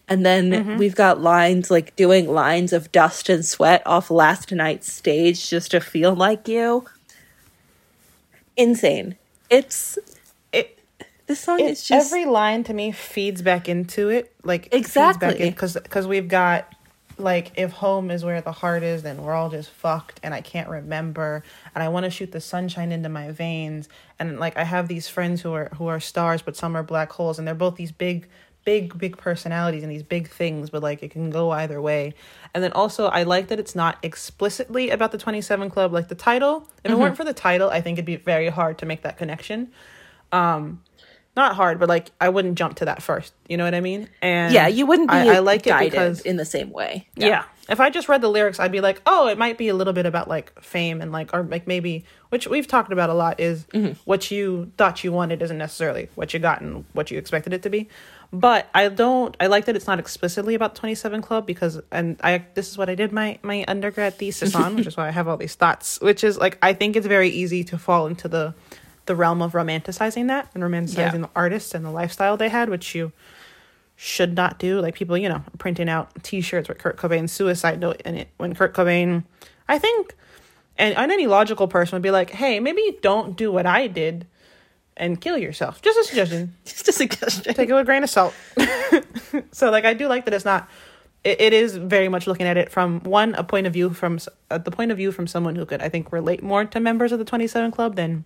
And 0.09 0.25
then 0.25 0.51
mm-hmm. 0.51 0.77
we've 0.77 0.95
got 0.95 1.19
lines 1.19 1.69
like 1.69 1.95
doing 1.95 2.29
lines 2.29 2.71
of 2.71 2.91
dust 2.91 3.27
and 3.27 3.45
sweat 3.45 3.81
off 3.85 4.09
last 4.09 4.51
night's 4.51 4.91
stage 4.91 5.49
just 5.49 5.71
to 5.71 5.81
feel 5.81 6.15
like 6.15 6.47
you. 6.47 6.85
Insane. 8.55 9.17
It's 9.49 9.97
it 9.97 10.16
this 11.27 11.39
song 11.39 11.59
it, 11.59 11.71
is 11.71 11.83
just 11.83 12.07
every 12.11 12.25
line 12.25 12.63
to 12.63 12.73
me 12.73 12.91
feeds 12.91 13.41
back 13.41 13.69
into 13.69 14.09
it 14.09 14.33
like 14.43 14.69
Exactly. 14.73 15.37
because 15.49 15.73
because 15.73 16.07
we've 16.07 16.27
got 16.27 16.73
like 17.19 17.51
if 17.55 17.71
home 17.71 18.11
is 18.11 18.23
where 18.23 18.41
the 18.41 18.51
heart 18.51 18.83
is 18.83 19.03
then 19.03 19.21
we're 19.21 19.33
all 19.33 19.49
just 19.49 19.69
fucked 19.69 20.19
and 20.21 20.33
i 20.33 20.41
can't 20.41 20.69
remember 20.69 21.43
and 21.73 21.83
i 21.83 21.89
want 21.89 22.03
to 22.03 22.09
shoot 22.09 22.31
the 22.31 22.39
sunshine 22.39 22.91
into 22.91 23.09
my 23.09 23.31
veins 23.31 23.89
and 24.19 24.39
like 24.39 24.55
i 24.55 24.63
have 24.63 24.87
these 24.87 25.07
friends 25.07 25.41
who 25.41 25.51
are 25.53 25.69
who 25.77 25.87
are 25.87 25.99
stars 25.99 26.41
but 26.43 26.55
some 26.55 26.75
are 26.75 26.83
black 26.83 27.11
holes 27.11 27.39
and 27.39 27.47
they're 27.47 27.55
both 27.55 27.75
these 27.75 27.91
big 27.91 28.27
big 28.67 28.97
big 28.97 29.15
personalities 29.15 29.81
and 29.81 29.89
these 29.89 30.03
big 30.03 30.29
things 30.29 30.69
but 30.69 30.83
like 30.83 31.01
it 31.01 31.09
can 31.09 31.29
go 31.29 31.51
either 31.51 31.81
way. 31.81 32.13
And 32.53 32.61
then 32.61 32.73
also 32.73 33.07
i 33.07 33.23
like 33.23 33.47
that 33.47 33.61
it's 33.61 33.75
not 33.75 33.97
explicitly 34.03 34.89
about 34.89 35.13
the 35.13 35.17
27 35.17 35.69
club 35.69 35.93
like 35.93 36.09
the 36.09 36.15
title. 36.15 36.69
If 36.83 36.91
it 36.91 36.97
weren't 36.97 37.15
for 37.15 37.23
the 37.23 37.33
title 37.33 37.69
i 37.69 37.79
think 37.79 37.97
it'd 37.97 38.05
be 38.05 38.17
very 38.17 38.49
hard 38.49 38.77
to 38.79 38.85
make 38.85 39.03
that 39.03 39.17
connection. 39.17 39.71
Um 40.33 40.81
not 41.37 41.55
hard 41.55 41.79
but 41.79 41.87
like 41.87 42.11
i 42.19 42.27
wouldn't 42.27 42.57
jump 42.57 42.75
to 42.75 42.85
that 42.85 43.01
first 43.01 43.33
you 43.47 43.55
know 43.55 43.63
what 43.63 43.73
i 43.75 43.79
mean 43.79 44.09
and 44.21 44.53
yeah, 44.53 44.67
you 44.67 44.85
wouldn't 44.85 45.09
be 45.09 45.15
i, 45.15 45.35
I 45.35 45.39
like 45.39 45.65
it 45.67 45.79
because 45.79 46.21
in 46.21 46.35
the 46.35 46.45
same 46.45 46.71
way. 46.71 47.07
yeah. 47.15 47.43
If 47.69 47.81
I 47.81 47.89
just 47.89 48.07
read 48.07 48.21
the 48.21 48.29
lyrics, 48.29 48.61
I'd 48.61 48.71
be 48.71 48.79
like, 48.79 49.01
oh, 49.05 49.27
it 49.27 49.37
might 49.37 49.57
be 49.57 49.67
a 49.67 49.73
little 49.73 49.91
bit 49.91 50.05
about 50.05 50.29
like 50.29 50.57
fame 50.61 51.01
and 51.01 51.11
like, 51.11 51.33
or 51.33 51.43
like 51.43 51.67
maybe, 51.67 52.05
which 52.29 52.47
we've 52.47 52.65
talked 52.65 52.93
about 52.93 53.09
a 53.09 53.13
lot, 53.13 53.41
is 53.41 53.65
Mm-hmm. 53.73 53.91
what 54.05 54.31
you 54.31 54.71
thought 54.77 55.03
you 55.03 55.11
wanted 55.11 55.41
isn't 55.41 55.57
necessarily 55.57 56.07
what 56.15 56.33
you 56.33 56.39
got 56.39 56.61
and 56.61 56.85
what 56.93 57.11
you 57.11 57.17
expected 57.17 57.51
it 57.51 57.63
to 57.63 57.69
be. 57.69 57.89
But 58.31 58.69
I 58.73 58.87
don't, 58.87 59.35
I 59.41 59.47
like 59.47 59.65
that 59.65 59.75
it's 59.75 59.85
not 59.85 59.99
explicitly 59.99 60.55
about 60.55 60.75
27 60.75 61.21
Club 61.21 61.45
because, 61.45 61.81
and 61.91 62.15
I, 62.23 62.45
this 62.53 62.69
is 62.69 62.77
what 62.77 62.89
I 62.89 62.95
did 62.95 63.11
my, 63.11 63.37
my 63.43 63.65
undergrad 63.67 64.15
thesis 64.15 64.55
on, 64.55 64.77
which 64.77 64.87
is 64.87 64.95
why 64.95 65.09
I 65.09 65.11
have 65.11 65.27
all 65.27 65.35
these 65.35 65.55
thoughts, 65.55 65.99
which 65.99 66.23
is 66.23 66.37
like, 66.37 66.57
I 66.61 66.71
think 66.71 66.95
it's 66.95 67.07
very 67.07 67.27
easy 67.27 67.65
to 67.65 67.77
fall 67.77 68.07
into 68.07 68.29
the, 68.29 68.53
the 69.07 69.15
realm 69.15 69.41
of 69.41 69.53
romanticizing 69.53 70.27
that 70.27 70.49
and 70.53 70.63
romanticizing 70.63 70.97
Yeah. 70.97 71.17
the 71.17 71.29
artists 71.35 71.73
and 71.73 71.83
the 71.83 71.91
lifestyle 71.91 72.37
they 72.37 72.49
had, 72.49 72.69
which 72.69 72.93
you, 72.95 73.11
should 73.99 74.35
not 74.35 74.59
do. 74.59 74.79
Like 74.79 74.93
people, 74.93 75.17
you 75.17 75.27
know, 75.27 75.43
printing 75.57 75.89
out 75.89 76.11
T-shirts 76.23 76.69
with 76.69 76.77
Kurt 76.77 76.97
Cobain's 76.97 77.31
suicide 77.31 77.79
note 77.79 77.99
in 78.05 78.15
it. 78.15 78.27
When 78.37 78.53
Kurt 78.53 78.73
Cobain, 78.75 79.23
I 79.67 79.79
think, 79.79 80.15
and, 80.77 80.95
and 80.95 81.11
any 81.11 81.25
logical 81.25 81.67
person 81.67 81.95
would 81.95 82.03
be 82.03 82.11
like, 82.11 82.29
"Hey, 82.29 82.59
maybe 82.59 82.99
don't 83.01 83.35
do 83.35 83.51
what 83.51 83.65
I 83.65 83.87
did 83.87 84.27
and 84.95 85.19
kill 85.19 85.35
yourself." 85.37 85.81
Just 85.81 85.97
a 85.99 86.03
suggestion. 86.03 86.53
Just 86.65 86.87
a 86.87 86.91
suggestion. 86.91 87.55
Take 87.55 87.69
it 87.69 87.73
with 87.73 87.81
a 87.81 87.85
grain 87.85 88.03
of 88.03 88.09
salt. 88.11 88.35
so, 89.51 89.71
like, 89.71 89.83
I 89.85 89.95
do 89.95 90.07
like 90.07 90.25
that 90.25 90.33
it's 90.35 90.45
not. 90.45 90.69
It, 91.23 91.41
it 91.41 91.53
is 91.53 91.75
very 91.75 92.07
much 92.07 92.27
looking 92.27 92.45
at 92.45 92.55
it 92.55 92.71
from 92.71 92.99
one 92.99 93.33
a 93.33 93.43
point 93.43 93.65
of 93.65 93.73
view 93.73 93.89
from 93.89 94.19
uh, 94.51 94.59
the 94.59 94.69
point 94.69 94.91
of 94.91 94.97
view 94.97 95.11
from 95.11 95.25
someone 95.25 95.55
who 95.55 95.65
could 95.65 95.81
I 95.81 95.89
think 95.89 96.11
relate 96.11 96.43
more 96.43 96.65
to 96.65 96.79
members 96.79 97.11
of 97.11 97.17
the 97.17 97.25
Twenty 97.25 97.47
Seven 97.47 97.71
Club 97.71 97.95
than 97.95 98.25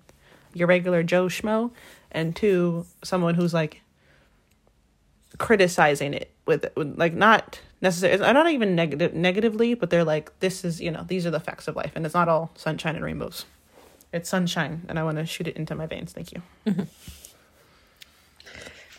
your 0.53 0.67
regular 0.67 1.03
Joe 1.03 1.25
schmo, 1.27 1.71
and 2.11 2.35
two 2.35 2.85
someone 3.03 3.35
who's 3.35 3.53
like 3.53 3.81
criticizing 5.37 6.13
it 6.13 6.31
with, 6.45 6.65
with 6.75 6.97
like 6.97 7.13
not 7.13 7.59
necessarily 7.81 8.23
I'm 8.23 8.33
not 8.35 8.49
even 8.49 8.75
negative 8.75 9.13
negatively 9.13 9.73
but 9.73 9.89
they're 9.89 10.03
like 10.03 10.37
this 10.39 10.63
is 10.65 10.81
you 10.81 10.91
know 10.91 11.03
these 11.07 11.25
are 11.25 11.31
the 11.31 11.39
facts 11.39 11.67
of 11.67 11.75
life 11.75 11.93
and 11.95 12.05
it's 12.05 12.13
not 12.13 12.27
all 12.27 12.51
sunshine 12.55 12.95
and 12.95 13.03
rainbows 13.03 13.45
it's 14.13 14.29
sunshine 14.29 14.85
and 14.89 14.99
i 14.99 15.03
want 15.03 15.17
to 15.17 15.25
shoot 15.25 15.47
it 15.47 15.55
into 15.55 15.73
my 15.73 15.85
veins 15.87 16.11
thank 16.11 16.31
you 16.33 16.41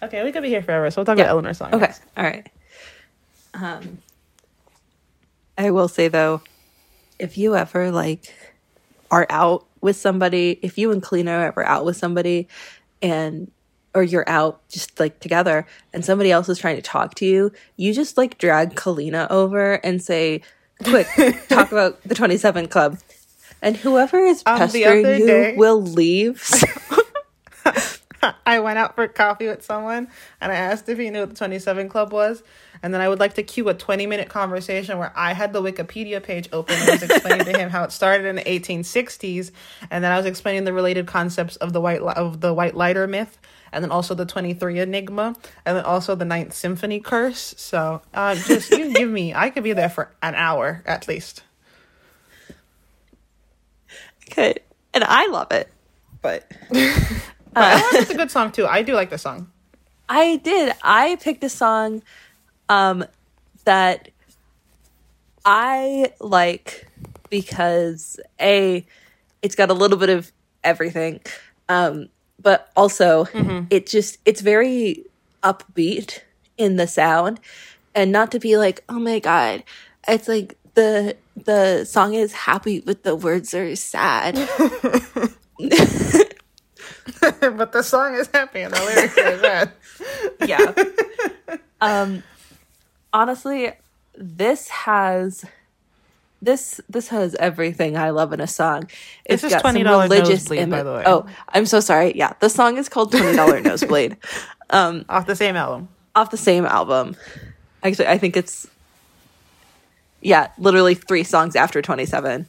okay 0.03 0.25
we 0.25 0.33
could 0.33 0.43
be 0.43 0.49
here 0.49 0.63
forever 0.63 0.91
so 0.91 1.01
we'll 1.01 1.07
talk 1.07 1.19
Yeah. 1.19 1.25
about 1.25 1.33
eleanor's 1.33 1.59
song 1.59 1.75
Okay. 1.75 1.81
next. 1.83 2.03
All 2.17 2.25
right. 2.25 2.49
Um, 3.55 3.99
I 5.59 5.71
will 5.71 5.89
say 5.89 6.09
though, 6.09 6.41
if 7.19 7.37
you 7.39 7.55
ever 7.55 7.91
like 7.93 8.35
are 9.11 9.27
out 9.31 9.67
with 9.83 9.97
somebody, 9.97 10.59
if 10.63 10.79
you 10.79 10.91
and 10.93 11.03
Kalina 11.03 11.29
are 11.39 11.47
ever 11.47 11.65
out 11.65 11.85
with 11.85 11.97
somebody, 11.97 12.49
and 13.03 13.51
or 13.95 14.03
you're 14.03 14.29
out 14.29 14.67
just 14.69 14.99
like 14.99 15.21
together, 15.21 15.67
and 15.93 16.05
somebody 16.05 16.33
else 16.33 16.49
is 16.49 16.59
trying 16.59 16.77
to 16.77 16.83
talk 16.83 17.15
to 17.17 17.27
you, 17.27 17.53
you 17.77 17.93
just 17.93 18.17
like 18.17 18.39
drag 18.39 18.75
Kalina 18.75 19.31
over 19.31 19.75
and 19.85 20.03
say, 20.03 20.41
"Quick, 20.85 21.07
talk 21.49 21.71
about 21.73 22.03
the 22.05 22.15
Twenty 22.15 22.39
Seven 22.39 22.69
Club." 22.69 22.99
And 23.61 23.77
whoever 23.77 24.19
is 24.19 24.43
Um, 24.47 24.59
pestering 24.59 25.07
you 25.07 25.27
day- 25.27 25.57
will 25.57 25.81
leave. 25.83 26.43
I 28.47 28.61
went 28.61 28.79
out 28.79 28.95
for 28.95 29.09
coffee 29.09 29.47
with 29.49 29.65
someone 29.65 30.09
and 30.41 30.53
I 30.53 30.55
asked 30.57 30.89
if 30.89 30.99
he 30.99 31.11
knew 31.11 31.21
what 31.21 31.31
the 31.31 31.35
27 31.37 31.89
Club 31.89 32.13
was. 32.13 32.43
And 32.83 32.93
then 32.93 33.01
I 33.01 33.09
would 33.09 33.21
like 33.21 33.35
to 33.35 33.43
cue 33.43 33.69
a 33.69 33.75
20 33.75 34.07
minute 34.07 34.29
conversation 34.29 34.99
where 34.99 35.13
I 35.17 35.33
had 35.33 35.53
the 35.53 35.63
Wikipedia 35.63 36.23
page 36.23 36.49
open 36.53 36.77
and 36.77 36.89
was 36.89 37.03
explaining 37.03 37.47
to 37.47 37.59
him 37.59 37.71
how 37.71 37.85
it 37.85 37.93
started 37.93 38.27
in 38.27 38.37
the 38.37 38.43
1860s. 38.43 39.51
And 39.91 40.03
then 40.03 40.11
I 40.13 40.17
was 40.17 40.27
explaining 40.27 40.65
the 40.65 40.73
related 40.73 41.07
concepts 41.07 41.57
of 41.57 41.73
the 41.73 41.81
white, 41.81 42.03
li- 42.03 42.15
of 42.17 42.41
the 42.41 42.53
white 42.53 42.75
lighter 42.75 43.07
myth. 43.07 43.39
And 43.73 43.83
then 43.83 43.91
also 43.91 44.15
the 44.15 44.27
23 44.27 44.81
Enigma. 44.81 45.37
And 45.65 45.77
then 45.77 45.85
also 45.85 46.15
the 46.15 46.25
Ninth 46.25 46.55
Symphony 46.55 47.01
curse. 47.01 47.55
So 47.57 48.03
uh, 48.13 48.35
just, 48.35 48.71
you 48.71 48.93
give 48.93 49.09
me, 49.09 49.33
I 49.35 49.51
could 49.51 49.65
be 49.65 49.73
there 49.73 49.89
for 49.89 50.11
an 50.23 50.35
hour 50.35 50.83
at 50.87 51.09
least. 51.09 51.43
Okay. 54.31 54.55
And 54.93 55.05
I 55.05 55.27
love 55.29 55.53
it. 55.53 55.69
But 56.21 56.51
But 57.55 57.65
I 57.65 57.81
think 57.81 58.03
it's 58.03 58.11
a 58.11 58.17
good 58.17 58.31
song 58.31 58.51
too. 58.53 58.67
I 58.67 58.83
do 58.83 58.95
like 58.95 59.11
the 59.11 59.19
song. 59.19 59.51
I 60.09 60.37
did. 60.37 60.75
I 60.83 61.17
picked 61.17 61.45
a 61.45 61.49
song 61.49 62.03
um 62.73 63.05
that 63.65 64.09
I 65.45 66.13
like 66.21 66.89
because 67.29 68.19
a 68.41 68.85
it's 69.43 69.55
got 69.55 69.71
a 69.71 69.75
little 69.75 69.99
bit 69.99 70.09
of 70.09 70.33
everything. 70.65 71.21
Um 71.69 72.09
but 72.41 72.71
also 72.77 73.27
it 73.71 73.87
just 73.87 74.19
it's 74.25 74.41
very 74.41 75.05
upbeat 75.43 76.21
in 76.57 76.77
the 76.77 76.87
sound 76.87 77.41
and 77.95 78.11
not 78.11 78.33
to 78.33 78.39
be 78.39 78.57
like, 78.57 78.83
"Oh 78.89 78.99
my 78.99 79.19
god." 79.19 79.65
It's 80.09 80.29
like 80.29 80.57
the 80.75 81.17
the 81.37 81.85
song 81.85 82.15
is 82.15 82.33
happy 82.33 82.81
but 82.81 83.03
the 83.05 83.15
words 83.15 83.53
are 83.55 83.77
sad. 83.77 84.35
but 87.21 87.73
the 87.73 87.83
song 87.83 88.15
is 88.15 88.29
happy 88.33 88.63
and 88.63 88.73
the 88.75 88.81
lyrics 88.81 89.19
are 89.19 89.39
sad. 89.47 89.73
yeah. 90.47 90.73
Um 91.83 92.23
honestly, 93.13 93.73
this 94.17 94.69
has 94.69 95.45
this 96.41 96.81
this 96.89 97.09
has 97.09 97.35
everything 97.37 97.97
I 97.97 98.11
love 98.11 98.33
in 98.33 98.41
a 98.41 98.47
song. 98.47 98.89
It's 99.25 99.45
is 99.45 99.53
got 99.53 99.63
some 99.63 99.77
$20 99.77 100.03
religious 100.03 100.49
Nosebleed, 100.51 100.71
by 100.71 100.83
the 100.83 100.93
way. 100.93 101.03
Oh, 101.07 101.27
I'm 101.51 101.67
so 101.67 101.81
sorry. 101.81 102.17
Yeah, 102.17 102.33
the 102.41 102.49
song 102.51 102.79
is 102.79 102.89
called 102.89 103.13
Twenty 103.13 103.37
Dollar 103.37 103.61
Nosebleed, 103.63 104.17
Um, 104.71 105.05
Off 105.09 105.27
the 105.27 105.37
same 105.37 105.57
album. 105.57 105.89
off 106.15 106.31
the 106.31 106.37
same 106.37 106.65
album. 106.67 107.17
Actually, 107.83 108.09
I 108.09 108.19
think 108.19 108.37
it's 108.37 108.67
yeah, 110.21 110.49
literally 110.59 110.95
three 110.95 111.25
songs 111.25 111.55
after 111.57 111.81
Twenty 111.81 112.07
Seven. 112.07 112.49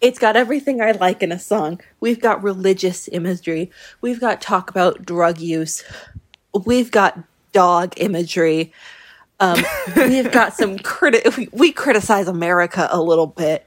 It's 0.00 0.18
got 0.18 0.36
everything 0.36 0.82
I 0.82 0.92
like 0.92 1.22
in 1.22 1.32
a 1.32 1.38
song. 1.38 1.80
We've 2.00 2.20
got 2.20 2.42
religious 2.42 3.08
imagery. 3.12 3.70
We've 4.02 4.20
got 4.20 4.42
talk 4.42 4.68
about 4.68 5.06
drug 5.06 5.40
use. 5.40 5.82
We've 6.66 6.90
got 6.90 7.18
dog 7.56 7.94
imagery. 7.96 8.72
Um, 9.40 9.62
we've 9.96 10.30
got 10.32 10.54
some 10.54 10.78
criti- 10.78 11.36
we, 11.36 11.48
we 11.52 11.72
criticize 11.72 12.28
America 12.28 12.88
a 12.90 13.00
little 13.02 13.26
bit. 13.26 13.66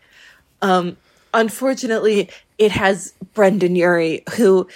Um, 0.62 0.98
unfortunately, 1.34 2.30
it 2.58 2.72
has 2.72 3.14
Brendon 3.34 3.76
Urie, 3.76 4.24
who 4.36 4.68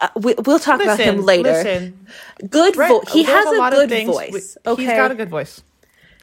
uh, 0.00 0.08
we, 0.16 0.34
we'll 0.46 0.58
talk 0.58 0.80
about 0.80 0.98
him 0.98 1.22
later. 1.24 1.50
Listen, 1.52 2.06
Good 2.48 2.76
voice. 2.76 3.12
He 3.12 3.22
has 3.24 3.46
a, 3.46 3.58
lot 3.58 3.72
good 3.72 3.84
of 3.84 3.90
things- 3.90 4.10
voice. 4.10 4.56
Okay, 4.66 4.82
He's 4.84 4.92
got 4.92 5.10
a 5.10 5.14
good 5.14 5.28
voice. 5.30 5.62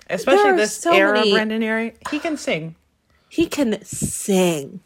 Especially 0.10 0.54
this 0.54 0.76
so 0.76 0.94
era 0.94 1.14
many- 1.14 1.32
Brendon 1.34 1.62
Urie. 1.62 1.94
He 2.10 2.20
can 2.20 2.38
sing. 2.38 2.76
he 3.30 3.46
can 3.46 3.84
sing. 3.84 4.80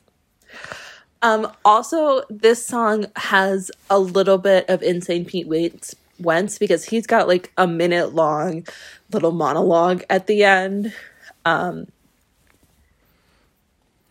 Um, 1.22 1.52
also, 1.64 2.24
this 2.32 2.66
song 2.66 3.06
has 3.16 3.70
a 3.92 4.00
little 4.00 4.40
bit 4.40 4.68
of 4.68 4.82
Insane 4.82 5.24
Pete 5.26 5.48
Wentz, 5.48 5.96
Wentz 6.22 6.58
because 6.58 6.86
he's 6.86 7.08
got 7.08 7.28
like 7.28 7.52
a 7.58 7.68
minute 7.68 8.14
long 8.16 8.66
little 9.12 9.32
monologue 9.32 10.04
at 10.10 10.28
the 10.28 10.44
end. 10.44 10.94
Um, 11.46 11.88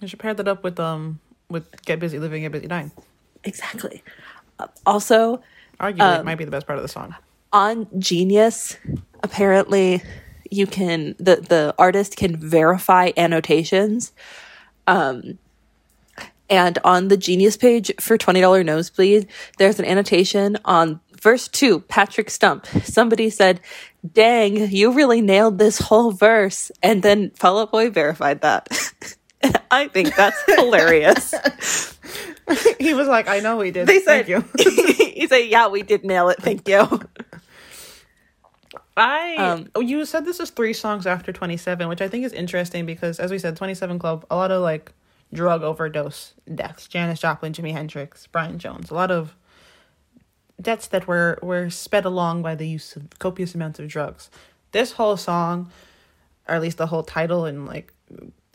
You 0.01 0.09
should 0.09 0.19
pair 0.19 0.35
that 0.35 0.49
up 0.49 0.65
with 0.65 0.81
um 0.81 1.21
with 1.49 1.85
Get 1.85 2.01
Busy 2.01 2.19
Living, 2.19 2.43
Get 2.43 2.53
Busy 2.53 2.67
Dying. 2.67 2.91
Exactly. 3.45 4.03
Uh, 4.59 4.67
also, 4.87 5.43
Arguably, 5.81 6.01
Um, 6.01 6.21
it 6.21 6.25
might 6.25 6.39
be 6.39 6.45
the 6.45 6.51
best 6.51 6.67
part 6.67 6.79
of 6.79 6.83
the 6.83 6.89
song. 6.89 7.15
on 7.53 7.87
Genius, 7.99 8.77
apparently 9.23 10.03
you 10.51 10.67
can 10.67 11.15
the 11.19 11.37
the 11.37 11.75
artist 11.79 12.17
can 12.17 12.37
verify 12.37 13.11
annotations. 13.17 14.13
Um 14.87 15.39
and 16.49 16.79
on 16.85 17.07
the 17.09 17.17
Genius 17.17 17.57
page 17.57 17.93
for 18.01 18.19
$20 18.19 18.65
nosebleed, 18.67 19.29
there's 19.59 19.79
an 19.79 19.85
annotation 19.85 20.59
on 20.65 20.99
verse 21.21 21.49
2, 21.49 21.81
Patrick 21.81 22.31
Stump. 22.31 22.66
Somebody 22.85 23.31
said, 23.31 23.61
"Dang, 24.12 24.71
you 24.71 24.93
really 24.93 25.21
nailed 25.21 25.59
this 25.59 25.79
whole 25.79 26.12
verse." 26.12 26.71
And 26.83 27.03
then 27.03 27.31
Fall 27.31 27.61
Out 27.61 27.73
Boy 27.73 27.91
verified 27.91 28.43
that. 28.43 28.68
I 29.71 29.89
think 29.89 30.14
that's 30.14 30.43
hilarious. 30.47 31.35
he 32.79 32.95
was 32.95 33.09
like, 33.09 33.29
"I 33.29 33.41
know 33.41 33.57
we 33.57 33.71
did." 33.71 33.87
They 33.87 34.01
said, 34.01 34.27
Thank 34.27 34.29
you. 34.29 34.45
he 35.05 35.27
said, 35.27 35.47
"Yeah, 35.49 35.68
we 35.68 35.83
did 35.83 36.05
nail 36.05 36.29
it. 36.29 36.39
Thank 36.41 36.68
you." 36.68 36.87
I 38.97 39.37
Um, 39.37 39.68
oh, 39.75 39.81
you 39.81 40.05
said 40.05 40.25
this 40.25 40.41
is 40.41 40.51
three 40.51 40.75
songs 40.75 41.07
after 41.07 41.33
27, 41.33 41.89
which 41.89 42.03
I 42.03 42.09
think 42.09 42.25
is 42.25 42.33
interesting 42.33 42.85
because 42.85 43.18
as 43.18 43.31
we 43.31 43.39
said, 43.39 43.57
27 43.57 43.99
Club, 43.99 44.27
a 44.31 44.37
lot 44.37 44.51
of 44.51 44.62
like 44.62 44.93
drug 45.33 45.62
overdose 45.62 46.35
deaths. 46.55 46.87
Janis 46.87 47.21
Joplin, 47.21 47.53
Jimi 47.53 47.73
Hendrix, 47.73 48.27
Brian 48.27 48.59
Jones, 48.59 48.91
a 48.91 48.95
lot 48.95 49.11
of 49.11 49.35
deaths 50.61 50.87
that 50.89 51.07
were 51.07 51.39
were 51.43 51.71
sped 51.71 52.05
along 52.05 52.43
by 52.43 52.55
the 52.55 52.67
use 52.69 52.97
of 52.97 53.09
copious 53.19 53.55
amounts 53.55 53.79
of 53.79 53.89
drugs. 53.89 54.31
This 54.73 54.93
whole 54.93 55.17
song, 55.17 55.71
or 56.49 56.55
at 56.57 56.63
least 56.63 56.79
the 56.79 56.87
whole 56.87 57.03
title, 57.03 57.45
and 57.45 57.67
like 57.67 57.93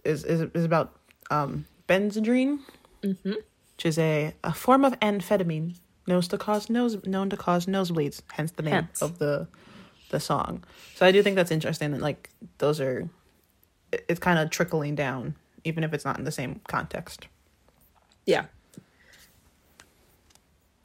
is 0.03 0.23
is 0.23 0.41
is 0.53 0.63
about 0.65 0.95
um 1.31 1.65
Benzedrine, 1.87 2.59
which 3.01 3.85
is 3.85 3.97
a 3.97 4.33
a 4.43 4.53
form 4.53 4.85
of 4.85 4.99
amphetamine 4.99 5.75
known 6.07 6.21
to 6.21 6.37
cause 6.37 6.69
nose 6.69 7.03
known 7.05 7.29
to 7.29 7.37
cause 7.37 7.65
nosebleeds. 7.65 8.21
Hence 8.31 8.51
the 8.51 8.63
name 8.63 8.73
Hence. 8.73 9.01
of 9.01 9.17
the 9.19 9.47
the 10.09 10.19
song. 10.19 10.63
So 10.95 11.05
I 11.05 11.11
do 11.11 11.23
think 11.23 11.35
that's 11.35 11.51
interesting 11.51 11.91
that 11.91 12.01
like 12.01 12.29
those 12.59 12.79
are 12.79 13.09
it- 13.91 14.05
it's 14.07 14.19
kind 14.19 14.37
of 14.39 14.49
trickling 14.51 14.95
down 14.95 15.35
even 15.63 15.83
if 15.83 15.93
it's 15.93 16.05
not 16.05 16.19
in 16.19 16.25
the 16.25 16.31
same 16.31 16.61
context. 16.67 17.27
Yeah. 18.25 18.45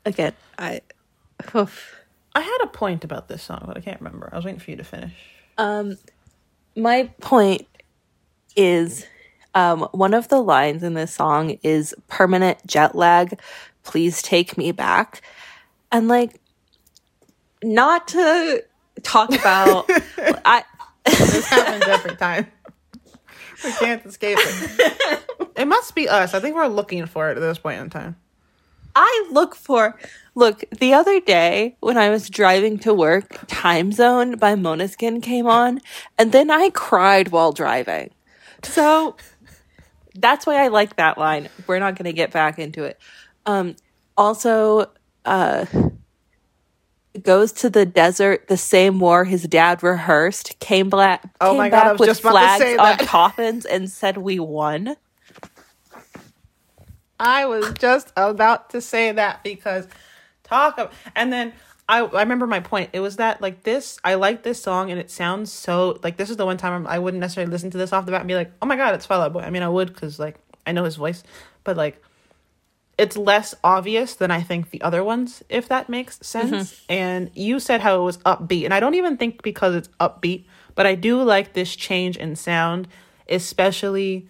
Again, 0.07 0.33
I. 0.59 0.81
oof. 1.55 1.97
I 2.35 2.41
had 2.41 2.59
a 2.63 2.69
point 2.69 3.05
about 3.05 3.29
this 3.29 3.43
song, 3.43 3.65
but 3.67 3.77
I 3.77 3.81
can't 3.81 4.01
remember. 4.01 4.29
I 4.33 4.37
was 4.37 4.45
waiting 4.45 4.61
for 4.61 4.71
you 4.71 4.77
to 4.77 4.85
finish. 4.85 5.13
Um, 5.59 5.99
my 6.77 7.11
point 7.21 7.67
is, 8.57 9.07
um, 9.55 9.89
one 9.93 10.15
of 10.15 10.29
the 10.29 10.41
lines 10.41 10.83
in 10.83 10.95
this 10.95 11.13
song 11.13 11.59
is 11.63 11.95
"permanent 12.09 12.65
jet 12.67 12.95
lag." 12.95 13.41
Please 13.83 14.23
take 14.23 14.57
me 14.57 14.73
back, 14.73 15.23
and 15.91 16.07
like, 16.07 16.41
not 17.63 18.09
to 18.09 18.63
talk 19.03 19.35
about. 19.35 19.87
I 20.45 20.65
This 21.05 21.47
happens 21.47 21.85
every 21.87 22.17
time. 22.17 22.47
We 23.65 23.73
can't 23.73 24.05
escape 24.07 24.39
it. 24.41 25.23
It 25.57 25.69
must 25.69 25.95
be 25.95 26.09
us. 26.09 26.33
I 26.33 26.41
think 26.41 26.57
we're 26.57 26.69
looking 26.69 27.05
for 27.05 27.31
it 27.31 27.37
at 27.37 27.41
this 27.41 27.59
point 27.59 27.83
in 27.83 27.91
time. 27.91 28.17
I 28.95 29.29
look 29.31 29.55
for 29.55 29.99
look 30.35 30.65
the 30.79 30.95
other 30.95 31.21
day 31.21 31.77
when 31.81 31.97
I 31.97 32.11
was 32.11 32.29
driving 32.29 32.79
to 32.81 32.95
work, 32.95 33.47
Time 33.47 33.93
Zone 33.93 34.37
by 34.37 34.55
Måneskin 34.55 35.23
came 35.23 35.47
on, 35.47 35.81
and 36.19 36.33
then 36.33 36.51
I 36.51 36.71
cried 36.71 37.29
while 37.29 37.53
driving. 37.53 38.11
So 38.63 39.17
that's 40.15 40.47
why 40.47 40.63
I 40.63 40.69
like 40.69 40.97
that 40.97 41.19
line. 41.19 41.49
We're 41.67 41.79
not 41.79 41.97
going 41.97 42.07
to 42.07 42.13
get 42.13 42.33
back 42.33 42.59
into 42.59 42.85
it. 42.85 42.99
Um, 43.47 43.77
also, 44.17 44.91
uh, 45.25 45.67
goes 47.23 47.53
to 47.53 47.71
the 47.71 47.85
desert 47.85 48.47
the 48.49 48.57
same 48.57 49.01
war 49.01 49.25
his 49.25 49.43
dad 49.45 49.83
rehearsed. 49.83 50.59
Came 50.61 50.89
black. 50.89 51.23
Oh 51.41 51.57
my 51.57 51.69
God, 51.69 51.79
I 51.79 51.83
back 51.85 51.93
was 51.93 52.01
with 52.01 52.09
just 52.09 52.21
about 52.21 52.31
to 52.31 52.33
flags 52.33 52.63
say 52.63 52.77
on 52.77 52.97
that. 52.99 53.01
coffins 53.07 53.65
and 53.65 53.91
said 53.91 54.19
we 54.19 54.39
won. 54.39 54.97
I 57.21 57.45
was 57.45 57.73
just 57.75 58.13
about 58.17 58.71
to 58.71 58.81
say 58.81 59.13
that 59.13 59.45
because 59.45 59.87
talk 60.43 60.79
of, 60.79 60.93
and 61.15 61.33
then 61.33 61.53
I 61.89 62.01
I 62.01 62.23
remember 62.23 62.47
my 62.47 62.61
point. 62.61 62.91
It 62.93 63.01
was 63.01 63.17
that 63.17 63.43
like 63.43 63.63
this. 63.63 63.99
I 64.03 64.15
like 64.15 64.43
this 64.43 64.63
song 64.63 64.91
and 64.91 64.99
it 64.99 65.11
sounds 65.11 65.53
so 65.53 66.01
like 66.03 66.17
this 66.17 66.31
is 66.31 66.37
the 66.39 66.47
one 66.47 66.57
time 66.57 66.87
I 66.87 66.99
wouldn't 66.99 67.21
necessarily 67.21 67.53
listen 67.53 67.71
to 67.73 67.79
this 67.79 67.93
off 67.93 68.07
the 68.07 68.13
bat 68.13 68.23
and 68.23 68.29
be 68.29 68.35
like, 68.35 68.53
oh 68.63 68.67
my 68.67 68.77
god, 68.77 68.95
it's 68.95 69.05
Fall 69.05 69.21
Out 69.21 69.33
Boy. 69.33 69.41
I 69.41 69.51
mean, 69.51 69.63
I 69.63 69.69
would 69.69 69.93
because 69.93 70.19
like 70.19 70.37
I 70.67 70.73
know 70.73 70.85
his 70.85 70.97
voice, 70.97 71.23
but 71.63 71.77
like 71.77 72.03
it's 72.97 73.17
less 73.17 73.55
obvious 73.65 74.15
than 74.15 74.31
I 74.31 74.43
think 74.43 74.71
the 74.71 74.83
other 74.83 75.03
ones, 75.03 75.43
if 75.49 75.69
that 75.69 75.89
makes 75.89 76.19
sense. 76.27 76.73
Mm-hmm. 76.73 76.93
And 76.93 77.31
you 77.35 77.59
said 77.59 77.81
how 77.81 78.01
it 78.01 78.05
was 78.05 78.19
upbeat, 78.19 78.65
and 78.65 78.73
I 78.73 78.81
don't 78.81 78.95
even 78.95 79.17
think 79.17 79.43
because 79.43 79.75
it's 79.75 79.89
upbeat, 80.01 80.45
but 80.75 80.87
I 80.87 80.95
do 80.95 81.23
like 81.23 81.53
this 81.53 81.75
change 81.77 82.17
in 82.17 82.37
sound, 82.37 82.89
especially 83.29 84.29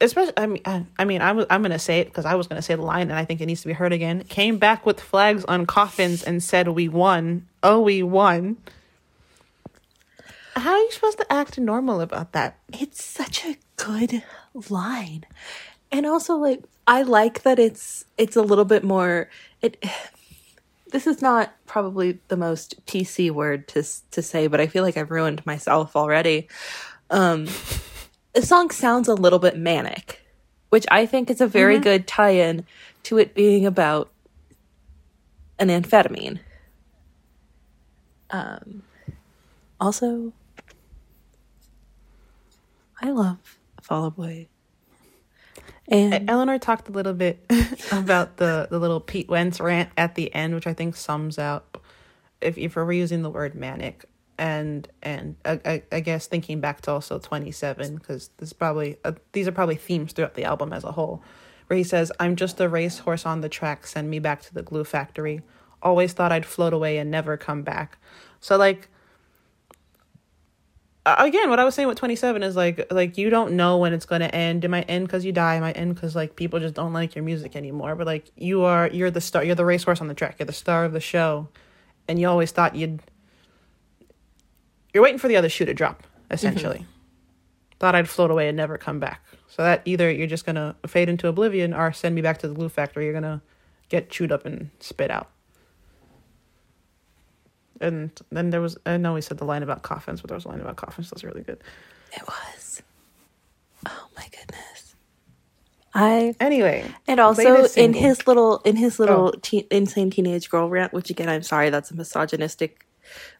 especially 0.00 0.32
I 0.36 0.46
mean 0.46 0.62
I, 0.64 0.84
I 0.98 1.04
mean 1.04 1.20
I'm 1.22 1.44
I'm 1.50 1.62
gonna 1.62 1.78
say 1.78 2.00
it 2.00 2.06
because 2.06 2.24
I 2.24 2.34
was 2.34 2.46
gonna 2.46 2.62
say 2.62 2.74
the 2.74 2.82
line 2.82 3.10
and 3.10 3.18
I 3.18 3.24
think 3.24 3.40
it 3.40 3.46
needs 3.46 3.62
to 3.62 3.66
be 3.66 3.72
heard 3.72 3.92
again. 3.92 4.24
Came 4.24 4.58
back 4.58 4.86
with 4.86 5.00
flags 5.00 5.44
on 5.44 5.66
coffins 5.66 6.22
and 6.22 6.42
said 6.42 6.68
we 6.68 6.88
won. 6.88 7.46
Oh, 7.62 7.80
we 7.80 8.02
won. 8.02 8.58
How 10.54 10.72
are 10.72 10.78
you 10.78 10.90
supposed 10.90 11.18
to 11.18 11.32
act 11.32 11.58
normal 11.58 12.00
about 12.00 12.32
that? 12.32 12.58
It's 12.72 13.04
such 13.04 13.44
a 13.44 13.56
good 13.76 14.22
line. 14.68 15.24
And 15.90 16.06
also 16.06 16.36
like 16.36 16.62
I 16.86 17.02
like 17.02 17.42
that 17.42 17.58
it's 17.58 18.04
it's 18.16 18.36
a 18.36 18.42
little 18.42 18.64
bit 18.64 18.84
more 18.84 19.28
it 19.62 19.82
this 20.90 21.06
is 21.06 21.20
not 21.20 21.52
probably 21.66 22.18
the 22.28 22.36
most 22.36 22.84
PC 22.86 23.30
word 23.30 23.68
to 23.68 23.84
to 24.12 24.22
say, 24.22 24.46
but 24.46 24.60
I 24.60 24.68
feel 24.68 24.84
like 24.84 24.96
I've 24.96 25.10
ruined 25.10 25.44
myself 25.44 25.96
already. 25.96 26.48
Um 27.10 27.48
the 28.34 28.42
song 28.42 28.70
sounds 28.70 29.08
a 29.08 29.14
little 29.14 29.38
bit 29.38 29.56
manic, 29.56 30.24
which 30.68 30.86
I 30.90 31.06
think 31.06 31.30
is 31.30 31.40
a 31.40 31.46
very 31.46 31.74
mm-hmm. 31.74 31.84
good 31.84 32.06
tie-in 32.06 32.64
to 33.04 33.18
it 33.18 33.34
being 33.34 33.66
about 33.66 34.10
an 35.58 35.68
amphetamine. 35.68 36.40
Um 38.30 38.82
also 39.80 40.32
I 43.00 43.10
love 43.10 43.58
Fall 43.80 44.06
Out 44.06 44.16
Boy. 44.16 44.48
And 45.86 46.28
Eleanor 46.28 46.58
talked 46.58 46.88
a 46.88 46.92
little 46.92 47.14
bit 47.14 47.38
about 47.92 48.36
the, 48.36 48.68
the 48.70 48.78
little 48.78 49.00
Pete 49.00 49.28
Wentz 49.28 49.58
rant 49.58 49.88
at 49.96 50.16
the 50.16 50.34
end, 50.34 50.54
which 50.54 50.66
I 50.66 50.74
think 50.74 50.96
sums 50.96 51.38
up 51.38 51.82
if 52.40 52.58
if 52.58 52.76
we're 52.76 52.92
using 52.92 53.22
the 53.22 53.30
word 53.30 53.54
manic 53.54 54.04
and 54.38 54.88
and 55.02 55.36
I, 55.44 55.60
I, 55.64 55.82
I 55.92 56.00
guess 56.00 56.26
thinking 56.26 56.60
back 56.60 56.80
to 56.82 56.92
also 56.92 57.18
27 57.18 57.96
because 57.96 58.30
this 58.38 58.52
probably 58.52 58.96
uh, 59.04 59.12
these 59.32 59.48
are 59.48 59.52
probably 59.52 59.74
themes 59.74 60.12
throughout 60.12 60.34
the 60.34 60.44
album 60.44 60.72
as 60.72 60.84
a 60.84 60.92
whole 60.92 61.22
where 61.66 61.76
he 61.76 61.84
says 61.84 62.12
i'm 62.20 62.36
just 62.36 62.60
a 62.60 62.68
racehorse 62.68 63.26
on 63.26 63.40
the 63.40 63.48
track 63.48 63.86
send 63.86 64.08
me 64.08 64.18
back 64.18 64.40
to 64.42 64.54
the 64.54 64.62
glue 64.62 64.84
factory. 64.84 65.42
Always 65.82 66.12
thought 66.12 66.32
i'd 66.32 66.46
float 66.46 66.72
away 66.72 66.98
and 66.98 67.10
never 67.10 67.36
come 67.36 67.62
back. 67.62 67.98
So 68.40 68.56
like 68.56 68.88
again 71.06 71.48
what 71.48 71.58
i 71.58 71.64
was 71.64 71.74
saying 71.74 71.88
with 71.88 71.96
27 71.96 72.42
is 72.42 72.54
like 72.54 72.86
like 72.92 73.16
you 73.16 73.30
don't 73.30 73.52
know 73.52 73.78
when 73.78 73.92
it's 73.92 74.06
going 74.06 74.20
to 74.20 74.32
end. 74.34 74.64
It 74.64 74.68
might 74.68 74.88
end 74.88 75.06
because 75.06 75.24
you 75.24 75.32
die. 75.32 75.56
It 75.56 75.60
might 75.60 75.76
end 75.76 75.94
because 75.94 76.14
like 76.14 76.36
people 76.36 76.60
just 76.60 76.74
don't 76.74 76.92
like 76.92 77.14
your 77.14 77.24
music 77.24 77.56
anymore. 77.56 77.96
But 77.96 78.06
like 78.06 78.30
you 78.36 78.62
are 78.62 78.88
you're 78.88 79.10
the 79.10 79.20
star 79.20 79.42
you're 79.42 79.54
the 79.54 79.64
racehorse 79.64 80.00
on 80.00 80.08
the 80.08 80.14
track. 80.14 80.36
You're 80.38 80.46
the 80.46 80.52
star 80.52 80.84
of 80.84 80.92
the 80.92 81.00
show. 81.00 81.48
And 82.06 82.18
you 82.18 82.28
always 82.28 82.52
thought 82.52 82.74
you'd 82.74 83.02
you're 84.92 85.02
waiting 85.02 85.18
for 85.18 85.28
the 85.28 85.36
other 85.36 85.48
shoe 85.48 85.64
to 85.64 85.74
drop 85.74 86.04
essentially 86.30 86.78
mm-hmm. 86.78 87.78
thought 87.78 87.94
i'd 87.94 88.08
float 88.08 88.30
away 88.30 88.48
and 88.48 88.56
never 88.56 88.78
come 88.78 89.00
back 89.00 89.24
so 89.46 89.62
that 89.62 89.82
either 89.84 90.10
you're 90.10 90.26
just 90.26 90.44
going 90.44 90.56
to 90.56 90.74
fade 90.86 91.08
into 91.08 91.26
oblivion 91.26 91.72
or 91.72 91.92
send 91.92 92.14
me 92.14 92.20
back 92.20 92.38
to 92.38 92.48
the 92.48 92.54
glue 92.54 92.68
factory 92.68 93.04
you're 93.04 93.12
going 93.12 93.22
to 93.22 93.40
get 93.88 94.10
chewed 94.10 94.30
up 94.30 94.44
and 94.44 94.70
spit 94.80 95.10
out 95.10 95.30
and 97.80 98.10
then 98.30 98.50
there 98.50 98.60
was 98.60 98.76
I 98.86 98.96
know 98.96 99.14
we 99.14 99.20
said 99.20 99.38
the 99.38 99.44
line 99.44 99.62
about 99.62 99.82
coffins, 99.82 100.20
but 100.20 100.28
there 100.28 100.36
was 100.36 100.44
a 100.44 100.48
line 100.48 100.60
about 100.60 100.76
coffins 100.76 101.10
that 101.10 101.16
was 101.16 101.24
really 101.24 101.42
good. 101.42 101.62
It 102.12 102.22
was. 102.26 102.82
Oh 103.86 104.08
my 104.16 104.24
goodness. 104.24 104.94
I 105.94 106.34
anyway, 106.40 106.84
and 107.06 107.20
also 107.20 107.64
in 107.76 107.94
his 107.94 108.26
little 108.26 108.58
in 108.58 108.76
his 108.76 108.98
little 108.98 109.32
oh. 109.34 109.38
teen, 109.42 109.64
insane 109.70 110.10
teenage 110.10 110.50
girl 110.50 110.68
rant, 110.68 110.92
which 110.92 111.10
again 111.10 111.28
I'm 111.28 111.42
sorry 111.42 111.70
that's 111.70 111.90
a 111.90 111.94
misogynistic 111.94 112.86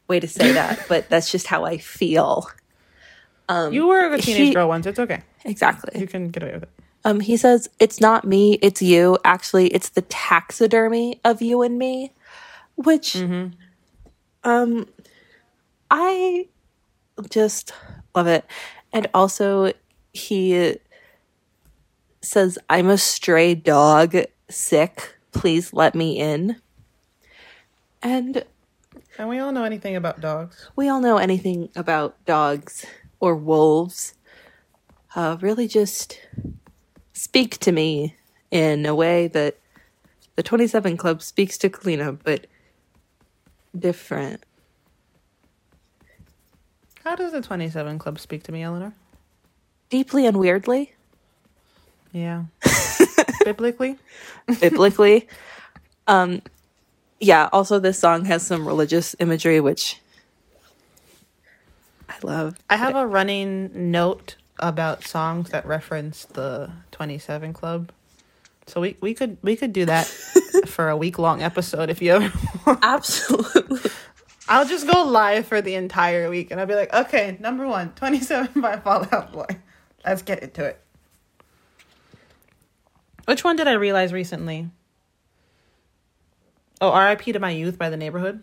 way 0.08 0.20
to 0.20 0.28
say 0.28 0.52
that, 0.52 0.86
but 0.88 1.08
that's 1.08 1.30
just 1.30 1.46
how 1.46 1.64
I 1.64 1.78
feel. 1.78 2.50
Um, 3.48 3.72
you 3.72 3.86
were 3.86 4.12
a 4.12 4.18
teenage 4.18 4.48
he, 4.48 4.54
girl 4.54 4.68
once. 4.68 4.86
It's 4.86 4.98
okay. 4.98 5.22
Exactly. 5.44 6.00
You 6.00 6.06
can 6.06 6.28
get 6.28 6.42
away 6.42 6.54
with 6.54 6.64
it. 6.64 6.70
Um, 7.04 7.20
he 7.20 7.36
says 7.36 7.68
it's 7.78 8.00
not 8.00 8.24
me, 8.24 8.54
it's 8.60 8.82
you. 8.82 9.18
Actually, 9.24 9.68
it's 9.68 9.90
the 9.90 10.02
taxidermy 10.02 11.20
of 11.24 11.40
you 11.40 11.62
and 11.62 11.78
me, 11.78 12.12
which. 12.76 13.14
Mm-hmm 13.14 13.54
um, 14.44 14.88
I 15.90 16.48
just 17.30 17.72
love 18.14 18.26
it. 18.26 18.44
And 18.92 19.08
also, 19.12 19.72
he 20.12 20.76
says, 22.22 22.58
I'm 22.68 22.88
a 22.88 22.98
stray 22.98 23.54
dog, 23.54 24.16
sick. 24.48 25.16
Please 25.32 25.72
let 25.72 25.94
me 25.94 26.18
in. 26.18 26.56
And. 28.02 28.44
And 29.18 29.28
we 29.28 29.40
all 29.40 29.50
know 29.50 29.64
anything 29.64 29.96
about 29.96 30.20
dogs. 30.20 30.70
We 30.76 30.88
all 30.88 31.00
know 31.00 31.16
anything 31.18 31.70
about 31.74 32.24
dogs 32.24 32.86
or 33.18 33.34
wolves. 33.34 34.14
Uh, 35.16 35.36
really 35.40 35.66
just 35.66 36.20
speak 37.12 37.58
to 37.58 37.72
me 37.72 38.14
in 38.52 38.86
a 38.86 38.94
way 38.94 39.26
that 39.26 39.58
the 40.36 40.44
27 40.44 40.96
Club 40.96 41.20
speaks 41.20 41.58
to 41.58 41.68
Kalina, 41.68 42.16
but 42.22 42.46
different. 43.76 44.44
How 47.02 47.16
does 47.16 47.32
the 47.32 47.42
27 47.42 47.98
Club 47.98 48.20
speak 48.20 48.44
to 48.44 48.52
me, 48.52 48.62
Eleanor? 48.62 48.92
Deeply 49.90 50.26
and 50.26 50.38
weirdly. 50.38 50.94
Yeah. 52.12 52.44
Biblically? 53.44 53.98
Biblically. 54.60 55.26
Um, 56.06 56.40
yeah, 57.20 57.48
also, 57.52 57.78
this 57.78 57.98
song 57.98 58.24
has 58.26 58.46
some 58.46 58.66
religious 58.66 59.16
imagery, 59.18 59.60
which 59.60 60.00
I 62.08 62.14
love. 62.22 62.56
I 62.70 62.76
have 62.76 62.96
a 62.96 63.06
running 63.06 63.90
note 63.90 64.36
about 64.58 65.04
songs 65.04 65.50
that 65.50 65.66
reference 65.66 66.24
the 66.24 66.70
27 66.92 67.52
Club. 67.52 67.92
So 68.66 68.80
we, 68.80 68.96
we 69.00 69.14
could 69.14 69.38
we 69.42 69.56
could 69.56 69.72
do 69.72 69.86
that 69.86 70.06
for 70.66 70.90
a 70.90 70.96
week 70.96 71.18
long 71.18 71.42
episode 71.42 71.90
if 71.90 72.02
you 72.02 72.12
ever 72.12 72.32
want. 72.66 72.80
Absolutely. 72.82 73.90
I'll 74.48 74.66
just 74.66 74.90
go 74.90 75.04
live 75.04 75.46
for 75.46 75.60
the 75.60 75.74
entire 75.74 76.30
week 76.30 76.50
and 76.50 76.60
I'll 76.60 76.66
be 76.66 76.74
like, 76.74 76.92
okay, 76.92 77.36
number 77.40 77.66
one, 77.66 77.92
27 77.94 78.60
by 78.60 78.78
Fall 78.78 79.06
Out 79.12 79.32
Boy. 79.32 79.46
Let's 80.04 80.22
get 80.22 80.42
into 80.42 80.64
it. 80.64 80.80
Which 83.26 83.44
one 83.44 83.56
did 83.56 83.68
I 83.68 83.72
realize 83.72 84.12
recently? 84.12 84.70
Oh, 86.80 86.96
RIP 86.96 87.22
to 87.22 87.38
My 87.38 87.50
Youth 87.50 87.78
by 87.78 87.90
The 87.90 87.96
Neighbourhood. 87.96 88.42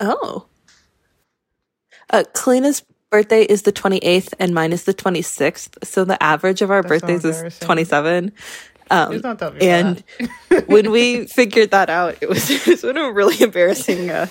Oh. 0.00 0.46
Uh, 2.10 2.24
Kalina's 2.34 2.82
birthday 3.10 3.42
is 3.42 3.62
the 3.62 3.72
28th 3.72 4.34
and 4.38 4.54
mine 4.54 4.72
is 4.72 4.84
the 4.84 4.94
26th. 4.94 5.84
So 5.84 6.04
the 6.04 6.20
average 6.22 6.62
of 6.62 6.70
our 6.70 6.82
That's 6.82 7.00
birthdays 7.00 7.24
is 7.24 7.58
27. 7.60 8.32
Um, 8.90 9.22
and 9.60 10.04
when 10.66 10.90
we 10.90 11.26
figured 11.28 11.70
that 11.70 11.88
out, 11.88 12.16
it 12.20 12.28
was, 12.28 12.50
it 12.50 12.66
was 12.66 12.80
sort 12.80 12.96
of 12.96 13.04
a 13.06 13.12
really 13.12 13.40
embarrassing 13.40 14.10
uh, 14.10 14.26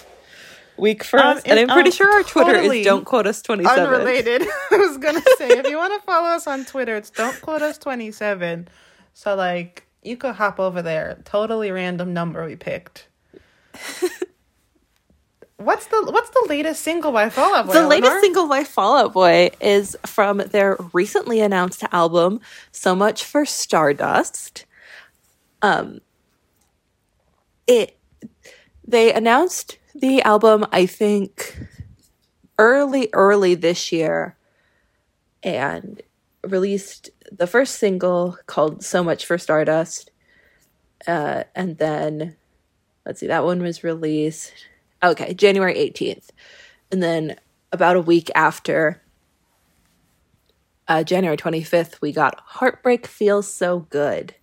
week 0.78 1.04
for 1.04 1.20
um, 1.20 1.38
us. 1.38 1.44
And 1.44 1.60
I'm 1.60 1.70
pretty 1.70 1.90
um, 1.90 1.96
sure 1.96 2.12
our 2.12 2.24
Twitter 2.24 2.54
totally 2.54 2.82
is 2.82 2.86
don't 2.86 3.06
quote 3.06 3.26
us 3.26 3.42
27. 3.42 3.86
Unrelated. 3.86 4.42
I 4.72 4.78
was 4.78 4.98
going 4.98 5.16
to 5.16 5.36
say, 5.38 5.50
if 5.50 5.68
you 5.68 5.78
want 5.78 6.00
to 6.00 6.06
follow 6.06 6.30
us 6.30 6.46
on 6.46 6.66
Twitter, 6.66 6.96
it's 6.96 7.10
don't 7.10 7.40
quote 7.42 7.62
us 7.62 7.78
27. 7.78 8.68
So, 9.14 9.36
like, 9.36 9.83
you 10.04 10.18
could 10.18 10.36
hop 10.36 10.60
over 10.60 10.82
there. 10.82 11.20
Totally 11.26 11.72
random 11.72 12.14
number 12.14 12.46
we 12.46 12.56
picked. 12.56 13.08
What's 15.58 15.86
the 15.86 16.02
what's 16.12 16.30
the 16.32 16.46
latest 16.50 16.82
single 16.82 17.12
by 17.14 17.30
Fall 17.30 17.56
Out 17.56 17.68
Boy? 17.68 17.74
The 17.74 17.80
Eleanor? 17.80 18.08
latest 18.08 18.22
single 18.22 18.48
by 18.50 18.64
Fall 18.66 18.98
Out 18.98 19.14
Boy 19.14 19.52
is 19.62 19.96
from 20.06 20.40
their 20.40 20.76
recently 20.92 21.40
announced 21.40 21.84
album, 21.94 22.42
So 22.72 22.96
Much 22.96 23.24
for 23.24 23.46
Stardust. 23.46 24.66
Um 25.62 26.02
it 27.66 27.98
they 28.86 29.14
announced 29.14 29.78
the 29.96 30.22
album 30.24 30.66
I 30.74 30.86
think 30.86 31.58
early 32.60 33.10
early 33.14 33.56
this 33.56 33.92
year 33.92 34.36
and 35.44 36.02
released 36.44 37.10
the 37.32 37.48
first 37.48 37.76
single 37.76 38.38
called 38.48 38.84
So 38.84 39.04
Much 39.04 39.26
for 39.26 39.38
Stardust. 39.38 40.12
Uh 41.08 41.44
and 41.56 41.78
then 41.78 42.36
let's 43.06 43.20
see 43.20 43.28
that 43.28 43.44
one 43.44 43.62
was 43.62 43.84
released 43.84 44.54
Okay, 45.04 45.34
January 45.34 45.76
18th. 45.76 46.30
And 46.90 47.04
then 47.04 47.36
about 47.74 47.98
a 47.98 48.02
week 48.02 48.32
after, 48.36 49.02
uh, 50.88 51.04
January 51.04 51.36
25th, 51.36 52.00
we 52.00 52.14
got 52.14 52.40
Heartbreak 52.40 53.06
Feels 53.06 53.52
So 53.52 53.80
Good. 53.90 54.36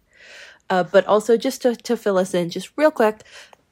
Uh, 0.68 0.85
but 0.85 1.07
also, 1.07 1.39
just 1.39 1.62
to, 1.62 1.74
to 1.74 1.97
fill 1.97 2.18
us 2.18 2.35
in, 2.35 2.51
just 2.51 2.70
real 2.76 2.91
quick, 2.91 3.22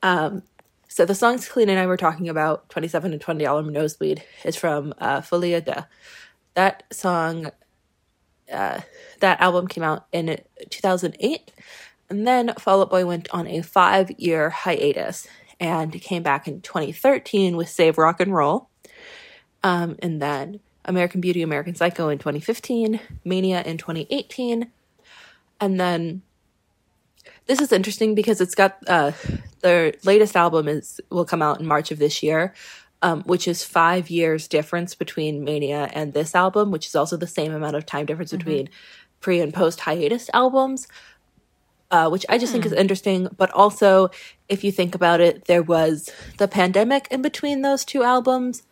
um, 0.02 0.42
so 0.88 1.04
the 1.04 1.14
songs 1.14 1.46
Kalina 1.48 1.68
and 1.68 1.78
I 1.78 1.86
were 1.86 1.98
talking 1.98 2.28
about, 2.28 2.68
27 2.70 3.12
and 3.12 3.20
$20 3.20 3.70
Nosebleed, 3.70 4.22
is 4.44 4.56
from 4.56 4.94
uh, 4.98 5.20
Folie 5.20 5.50
à 5.50 5.64
Deux. 5.64 5.84
That 6.54 6.84
song, 6.90 7.50
uh, 8.52 8.80
that 9.20 9.40
album 9.40 9.68
came 9.68 9.84
out 9.84 10.06
in 10.12 10.38
2008. 10.70 11.52
And 12.10 12.26
then 12.26 12.54
Fall 12.58 12.80
Out 12.80 12.90
Boy 12.90 13.04
went 13.04 13.28
on 13.30 13.46
a 13.46 13.62
five 13.62 14.10
year 14.18 14.50
hiatus 14.50 15.28
and 15.60 15.92
came 16.00 16.22
back 16.22 16.48
in 16.48 16.60
2013 16.60 17.56
with 17.56 17.68
Save 17.68 17.98
Rock 17.98 18.20
and 18.20 18.34
Roll. 18.34 18.68
Um, 19.62 19.96
and 20.00 20.22
then 20.22 20.60
American 20.84 21.20
Beauty, 21.20 21.42
American 21.42 21.74
Psycho 21.74 22.08
in 22.08 22.18
2015, 22.18 23.00
Mania 23.24 23.62
in 23.62 23.76
2018, 23.76 24.70
and 25.60 25.80
then 25.80 26.22
this 27.46 27.60
is 27.60 27.72
interesting 27.72 28.14
because 28.14 28.40
it's 28.40 28.54
got 28.54 28.78
uh, 28.86 29.12
their 29.60 29.94
latest 30.04 30.36
album 30.36 30.68
is 30.68 31.00
will 31.10 31.24
come 31.24 31.42
out 31.42 31.60
in 31.60 31.66
March 31.66 31.90
of 31.90 31.98
this 31.98 32.22
year, 32.22 32.54
um, 33.02 33.22
which 33.22 33.46
is 33.46 33.64
five 33.64 34.10
years 34.10 34.48
difference 34.48 34.94
between 34.94 35.44
Mania 35.44 35.88
and 35.92 36.12
this 36.12 36.34
album, 36.34 36.70
which 36.70 36.86
is 36.86 36.94
also 36.94 37.16
the 37.16 37.26
same 37.26 37.52
amount 37.52 37.76
of 37.76 37.86
time 37.86 38.06
difference 38.06 38.32
mm-hmm. 38.32 38.38
between 38.38 38.68
pre 39.20 39.40
and 39.40 39.52
post 39.54 39.80
hiatus 39.80 40.30
albums. 40.32 40.86
Uh, 41.90 42.06
which 42.10 42.26
I 42.28 42.36
just 42.36 42.52
think 42.52 42.66
is 42.66 42.72
hmm. 42.72 42.78
interesting. 42.78 43.28
But 43.34 43.50
also, 43.52 44.10
if 44.46 44.62
you 44.62 44.70
think 44.70 44.94
about 44.94 45.22
it, 45.22 45.46
there 45.46 45.62
was 45.62 46.10
the 46.36 46.46
pandemic 46.46 47.08
in 47.10 47.22
between 47.22 47.62
those 47.62 47.82
two 47.82 48.02
albums, 48.02 48.62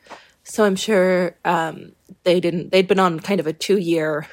so 0.45 0.65
I'm 0.65 0.77
sure 0.77 1.35
um, 1.43 1.93
they 2.25 2.41
didn't. 2.41 2.73
They'd 2.73 2.87
been 2.87 2.99
on 2.99 3.21
kind 3.21 3.41
of 3.41 3.47
a 3.47 3.55
two 3.55 3.79
year 3.79 4.29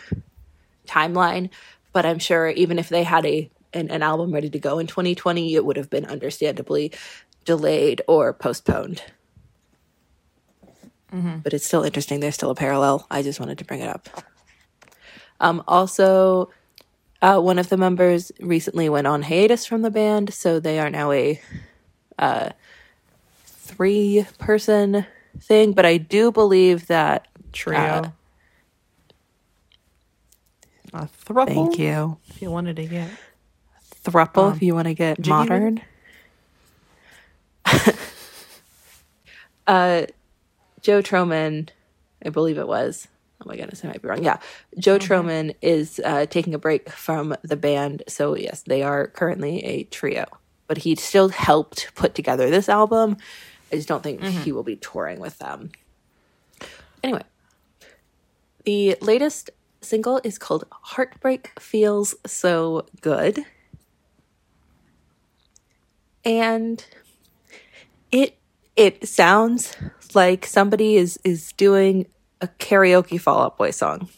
timeline, 0.85 1.49
but 1.93 2.05
I'm 2.05 2.19
sure 2.19 2.49
even 2.49 2.77
if 2.77 2.89
they 2.89 3.03
had 3.03 3.25
a 3.25 3.49
an, 3.73 3.89
an 3.89 4.03
album 4.03 4.33
ready 4.33 4.49
to 4.49 4.59
go 4.59 4.79
in 4.79 4.87
2020, 4.87 5.55
it 5.55 5.65
would 5.65 5.77
have 5.77 5.89
been 5.89 6.05
understandably 6.05 6.91
delayed 7.45 8.01
or 8.07 8.33
postponed. 8.33 9.01
Mm-hmm. 11.13 11.39
But 11.39 11.53
it's 11.53 11.65
still 11.65 11.83
interesting. 11.83 12.19
There's 12.19 12.35
still 12.35 12.49
a 12.49 12.55
parallel. 12.55 13.05
I 13.11 13.21
just 13.21 13.39
wanted 13.39 13.59
to 13.59 13.65
bring 13.65 13.81
it 13.81 13.89
up. 13.89 14.09
Um, 15.39 15.63
also, 15.67 16.49
uh, 17.21 17.39
one 17.39 17.59
of 17.59 17.69
the 17.69 17.77
members 17.77 18.31
recently 18.39 18.89
went 18.89 19.07
on 19.07 19.21
hiatus 19.21 19.65
from 19.65 19.81
the 19.81 19.91
band, 19.91 20.33
so 20.33 20.59
they 20.59 20.79
are 20.79 20.89
now 20.89 21.11
a 21.11 21.39
uh, 22.17 22.49
three 23.45 24.25
person 24.39 25.05
thing. 25.39 25.73
But 25.73 25.85
I 25.85 25.97
do 25.97 26.31
believe 26.31 26.87
that 26.87 27.27
trio. 27.51 27.79
Uh, 27.79 28.09
a 30.93 31.09
thruple. 31.25 31.47
Thank 31.47 31.79
you. 31.79 32.17
If 32.27 32.41
you 32.41 32.51
wanted 32.51 32.75
to 32.77 32.85
get 32.85 33.09
thruple, 34.03 34.49
um, 34.49 34.55
if 34.55 34.61
you 34.61 34.75
want 34.75 34.87
to 34.87 34.93
get 34.93 35.25
modern. 35.27 35.81
uh, 39.67 40.05
Joe 40.83 41.01
Trohman, 41.01 41.69
I 42.23 42.29
believe 42.29 42.57
it 42.57 42.67
was. 42.67 43.07
Oh 43.41 43.45
my 43.47 43.55
goodness, 43.55 43.83
I 43.83 43.87
might 43.87 44.01
be 44.01 44.07
wrong. 44.07 44.23
Yeah, 44.23 44.39
Joe 44.77 44.95
okay. 44.95 45.07
Trohman 45.07 45.55
is 45.61 45.99
uh, 46.03 46.27
taking 46.27 46.53
a 46.53 46.59
break 46.59 46.89
from 46.89 47.35
the 47.41 47.57
band, 47.57 48.03
so 48.07 48.35
yes, 48.35 48.61
they 48.61 48.83
are 48.83 49.07
currently 49.07 49.63
a 49.63 49.83
trio. 49.85 50.25
But 50.67 50.79
he 50.79 50.95
still 50.95 51.29
helped 51.29 51.93
put 51.95 52.15
together 52.15 52.49
this 52.49 52.69
album. 52.69 53.17
I 53.71 53.77
just 53.77 53.87
don't 53.87 54.03
think 54.03 54.21
mm-hmm. 54.21 54.41
he 54.41 54.51
will 54.51 54.63
be 54.63 54.75
touring 54.75 55.19
with 55.19 55.39
them. 55.39 55.71
Anyway, 57.03 57.23
the 58.65 58.95
latest 59.01 59.49
single 59.81 60.21
is 60.23 60.37
called 60.37 60.65
Heartbreak 60.71 61.51
Feels 61.59 62.15
So 62.25 62.85
Good. 63.01 63.39
And 66.23 66.85
it 68.11 68.37
it 68.75 69.07
sounds 69.07 69.75
like 70.15 70.45
somebody 70.45 70.95
is 70.95 71.19
is 71.23 71.51
doing 71.53 72.07
a 72.41 72.47
karaoke 72.47 73.19
Fall 73.19 73.41
Out 73.41 73.57
Boy 73.57 73.71
song. 73.71 74.09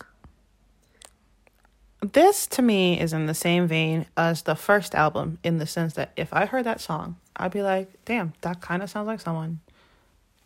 This 2.01 2.45
to 2.47 2.61
me 2.61 2.99
is 2.99 3.13
in 3.13 3.25
the 3.25 3.33
same 3.33 3.67
vein 3.67 4.05
as 4.15 4.43
the 4.43 4.55
first 4.55 4.93
album 4.93 5.39
in 5.43 5.57
the 5.57 5.65
sense 5.65 5.93
that 5.93 6.11
if 6.15 6.33
I 6.33 6.45
heard 6.45 6.65
that 6.65 6.81
song, 6.81 7.15
I'd 7.35 7.51
be 7.51 7.63
like, 7.63 7.89
damn, 8.05 8.33
that 8.41 8.61
kind 8.61 8.83
of 8.83 8.89
sounds 8.89 9.07
like 9.07 9.21
someone 9.21 9.59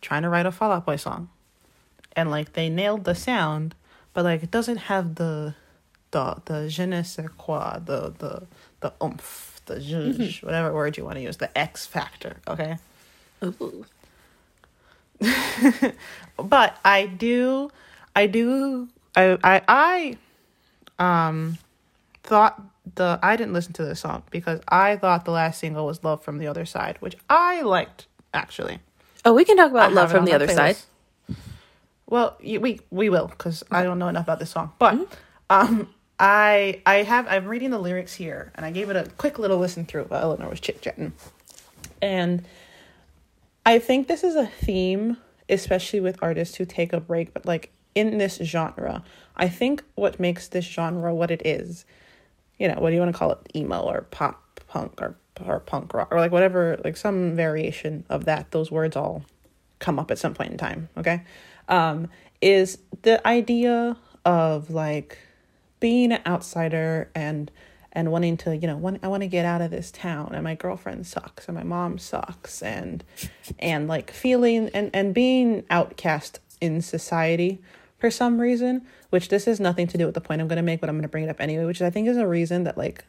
trying 0.00 0.22
to 0.22 0.28
write 0.28 0.46
a 0.46 0.52
Fall 0.52 0.72
Out 0.72 0.86
Boy 0.86 0.96
song. 0.96 1.28
And 2.16 2.30
like 2.30 2.54
they 2.54 2.68
nailed 2.68 3.04
the 3.04 3.14
sound, 3.14 3.74
but 4.14 4.24
like 4.24 4.42
it 4.42 4.50
doesn't 4.50 4.78
have 4.78 5.16
the 5.16 5.54
the 6.10 6.36
the 6.44 6.68
je 6.68 6.86
ne 6.86 7.02
sais 7.02 7.28
quoi, 7.38 7.78
the 7.84 8.12
the 8.18 8.46
the 8.80 8.92
oomph, 9.02 9.60
the 9.66 9.76
zhuzh, 9.76 10.16
mm-hmm. 10.16 10.46
whatever 10.46 10.72
word 10.74 10.96
you 10.96 11.04
want 11.04 11.16
to 11.16 11.22
use, 11.22 11.36
the 11.36 11.56
X 11.56 11.86
factor, 11.86 12.36
okay? 12.48 12.78
but 16.36 16.78
I 16.84 17.06
do 17.06 17.70
I 18.14 18.26
do 18.26 18.88
I 19.14 19.38
I 19.42 20.16
I 20.98 21.24
um 21.28 21.58
thought 22.22 22.60
the 22.94 23.18
I 23.22 23.36
didn't 23.36 23.52
listen 23.52 23.72
to 23.74 23.84
this 23.84 24.00
song 24.00 24.22
because 24.30 24.60
I 24.68 24.96
thought 24.96 25.24
the 25.24 25.30
last 25.30 25.60
single 25.60 25.86
was 25.86 26.02
Love 26.02 26.22
from 26.22 26.38
the 26.38 26.46
Other 26.46 26.64
Side, 26.64 26.96
which 27.00 27.16
I 27.28 27.62
liked 27.62 28.06
actually. 28.32 28.80
Oh, 29.24 29.34
we 29.34 29.44
can 29.44 29.56
talk 29.56 29.70
about 29.70 29.90
I 29.90 29.94
Love 29.94 30.10
from 30.10 30.24
the 30.24 30.32
Other 30.32 30.46
playlist. 30.46 30.54
Side. 30.54 31.36
Well, 32.06 32.36
we 32.42 32.80
we 32.90 33.08
will 33.08 33.28
because 33.28 33.62
I 33.70 33.82
don't 33.84 33.98
know 33.98 34.08
enough 34.08 34.24
about 34.24 34.40
this 34.40 34.50
song. 34.50 34.72
But 34.78 34.94
mm-hmm. 34.94 35.04
um, 35.50 35.88
I 36.18 36.82
I 36.84 36.96
have 36.96 37.26
I'm 37.28 37.46
reading 37.46 37.70
the 37.70 37.78
lyrics 37.78 38.14
here, 38.14 38.52
and 38.54 38.66
I 38.66 38.70
gave 38.70 38.90
it 38.90 38.96
a 38.96 39.08
quick 39.16 39.38
little 39.38 39.58
listen 39.58 39.84
through 39.84 40.04
while 40.04 40.22
Eleanor 40.22 40.48
was 40.48 40.60
chit 40.60 40.82
chatting, 40.82 41.12
and 42.02 42.44
I 43.70 43.78
think 43.78 44.08
this 44.08 44.24
is 44.24 44.34
a 44.34 44.46
theme, 44.46 45.16
especially 45.48 46.00
with 46.00 46.18
artists 46.22 46.56
who 46.56 46.64
take 46.64 46.92
a 46.92 47.00
break, 47.00 47.32
but 47.32 47.46
like 47.46 47.70
in 47.94 48.18
this 48.18 48.36
genre. 48.42 49.04
I 49.36 49.48
think 49.48 49.84
what 49.94 50.18
makes 50.18 50.48
this 50.48 50.64
genre 50.64 51.14
what 51.14 51.30
it 51.30 51.42
is, 51.44 51.84
you 52.58 52.68
know, 52.68 52.74
what 52.78 52.90
do 52.90 52.96
you 52.96 53.00
want 53.00 53.12
to 53.12 53.18
call 53.18 53.32
it, 53.32 53.38
emo 53.54 53.80
or 53.80 54.02
pop 54.10 54.60
punk 54.66 55.00
or 55.00 55.16
or 55.46 55.60
punk 55.60 55.94
rock 55.94 56.08
or 56.10 56.18
like 56.18 56.32
whatever, 56.32 56.78
like 56.84 56.96
some 56.96 57.34
variation 57.34 58.04
of 58.10 58.24
that. 58.26 58.50
Those 58.50 58.70
words 58.70 58.96
all 58.96 59.24
come 59.78 59.98
up 59.98 60.10
at 60.10 60.18
some 60.18 60.34
point 60.34 60.50
in 60.50 60.58
time. 60.58 60.88
Okay 60.96 61.22
um, 61.70 62.08
is 62.42 62.78
the 63.02 63.26
idea 63.26 63.96
of 64.24 64.70
like 64.70 65.18
being 65.78 66.12
an 66.12 66.20
outsider 66.26 67.08
and 67.14 67.50
and 67.92 68.12
wanting 68.12 68.36
to 68.36 68.56
you 68.56 68.66
know 68.66 68.76
want, 68.76 68.98
i 69.02 69.08
want 69.08 69.22
to 69.22 69.26
get 69.26 69.44
out 69.44 69.60
of 69.60 69.70
this 69.70 69.90
town 69.90 70.30
and 70.32 70.44
my 70.44 70.54
girlfriend 70.54 71.06
sucks 71.06 71.46
and 71.46 71.56
my 71.56 71.62
mom 71.62 71.98
sucks 71.98 72.62
and 72.62 73.04
and 73.58 73.88
like 73.88 74.10
feeling 74.10 74.68
and 74.74 74.90
and 74.94 75.14
being 75.14 75.64
outcast 75.70 76.40
in 76.60 76.80
society 76.80 77.60
for 77.98 78.10
some 78.10 78.40
reason 78.40 78.86
which 79.10 79.28
this 79.28 79.44
has 79.44 79.60
nothing 79.60 79.86
to 79.86 79.98
do 79.98 80.06
with 80.06 80.14
the 80.14 80.20
point 80.20 80.40
i'm 80.40 80.48
going 80.48 80.56
to 80.56 80.62
make 80.62 80.80
but 80.80 80.88
i'm 80.88 80.96
going 80.96 81.02
to 81.02 81.08
bring 81.08 81.24
it 81.24 81.30
up 81.30 81.40
anyway 81.40 81.64
which 81.64 81.82
i 81.82 81.90
think 81.90 82.08
is 82.08 82.16
a 82.16 82.26
reason 82.26 82.64
that 82.64 82.78
like 82.78 83.04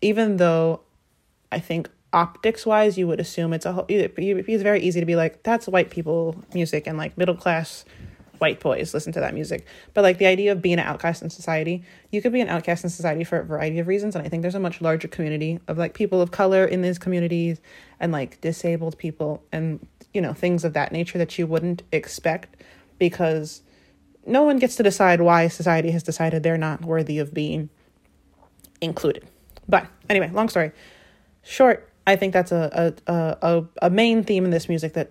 even 0.00 0.36
though 0.36 0.80
i 1.52 1.58
think 1.58 1.88
optics 2.12 2.64
wise 2.64 2.96
you 2.96 3.06
would 3.08 3.18
assume 3.18 3.52
it's 3.52 3.66
a 3.66 3.72
whole 3.72 3.86
it's 3.88 4.62
very 4.62 4.80
easy 4.80 5.00
to 5.00 5.06
be 5.06 5.16
like 5.16 5.42
that's 5.42 5.66
white 5.66 5.90
people 5.90 6.36
music 6.54 6.86
and 6.86 6.96
like 6.96 7.18
middle 7.18 7.34
class 7.34 7.84
white 8.38 8.60
boys 8.60 8.94
listen 8.94 9.12
to 9.12 9.20
that 9.20 9.34
music. 9.34 9.66
But 9.92 10.02
like 10.02 10.18
the 10.18 10.26
idea 10.26 10.52
of 10.52 10.62
being 10.62 10.78
an 10.78 10.86
outcast 10.86 11.22
in 11.22 11.30
society 11.30 11.82
you 12.10 12.22
could 12.22 12.32
be 12.32 12.40
an 12.40 12.48
outcast 12.48 12.84
in 12.84 12.90
society 12.90 13.24
for 13.24 13.38
a 13.38 13.44
variety 13.44 13.78
of 13.80 13.86
reasons 13.86 14.14
and 14.14 14.24
i 14.24 14.28
think 14.28 14.42
there's 14.42 14.54
a 14.54 14.60
much 14.60 14.80
larger 14.80 15.08
community 15.08 15.58
of 15.66 15.76
like 15.76 15.94
people 15.94 16.20
of 16.20 16.30
color 16.30 16.64
in 16.64 16.82
these 16.82 16.98
communities 16.98 17.60
and 17.98 18.12
like 18.12 18.40
disabled 18.40 18.96
people 18.98 19.42
and 19.52 19.86
you 20.12 20.20
know 20.20 20.32
things 20.32 20.64
of 20.64 20.72
that 20.72 20.92
nature 20.92 21.18
that 21.18 21.38
you 21.38 21.46
wouldn't 21.46 21.82
expect 21.92 22.62
because 22.98 23.62
no 24.26 24.42
one 24.42 24.58
gets 24.58 24.76
to 24.76 24.82
decide 24.82 25.20
why 25.20 25.48
society 25.48 25.90
has 25.90 26.02
decided 26.02 26.42
they're 26.42 26.56
not 26.56 26.82
worthy 26.82 27.18
of 27.18 27.34
being 27.34 27.68
included. 28.80 29.26
But 29.68 29.86
anyway 30.08 30.30
long 30.30 30.48
story 30.48 30.72
short 31.42 31.90
I 32.06 32.16
think 32.16 32.34
that's 32.34 32.52
a, 32.52 32.94
a, 33.06 33.36
a, 33.42 33.64
a 33.82 33.90
main 33.90 34.24
theme 34.24 34.44
in 34.44 34.50
this 34.50 34.68
music 34.68 34.92
that 34.92 35.10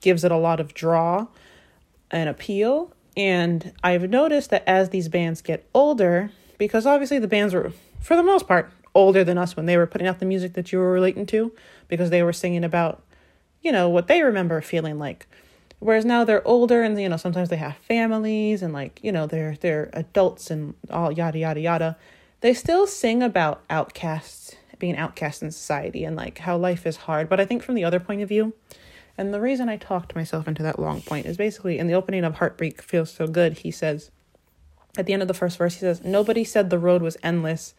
gives 0.00 0.24
it 0.24 0.30
a 0.30 0.36
lot 0.36 0.60
of 0.60 0.74
draw 0.74 1.26
and 2.10 2.28
appeal. 2.28 2.92
And 3.16 3.72
I've 3.82 4.08
noticed 4.08 4.50
that 4.50 4.64
as 4.66 4.90
these 4.90 5.08
bands 5.08 5.40
get 5.42 5.68
older, 5.74 6.30
because 6.56 6.86
obviously 6.86 7.18
the 7.18 7.28
bands 7.28 7.54
were, 7.54 7.72
for 8.00 8.16
the 8.16 8.22
most 8.22 8.46
part, 8.46 8.70
older 8.94 9.24
than 9.24 9.38
us 9.38 9.56
when 9.56 9.66
they 9.66 9.76
were 9.76 9.86
putting 9.86 10.06
out 10.06 10.18
the 10.18 10.26
music 10.26 10.54
that 10.54 10.72
you 10.72 10.78
were 10.78 10.92
relating 10.92 11.26
to, 11.26 11.52
because 11.88 12.10
they 12.10 12.22
were 12.22 12.32
singing 12.32 12.64
about, 12.64 13.02
you 13.62 13.72
know, 13.72 13.88
what 13.88 14.08
they 14.08 14.22
remember 14.22 14.60
feeling 14.60 14.98
like. 14.98 15.26
Whereas 15.80 16.04
now 16.04 16.24
they're 16.24 16.46
older 16.46 16.82
and 16.82 17.00
you 17.00 17.08
know 17.08 17.16
sometimes 17.16 17.50
they 17.50 17.56
have 17.56 17.76
families 17.76 18.62
and 18.62 18.72
like 18.72 18.98
you 19.02 19.12
know 19.12 19.26
they're 19.26 19.56
they're 19.60 19.90
adults 19.92 20.50
and 20.50 20.74
all 20.90 21.12
yada 21.12 21.38
yada 21.38 21.60
yada. 21.60 21.96
They 22.40 22.52
still 22.54 22.86
sing 22.86 23.22
about 23.22 23.62
outcasts 23.70 24.56
being 24.78 24.96
outcast 24.96 25.42
in 25.42 25.50
society 25.50 26.04
and 26.04 26.16
like 26.16 26.38
how 26.38 26.56
life 26.56 26.86
is 26.86 26.96
hard. 26.96 27.28
But 27.28 27.40
I 27.40 27.44
think 27.44 27.62
from 27.62 27.74
the 27.74 27.84
other 27.84 28.00
point 28.00 28.22
of 28.22 28.28
view, 28.28 28.54
and 29.18 29.34
the 29.34 29.40
reason 29.40 29.68
I 29.68 29.76
talked 29.76 30.14
myself 30.14 30.46
into 30.46 30.62
that 30.62 30.78
long 30.78 31.02
point 31.02 31.26
is 31.26 31.36
basically 31.36 31.78
in 31.78 31.88
the 31.88 31.94
opening 31.94 32.24
of 32.24 32.36
Heartbreak 32.36 32.80
Feels 32.80 33.10
So 33.10 33.26
Good, 33.26 33.58
he 33.58 33.70
says, 33.70 34.10
at 34.96 35.06
the 35.06 35.12
end 35.12 35.22
of 35.22 35.28
the 35.28 35.34
first 35.34 35.58
verse, 35.58 35.74
he 35.74 35.80
says, 35.80 36.02
Nobody 36.04 36.44
said 36.44 36.70
the 36.70 36.78
road 36.78 37.02
was 37.02 37.16
endless. 37.22 37.74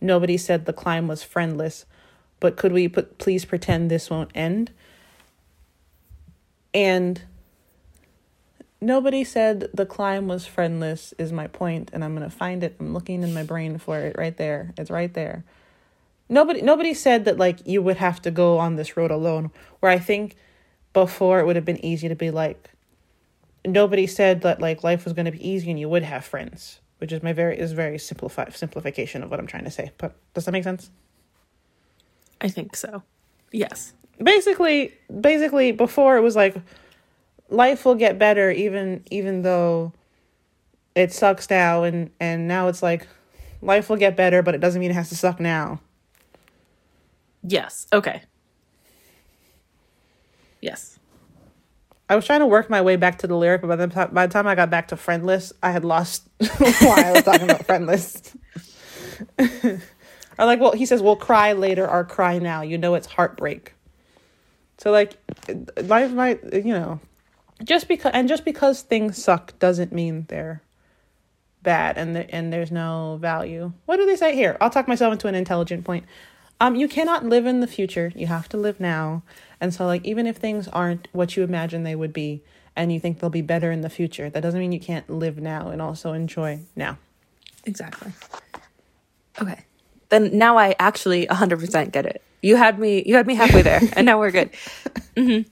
Nobody 0.00 0.36
said 0.36 0.64
the 0.64 0.72
climb 0.72 1.08
was 1.08 1.22
friendless. 1.22 1.84
But 2.38 2.56
could 2.56 2.72
we 2.72 2.88
put, 2.88 3.18
please 3.18 3.44
pretend 3.44 3.90
this 3.90 4.10
won't 4.10 4.30
end? 4.34 4.70
And 6.72 7.22
nobody 8.80 9.24
said 9.24 9.68
the 9.74 9.86
climb 9.86 10.28
was 10.28 10.46
friendless, 10.46 11.14
is 11.18 11.32
my 11.32 11.46
point, 11.46 11.90
and 11.92 12.04
I'm 12.04 12.14
going 12.14 12.28
to 12.28 12.34
find 12.34 12.62
it. 12.62 12.76
I'm 12.78 12.94
looking 12.94 13.22
in 13.22 13.34
my 13.34 13.42
brain 13.42 13.78
for 13.78 13.98
it 13.98 14.16
right 14.16 14.36
there. 14.36 14.72
It's 14.76 14.90
right 14.90 15.12
there 15.12 15.44
nobody 16.28 16.60
nobody 16.62 16.92
said 16.92 17.24
that 17.24 17.38
like 17.38 17.64
you 17.66 17.80
would 17.80 17.96
have 17.96 18.20
to 18.20 18.30
go 18.30 18.58
on 18.58 18.76
this 18.76 18.96
road 18.96 19.10
alone 19.10 19.50
where 19.80 19.92
i 19.92 19.98
think 19.98 20.34
before 20.96 21.40
it 21.40 21.44
would 21.44 21.56
have 21.56 21.64
been 21.66 21.84
easy 21.84 22.08
to 22.08 22.14
be 22.14 22.30
like 22.30 22.70
nobody 23.66 24.06
said 24.06 24.40
that 24.40 24.62
like 24.62 24.82
life 24.82 25.04
was 25.04 25.12
going 25.12 25.26
to 25.26 25.30
be 25.30 25.46
easy 25.46 25.68
and 25.68 25.78
you 25.78 25.90
would 25.90 26.02
have 26.02 26.24
friends, 26.24 26.80
which 26.96 27.12
is 27.12 27.22
my 27.22 27.34
very 27.34 27.58
is 27.58 27.72
very 27.72 27.98
simplified 27.98 28.56
simplification 28.56 29.22
of 29.22 29.30
what 29.30 29.38
I'm 29.38 29.46
trying 29.46 29.64
to 29.64 29.70
say. 29.70 29.90
But 29.98 30.16
does 30.32 30.46
that 30.46 30.52
make 30.52 30.64
sense? 30.64 30.90
I 32.40 32.48
think 32.48 32.74
so. 32.74 33.02
Yes. 33.52 33.92
Basically, 34.22 34.94
basically 35.20 35.70
before 35.70 36.16
it 36.16 36.22
was 36.22 36.34
like 36.34 36.56
life 37.50 37.84
will 37.84 37.94
get 37.94 38.18
better 38.18 38.50
even 38.50 39.04
even 39.10 39.42
though 39.42 39.92
it 40.94 41.12
sucks 41.12 41.50
now 41.50 41.82
and 41.82 42.10
and 42.18 42.48
now 42.48 42.68
it's 42.68 42.82
like 42.82 43.06
life 43.60 43.90
will 43.90 43.98
get 43.98 44.16
better 44.16 44.40
but 44.40 44.54
it 44.54 44.62
doesn't 44.62 44.80
mean 44.80 44.92
it 44.92 44.94
has 44.94 45.10
to 45.10 45.16
suck 45.16 45.40
now. 45.40 45.78
Yes. 47.42 47.86
Okay. 47.92 48.22
Yes. 50.66 50.98
I 52.08 52.16
was 52.16 52.26
trying 52.26 52.40
to 52.40 52.46
work 52.46 52.68
my 52.68 52.82
way 52.82 52.96
back 52.96 53.18
to 53.18 53.28
the 53.28 53.36
lyric, 53.36 53.60
but 53.60 53.68
by 53.68 53.76
the, 53.76 53.86
time, 53.86 54.10
by 54.12 54.26
the 54.26 54.32
time 54.32 54.48
I 54.48 54.56
got 54.56 54.68
back 54.68 54.88
to 54.88 54.96
friendless, 54.96 55.52
I 55.62 55.70
had 55.70 55.84
lost 55.84 56.28
why 56.58 57.04
I 57.06 57.12
was 57.12 57.22
talking 57.22 57.48
about 57.48 57.64
friendless. 57.66 58.34
or 59.38 59.80
like, 60.38 60.58
well, 60.60 60.72
he 60.72 60.86
says, 60.86 61.02
"We'll 61.02 61.14
cry 61.14 61.52
later 61.52 61.88
or 61.88 62.04
cry 62.04 62.38
now." 62.40 62.62
You 62.62 62.78
know, 62.78 62.96
it's 62.96 63.06
heartbreak. 63.06 63.74
So 64.78 64.90
like, 64.90 65.16
life 65.84 66.10
might, 66.10 66.42
you 66.52 66.74
know, 66.74 67.00
just 67.62 67.86
because 67.86 68.10
and 68.12 68.26
just 68.26 68.44
because 68.44 68.82
things 68.82 69.22
suck 69.22 69.56
doesn't 69.60 69.92
mean 69.92 70.26
they're 70.28 70.62
bad 71.62 71.96
and 71.96 72.16
the, 72.16 72.28
and 72.34 72.52
there's 72.52 72.72
no 72.72 73.18
value. 73.20 73.72
What 73.86 73.98
do 73.98 74.06
they 74.06 74.16
say 74.16 74.34
here? 74.34 74.56
I'll 74.60 74.70
talk 74.70 74.88
myself 74.88 75.12
into 75.12 75.28
an 75.28 75.36
intelligent 75.36 75.84
point. 75.84 76.06
Um, 76.60 76.74
you 76.74 76.88
cannot 76.88 77.24
live 77.24 77.46
in 77.46 77.60
the 77.60 77.66
future. 77.66 78.12
You 78.14 78.26
have 78.26 78.48
to 78.50 78.56
live 78.56 78.80
now. 78.80 79.22
And 79.60 79.74
so, 79.74 79.86
like, 79.86 80.04
even 80.04 80.26
if 80.26 80.36
things 80.36 80.68
aren't 80.68 81.08
what 81.12 81.36
you 81.36 81.42
imagine 81.42 81.82
they 81.82 81.94
would 81.94 82.12
be, 82.12 82.42
and 82.74 82.92
you 82.92 83.00
think 83.00 83.18
they'll 83.20 83.30
be 83.30 83.42
better 83.42 83.72
in 83.72 83.80
the 83.80 83.90
future, 83.90 84.28
that 84.30 84.40
doesn't 84.40 84.60
mean 84.60 84.72
you 84.72 84.80
can't 84.80 85.08
live 85.08 85.38
now 85.38 85.68
and 85.68 85.80
also 85.80 86.12
enjoy 86.12 86.60
now. 86.76 86.98
Exactly. 87.64 88.12
Okay. 89.40 89.64
Then 90.08 90.36
now 90.38 90.56
I 90.56 90.74
actually 90.78 91.26
100% 91.26 91.90
get 91.90 92.06
it. 92.06 92.22
You 92.42 92.56
had 92.56 92.78
me. 92.78 93.02
You 93.04 93.16
had 93.16 93.26
me 93.26 93.34
halfway 93.34 93.62
there, 93.62 93.80
and 93.94 94.06
now 94.06 94.18
we're 94.18 94.30
good. 94.30 94.50
Mm-hmm. 95.16 95.48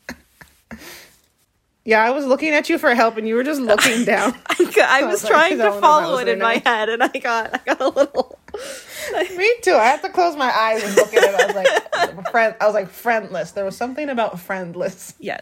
Yeah, 1.86 2.02
I 2.04 2.10
was 2.10 2.26
looking 2.26 2.50
at 2.50 2.68
you 2.68 2.76
for 2.76 2.94
help, 2.94 3.16
and 3.16 3.26
you 3.26 3.34
were 3.34 3.44
just 3.44 3.60
looking 3.60 4.04
down. 4.04 4.34
I, 4.46 4.54
got, 4.76 4.90
I 4.90 5.04
was 5.04 5.26
trying 5.26 5.56
to 5.56 5.72
follow 5.80 6.18
it 6.18 6.28
in 6.28 6.38
my 6.38 6.62
head, 6.64 6.90
and 6.90 7.02
I 7.02 7.08
got 7.08 7.54
I 7.54 7.60
got 7.64 7.80
a 7.80 7.88
little. 7.88 8.33
Me 9.36 9.54
too. 9.62 9.74
I 9.74 9.84
had 9.84 10.02
to 10.02 10.08
close 10.08 10.36
my 10.36 10.50
eyes 10.50 10.82
and 10.82 10.94
look 10.94 11.12
at 11.14 11.22
it. 11.22 11.34
I 11.34 11.46
was 11.46 11.54
like, 11.54 12.26
friend. 12.30 12.54
I 12.60 12.66
was 12.66 12.74
like 12.74 12.88
friendless. 12.88 13.52
There 13.52 13.64
was 13.64 13.76
something 13.76 14.08
about 14.08 14.40
friendless. 14.40 15.14
Yeah. 15.18 15.40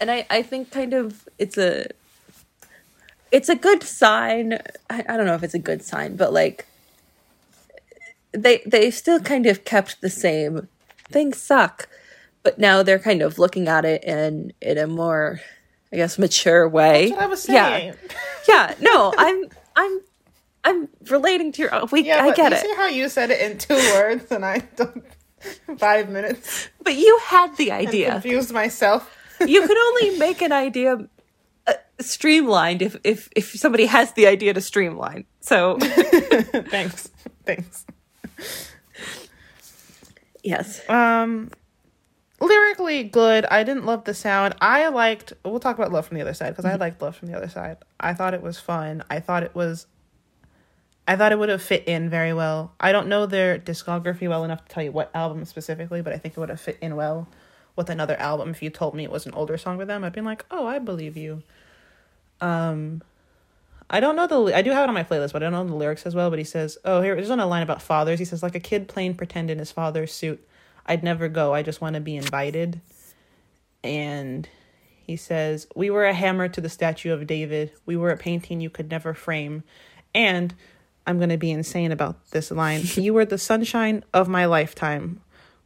And 0.00 0.10
I 0.10 0.26
I 0.30 0.42
think 0.42 0.70
kind 0.70 0.94
of 0.94 1.28
it's 1.38 1.56
a 1.56 1.86
it's 3.30 3.48
a 3.48 3.56
good 3.56 3.82
sign. 3.82 4.58
I, 4.90 5.04
I 5.08 5.16
don't 5.16 5.26
know 5.26 5.34
if 5.34 5.42
it's 5.42 5.54
a 5.54 5.58
good 5.58 5.82
sign, 5.82 6.16
but 6.16 6.32
like 6.32 6.66
they 8.32 8.62
they 8.66 8.90
still 8.90 9.20
kind 9.20 9.46
of 9.46 9.64
kept 9.64 10.00
the 10.00 10.10
same. 10.10 10.68
Things 11.10 11.38
suck, 11.38 11.88
but 12.42 12.58
now 12.58 12.82
they're 12.82 12.98
kind 12.98 13.22
of 13.22 13.38
looking 13.38 13.68
at 13.68 13.84
it 13.84 14.04
in 14.04 14.52
in 14.60 14.78
a 14.78 14.86
more, 14.86 15.40
I 15.92 15.96
guess, 15.96 16.18
mature 16.18 16.68
way. 16.68 17.12
I 17.12 17.26
was 17.26 17.42
saying. 17.42 17.94
Yeah, 17.94 17.94
yeah. 18.48 18.74
No, 18.80 19.14
I'm 19.16 19.46
I'm 19.76 20.00
I'm 20.64 20.88
relating 21.10 21.52
to 21.52 21.62
your. 21.62 21.86
We, 21.90 22.02
yeah, 22.04 22.22
I 22.22 22.32
get 22.32 22.52
you 22.52 22.58
it. 22.58 22.62
See 22.62 22.74
how 22.76 22.86
you 22.86 23.08
said 23.08 23.30
it 23.30 23.40
in 23.40 23.58
two 23.58 23.74
words, 23.74 24.30
and 24.30 24.44
I 24.44 24.58
don't 24.76 25.04
five 25.78 26.08
minutes. 26.08 26.68
But 26.82 26.96
you 26.96 27.18
had 27.24 27.56
the 27.56 27.72
idea. 27.72 28.08
I 28.08 28.12
confused 28.12 28.52
myself. 28.52 29.10
you 29.40 29.60
can 29.66 29.76
only 29.88 30.18
make 30.18 30.40
an 30.40 30.52
idea 30.52 31.08
uh, 31.66 31.72
streamlined 32.00 32.82
if 32.82 32.96
if 33.04 33.28
if 33.34 33.52
somebody 33.52 33.86
has 33.86 34.12
the 34.12 34.26
idea 34.26 34.54
to 34.54 34.60
streamline. 34.60 35.24
So 35.40 35.78
thanks, 35.80 37.10
thanks. 37.44 37.84
Yes. 40.42 40.88
Um, 40.88 41.50
lyrically 42.40 43.04
good. 43.04 43.46
I 43.46 43.62
didn't 43.64 43.84
love 43.86 44.04
the 44.04 44.14
sound. 44.14 44.54
I 44.60 44.88
liked. 44.88 45.32
We'll 45.44 45.60
talk 45.60 45.76
about 45.76 45.92
love 45.92 46.06
from 46.06 46.16
the 46.16 46.22
other 46.22 46.34
side 46.34 46.50
because 46.50 46.64
I 46.64 46.74
liked 46.76 47.00
love 47.00 47.16
from 47.16 47.28
the 47.28 47.36
other 47.36 47.48
side. 47.48 47.78
I 47.98 48.14
thought 48.14 48.34
it 48.34 48.42
was 48.42 48.58
fun. 48.58 49.02
I 49.10 49.20
thought 49.20 49.42
it 49.42 49.54
was. 49.54 49.86
I 51.06 51.16
thought 51.16 51.32
it 51.32 51.38
would 51.38 51.48
have 51.48 51.62
fit 51.62 51.88
in 51.88 52.08
very 52.08 52.32
well. 52.32 52.72
I 52.78 52.92
don't 52.92 53.08
know 53.08 53.26
their 53.26 53.58
discography 53.58 54.28
well 54.28 54.44
enough 54.44 54.64
to 54.64 54.72
tell 54.72 54.82
you 54.82 54.92
what 54.92 55.10
album 55.14 55.44
specifically, 55.44 56.00
but 56.00 56.12
I 56.12 56.18
think 56.18 56.36
it 56.36 56.40
would 56.40 56.48
have 56.48 56.60
fit 56.60 56.78
in 56.80 56.94
well 56.94 57.28
with 57.74 57.90
another 57.90 58.16
album. 58.16 58.50
If 58.50 58.62
you 58.62 58.70
told 58.70 58.94
me 58.94 59.02
it 59.02 59.10
was 59.10 59.26
an 59.26 59.34
older 59.34 59.58
song 59.58 59.78
with 59.78 59.88
them, 59.88 60.04
I'd 60.04 60.12
been 60.12 60.24
like, 60.24 60.44
"Oh, 60.50 60.66
I 60.66 60.78
believe 60.78 61.16
you." 61.16 61.42
Um, 62.40 63.02
I 63.90 64.00
don't 64.00 64.16
know 64.16 64.26
the. 64.26 64.56
I 64.56 64.62
do 64.62 64.70
have 64.70 64.84
it 64.84 64.88
on 64.88 64.94
my 64.94 65.04
playlist, 65.04 65.32
but 65.32 65.42
I 65.42 65.46
don't 65.46 65.52
know 65.52 65.64
the 65.64 65.74
lyrics 65.74 66.06
as 66.06 66.14
well. 66.14 66.30
But 66.30 66.38
he 66.38 66.44
says, 66.44 66.78
"Oh, 66.84 67.02
here 67.02 67.14
there's 67.16 67.30
on 67.30 67.40
a 67.40 67.46
line 67.46 67.62
about 67.62 67.82
fathers." 67.82 68.18
He 68.18 68.24
says, 68.24 68.42
"Like 68.42 68.54
a 68.54 68.60
kid 68.60 68.88
playing 68.88 69.14
pretend 69.14 69.50
in 69.50 69.58
his 69.58 69.72
father's 69.72 70.12
suit. 70.12 70.46
I'd 70.86 71.02
never 71.02 71.28
go. 71.28 71.52
I 71.52 71.62
just 71.62 71.80
want 71.80 71.94
to 71.94 72.00
be 72.00 72.16
invited." 72.16 72.80
And 73.82 74.48
he 75.04 75.16
says, 75.16 75.66
"We 75.74 75.90
were 75.90 76.06
a 76.06 76.14
hammer 76.14 76.48
to 76.48 76.60
the 76.60 76.68
statue 76.68 77.12
of 77.12 77.26
David. 77.26 77.72
We 77.86 77.96
were 77.96 78.10
a 78.10 78.16
painting 78.16 78.60
you 78.60 78.70
could 78.70 78.90
never 78.90 79.14
frame." 79.14 79.64
And 80.14 80.54
I'm 81.06 81.18
going 81.18 81.30
to 81.30 81.38
be 81.38 81.50
insane 81.50 81.92
about 81.92 82.30
this 82.30 82.50
line. 82.50 82.82
you 82.94 83.14
were 83.14 83.24
the 83.24 83.38
sunshine 83.38 84.04
of 84.12 84.28
my 84.28 84.46
lifetime. 84.46 85.20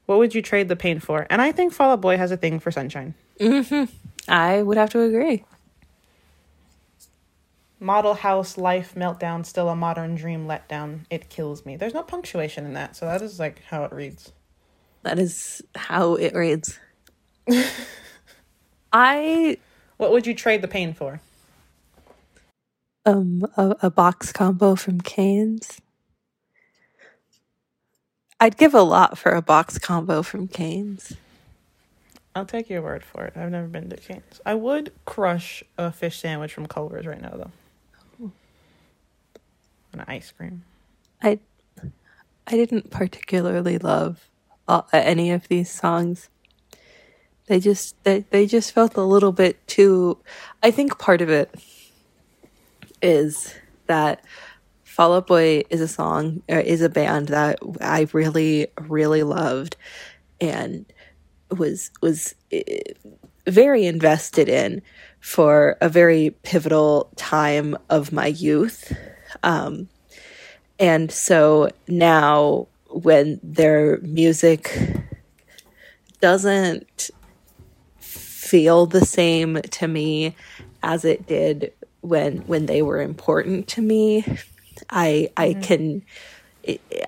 What 0.07 0.19
would 0.19 0.35
you 0.35 0.43
trade 0.43 0.69
the 0.69 0.77
pain 0.77 1.01
for? 1.01 1.27
And 1.29 1.43
I 1.43 1.53
think 1.53 1.73
Fall 1.73 1.91
Out 1.91 2.01
Boy 2.01 2.17
has 2.17 2.31
a 2.31 2.37
thing 2.37 2.61
for 2.61 2.71
sunshine. 2.71 3.15
Mm-hmm. 3.41 3.93
I 4.29 4.63
would 4.63 4.77
have 4.77 4.91
to 4.91 5.01
agree. 5.01 5.45
Model 7.79 8.15
house 8.15 8.57
life 8.57 8.95
meltdown, 8.95 9.45
still 9.45 9.69
a 9.69 9.77
modern 9.77 10.15
dream 10.15 10.47
letdown. 10.47 11.01
It 11.11 11.29
kills 11.29 11.67
me. 11.67 11.77
There's 11.77 11.93
no 11.93 12.03
punctuation 12.03 12.65
in 12.65 12.73
that, 12.73 12.97
so 12.97 13.05
that 13.07 13.21
is 13.21 13.39
like 13.39 13.63
how 13.65 13.85
it 13.85 13.93
reads. 13.93 14.33
That 15.03 15.19
is 15.19 15.63
how 15.75 16.15
it 16.15 16.35
reads. 16.35 16.79
I. 18.93 19.59
What 19.99 20.11
would 20.13 20.27
you 20.27 20.35
trade 20.35 20.63
the 20.63 20.69
pain 20.69 20.95
for? 20.95 21.21
Um, 23.07 23.47
a, 23.57 23.77
a 23.83 23.91
box 23.91 24.33
combo 24.33 24.75
from 24.75 25.01
Cane's. 25.01 25.81
I'd 28.41 28.57
give 28.57 28.75
a 28.75 28.83
lot 28.83 29.17
for 29.17 29.31
a 29.33 29.41
box 29.41 29.79
combo 29.79 30.23
from 30.23 30.49
Cane's. 30.49 31.15
I'll 32.35 32.45
take 32.45 32.69
your 32.69 32.83
word 32.83 33.05
for 33.05 33.25
it. 33.25 33.35
I've 33.37 33.51
never 33.51 33.69
been 33.69 33.89
to 33.91 33.97
Cane's. 33.97 34.41
I 34.45 34.55
would 34.55 34.93
crush 35.07 35.63
a 35.79 35.93
fish 35.93 36.19
sandwich 36.19 36.53
from 36.53 36.67
Culver's 36.67 37.07
right 37.07 37.23
now, 37.23 37.31
though. 37.31 38.31
And 39.93 40.05
ice 40.09 40.33
cream. 40.33 40.65
I, 41.23 41.39
I 42.47 42.51
didn't 42.51 42.91
particularly 42.91 43.79
love 43.79 44.29
all, 44.69 44.87
any 44.93 45.31
of 45.31 45.49
these 45.49 45.71
songs. 45.71 46.29
They 47.47 47.61
just 47.61 47.95
they 48.03 48.25
they 48.31 48.47
just 48.47 48.73
felt 48.73 48.97
a 48.97 49.03
little 49.03 49.33
bit 49.33 49.65
too. 49.69 50.19
I 50.63 50.73
think 50.73 50.99
part 50.99 51.23
of 51.23 51.31
it 51.31 51.55
is 53.07 53.55
that 53.87 54.25
Fall 54.83 55.15
Out 55.15 55.29
Boy 55.29 55.63
is 55.71 55.81
a 55.81 55.89
song 55.89 56.43
or 56.49 56.59
is 56.59 56.83
a 56.83 56.89
band 56.89 57.29
that 57.29 57.59
I 57.81 58.09
really 58.13 58.67
really 58.81 59.23
loved 59.23 59.77
and 60.41 60.85
was 61.51 61.91
was 62.03 62.35
eh, 62.51 62.81
very 63.47 63.87
invested 63.87 64.49
in 64.49 64.83
for 65.21 65.77
a 65.81 65.89
very 65.89 66.31
pivotal 66.43 67.11
time 67.15 67.77
of 67.89 68.13
my 68.13 68.27
youth. 68.27 68.93
Um, 69.45 69.89
and 70.81 71.13
so 71.13 71.71
now 71.87 72.67
when 72.89 73.39
their 73.43 73.99
music 73.99 74.77
doesn't 76.21 77.11
feel 77.99 78.87
the 78.87 79.05
same 79.05 79.61
to 79.63 79.87
me 79.87 80.35
as 80.83 81.05
it 81.05 81.27
did 81.27 81.73
when 82.07 82.39
when 82.47 82.67
they 82.67 82.83
were 82.83 83.01
important 83.01 83.69
to 83.69 83.83
me 83.83 84.25
i 84.91 85.29
i 85.37 85.51
mm-hmm. 85.51 85.61
can 85.61 86.03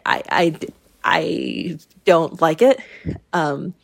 I, 0.07 0.23
I 0.31 0.59
i 1.05 1.79
don't 2.05 2.41
like 2.41 2.63
it 2.63 2.81
um 3.33 3.75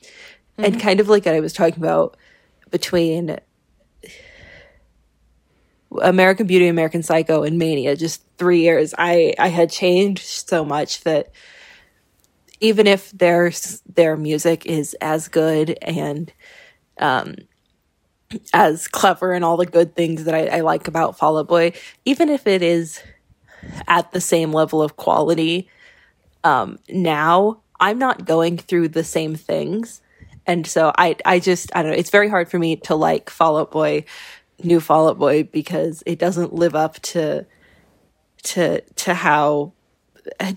mm-hmm. 0.59 0.65
and 0.65 0.81
kind 0.81 1.01
of 1.01 1.09
like 1.09 1.27
i 1.27 1.41
was 1.41 1.53
talking 1.53 1.83
about 1.83 2.17
between 2.71 3.39
american 6.03 6.47
beauty 6.47 6.67
american 6.67 7.03
psycho 7.03 7.43
and 7.43 7.59
mania 7.59 7.97
just 7.97 8.25
three 8.37 8.63
years 8.63 8.95
i 8.99 9.35
i 9.39 9.49
had 9.49 9.71
changed 9.71 10.23
so 10.23 10.65
much 10.65 11.03
that 11.05 11.31
even 12.61 12.87
if 12.87 13.11
their 13.11 13.53
their 13.95 14.17
music 14.17 14.67
is 14.67 14.95
as 15.01 15.29
good 15.29 15.77
and 15.83 16.33
um, 16.99 17.35
as 18.53 18.89
clever 18.89 19.33
and 19.33 19.45
all 19.45 19.57
the 19.57 19.67
good 19.67 19.95
things 19.95 20.25
that 20.25 20.35
I, 20.35 20.59
I 20.59 20.61
like 20.61 20.89
about 20.89 21.17
Fall 21.19 21.39
Out 21.39 21.49
Boy, 21.49 21.73
even 22.05 22.29
if 22.29 22.47
it 22.47 22.63
is 22.63 23.01
at 23.87 24.13
the 24.13 24.21
same 24.21 24.53
level 24.53 24.83
of 24.83 24.97
quality 24.97 25.69
um, 26.43 26.79
now, 26.89 27.63
I'm 27.81 27.99
not 27.99 28.27
going 28.27 28.59
through 28.59 28.89
the 28.89 29.05
same 29.05 29.35
things 29.35 30.03
and 30.47 30.67
so 30.67 30.93
I 30.97 31.17
I 31.25 31.39
just 31.39 31.75
I 31.75 31.83
don't 31.83 31.93
know. 31.93 31.97
It's 31.97 32.11
very 32.11 32.29
hard 32.29 32.51
for 32.51 32.59
me 32.59 32.77
to 32.77 32.95
like 32.95 33.31
Fall 33.31 33.59
Out 33.59 33.71
Boy, 33.71 34.05
new 34.63 34.81
Fall 34.81 35.09
Out 35.09 35.19
Boy 35.19 35.45
because 35.45 36.03
it 36.07 36.19
doesn't 36.19 36.53
live 36.53 36.75
up 36.75 37.01
to 37.01 37.47
to 38.45 38.81
to 38.81 39.15
how 39.15 39.73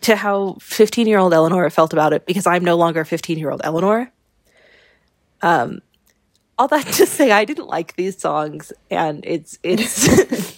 to 0.02 0.16
how 0.16 0.58
15 0.60 1.08
year 1.08 1.20
old 1.20 1.34
Eleanor 1.34 1.70
felt 1.70 1.94
about 1.94 2.14
it 2.14 2.26
because 2.26 2.46
I'm 2.46 2.64
no 2.64 2.76
longer 2.76 3.06
15 3.06 3.38
year 3.38 3.52
old 3.52 3.62
Eleanor. 3.64 4.12
Um, 5.42 5.82
all 6.58 6.68
that 6.68 6.86
to 6.86 7.06
say, 7.06 7.32
I 7.32 7.46
didn't 7.46 7.68
like 7.68 7.96
these 7.96 8.18
songs, 8.18 8.74
and 8.90 9.24
it's 9.26 9.60
it's 9.64 10.08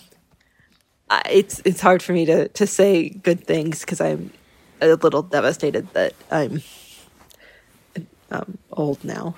it's 1.25 1.61
it's 1.65 1.81
hard 1.81 2.01
for 2.01 2.13
me 2.13 2.25
to 2.25 2.47
to 2.49 2.67
say 2.67 3.09
good 3.09 3.45
things 3.45 3.81
because 3.81 3.99
I'm 3.99 4.31
a 4.81 4.87
little 4.95 5.23
devastated 5.23 5.91
that 5.93 6.13
I'm 6.31 6.61
um, 8.31 8.57
old 8.71 9.03
now. 9.03 9.35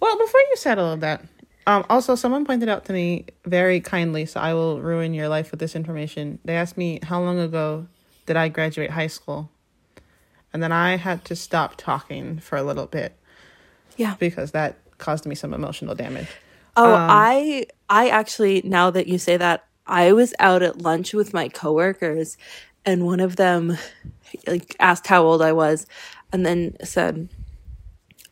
Well, 0.00 0.18
before 0.18 0.40
you 0.40 0.56
said 0.56 0.78
all 0.78 0.92
of 0.92 1.00
that, 1.00 1.24
um, 1.66 1.84
also 1.90 2.14
someone 2.14 2.44
pointed 2.44 2.68
out 2.68 2.84
to 2.86 2.92
me 2.92 3.26
very 3.44 3.80
kindly, 3.80 4.26
so 4.26 4.40
I 4.40 4.54
will 4.54 4.80
ruin 4.80 5.14
your 5.14 5.28
life 5.28 5.50
with 5.50 5.60
this 5.60 5.76
information. 5.76 6.38
They 6.44 6.56
asked 6.56 6.76
me 6.76 7.00
how 7.02 7.20
long 7.20 7.38
ago 7.38 7.86
did 8.26 8.36
I 8.36 8.48
graduate 8.48 8.90
high 8.90 9.06
school, 9.06 9.50
and 10.52 10.62
then 10.62 10.72
I 10.72 10.96
had 10.96 11.24
to 11.26 11.36
stop 11.36 11.76
talking 11.76 12.38
for 12.40 12.56
a 12.56 12.62
little 12.62 12.86
bit. 12.86 13.14
Yeah, 13.96 14.14
because 14.18 14.52
that 14.52 14.76
caused 14.98 15.26
me 15.26 15.34
some 15.34 15.54
emotional 15.54 15.94
damage. 15.94 16.28
Oh, 16.76 16.94
um, 16.94 17.06
I 17.10 17.66
I 17.88 18.08
actually 18.08 18.62
now 18.64 18.90
that 18.90 19.08
you 19.08 19.18
say 19.18 19.36
that, 19.36 19.64
I 19.86 20.12
was 20.12 20.34
out 20.38 20.62
at 20.62 20.82
lunch 20.82 21.14
with 21.14 21.32
my 21.32 21.48
coworkers, 21.48 22.36
and 22.84 23.06
one 23.06 23.20
of 23.20 23.36
them 23.36 23.76
like 24.46 24.76
asked 24.78 25.06
how 25.06 25.24
old 25.24 25.42
I 25.42 25.52
was, 25.52 25.86
and 26.32 26.44
then 26.44 26.76
said, 26.84 27.28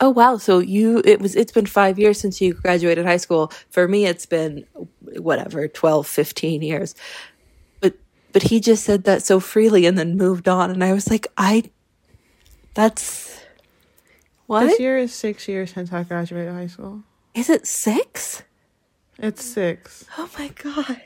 "Oh 0.01 0.11
wow, 0.11 0.37
so 0.37 0.59
you 0.59 1.03
it 1.05 1.21
was 1.21 1.35
it's 1.35 1.53
been 1.53 1.67
5 1.67 1.99
years 1.99 2.21
since 2.21 2.41
you 2.41 2.55
graduated 2.55 3.07
high 3.07 3.17
school. 3.17 3.53
For 3.71 3.89
me 3.89 4.07
it's 4.07 4.27
been 4.27 4.67
whatever, 5.01 5.67
12, 5.69 6.07
15 6.07 6.63
years." 6.63 6.95
But 7.81 7.95
but 8.33 8.43
he 8.43 8.61
just 8.61 8.85
said 8.85 9.05
that 9.05 9.23
so 9.23 9.41
freely 9.41 9.87
and 9.87 9.99
then 9.99 10.17
moved 10.17 10.49
on 10.49 10.71
and 10.71 10.85
I 10.85 10.93
was 10.93 11.11
like, 11.11 11.27
"I 11.37 11.65
that's 12.75 13.36
what? 14.47 14.67
This 14.67 14.81
year 14.81 14.97
is 14.97 15.15
6 15.15 15.49
years 15.49 15.73
since 15.73 15.93
I 15.93 16.03
graduated 16.03 16.53
high 16.53 16.67
school. 16.67 17.03
Is 17.35 17.51
it 17.51 17.67
6? 17.67 18.43
It's 19.19 19.45
6. 19.45 20.05
Oh 20.19 20.31
my 20.39 20.49
god. 20.49 21.03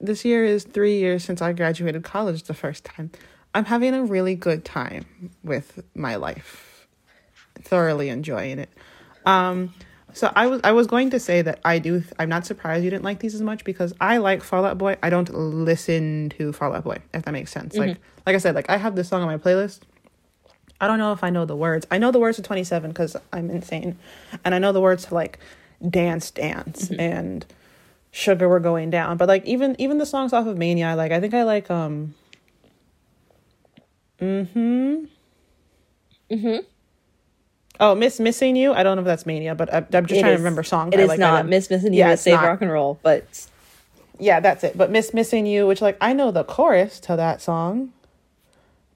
This 0.00 0.24
year 0.24 0.44
is 0.44 0.64
3 0.64 0.98
years 0.98 1.24
since 1.24 1.40
I 1.40 1.52
graduated 1.52 2.02
college 2.02 2.44
the 2.44 2.54
first 2.54 2.84
time. 2.84 3.10
I'm 3.54 3.66
having 3.66 3.94
a 3.94 4.04
really 4.04 4.34
good 4.34 4.64
time 4.64 5.30
with 5.44 5.82
my 5.94 6.16
life. 6.16 6.88
Thoroughly 7.62 8.08
enjoying 8.08 8.58
it. 8.58 8.70
Um 9.24 9.74
so 10.14 10.30
I 10.34 10.46
was 10.46 10.60
I 10.62 10.72
was 10.72 10.86
going 10.86 11.10
to 11.10 11.20
say 11.20 11.40
that 11.42 11.60
I 11.64 11.78
do 11.78 12.02
I'm 12.18 12.28
not 12.28 12.44
surprised 12.46 12.84
you 12.84 12.90
didn't 12.90 13.04
like 13.04 13.20
these 13.20 13.34
as 13.34 13.42
much 13.42 13.64
because 13.64 13.94
I 14.00 14.18
like 14.18 14.42
Fall 14.42 14.64
Out 14.64 14.76
Boy. 14.76 14.96
I 15.02 15.08
don't 15.10 15.32
listen 15.32 16.30
to 16.38 16.52
Fall 16.52 16.74
Out 16.74 16.84
Boy 16.84 16.98
if 17.14 17.24
that 17.24 17.32
makes 17.32 17.50
sense. 17.50 17.74
Mm-hmm. 17.74 17.88
Like 17.88 17.98
like 18.26 18.34
I 18.34 18.38
said 18.38 18.54
like 18.54 18.68
I 18.68 18.76
have 18.76 18.96
this 18.96 19.08
song 19.08 19.22
on 19.22 19.28
my 19.28 19.38
playlist. 19.38 19.80
I 20.82 20.86
don't 20.86 20.98
know 20.98 21.12
if 21.12 21.24
I 21.24 21.30
know 21.30 21.46
the 21.46 21.56
words. 21.56 21.86
I 21.90 21.96
know 21.96 22.10
the 22.10 22.18
words 22.18 22.36
to 22.36 22.42
27 22.42 22.92
cuz 22.92 23.16
I'm 23.32 23.48
insane. 23.50 23.96
And 24.44 24.54
I 24.54 24.58
know 24.58 24.72
the 24.72 24.80
words 24.80 25.06
to 25.06 25.14
like 25.14 25.38
Dance 25.88 26.30
Dance 26.30 26.88
mm-hmm. 26.88 27.00
and 27.00 27.46
Sugar 28.10 28.48
We're 28.48 28.60
Going 28.60 28.90
Down. 28.90 29.16
But 29.16 29.28
like 29.28 29.46
even 29.46 29.74
even 29.80 29.96
the 29.96 30.06
songs 30.06 30.34
off 30.34 30.46
of 30.46 30.58
Mania 30.58 30.88
I 30.88 30.94
like. 30.94 31.12
I 31.12 31.20
think 31.20 31.32
I 31.32 31.44
like 31.44 31.70
um 31.70 32.14
Mm-hmm. 34.22 35.04
Mm-hmm. 36.30 36.56
Oh, 37.80 37.94
Miss 37.96 38.20
Missing 38.20 38.54
You. 38.54 38.72
I 38.72 38.84
don't 38.84 38.96
know 38.96 39.02
if 39.02 39.06
that's 39.06 39.26
Mania, 39.26 39.54
but 39.56 39.72
I, 39.74 39.78
am 39.78 40.06
just 40.06 40.18
it 40.18 40.20
trying 40.20 40.32
is, 40.32 40.38
to 40.38 40.42
remember 40.42 40.62
songs. 40.62 40.94
It 40.94 41.00
I 41.00 41.02
is 41.02 41.08
like, 41.08 41.18
not 41.18 41.48
Miss 41.48 41.68
Missing 41.68 41.92
You. 41.92 41.98
Yeah, 41.98 42.14
Save 42.14 42.34
not. 42.34 42.44
Rock 42.44 42.62
and 42.62 42.70
Roll, 42.70 43.00
but 43.02 43.46
yeah, 44.20 44.38
that's 44.38 44.62
it. 44.62 44.78
But 44.78 44.90
Miss 44.90 45.12
Missing 45.12 45.46
You, 45.46 45.66
which 45.66 45.82
like 45.82 45.96
I 46.00 46.12
know 46.12 46.30
the 46.30 46.44
chorus 46.44 47.00
to 47.00 47.16
that 47.16 47.42
song, 47.42 47.92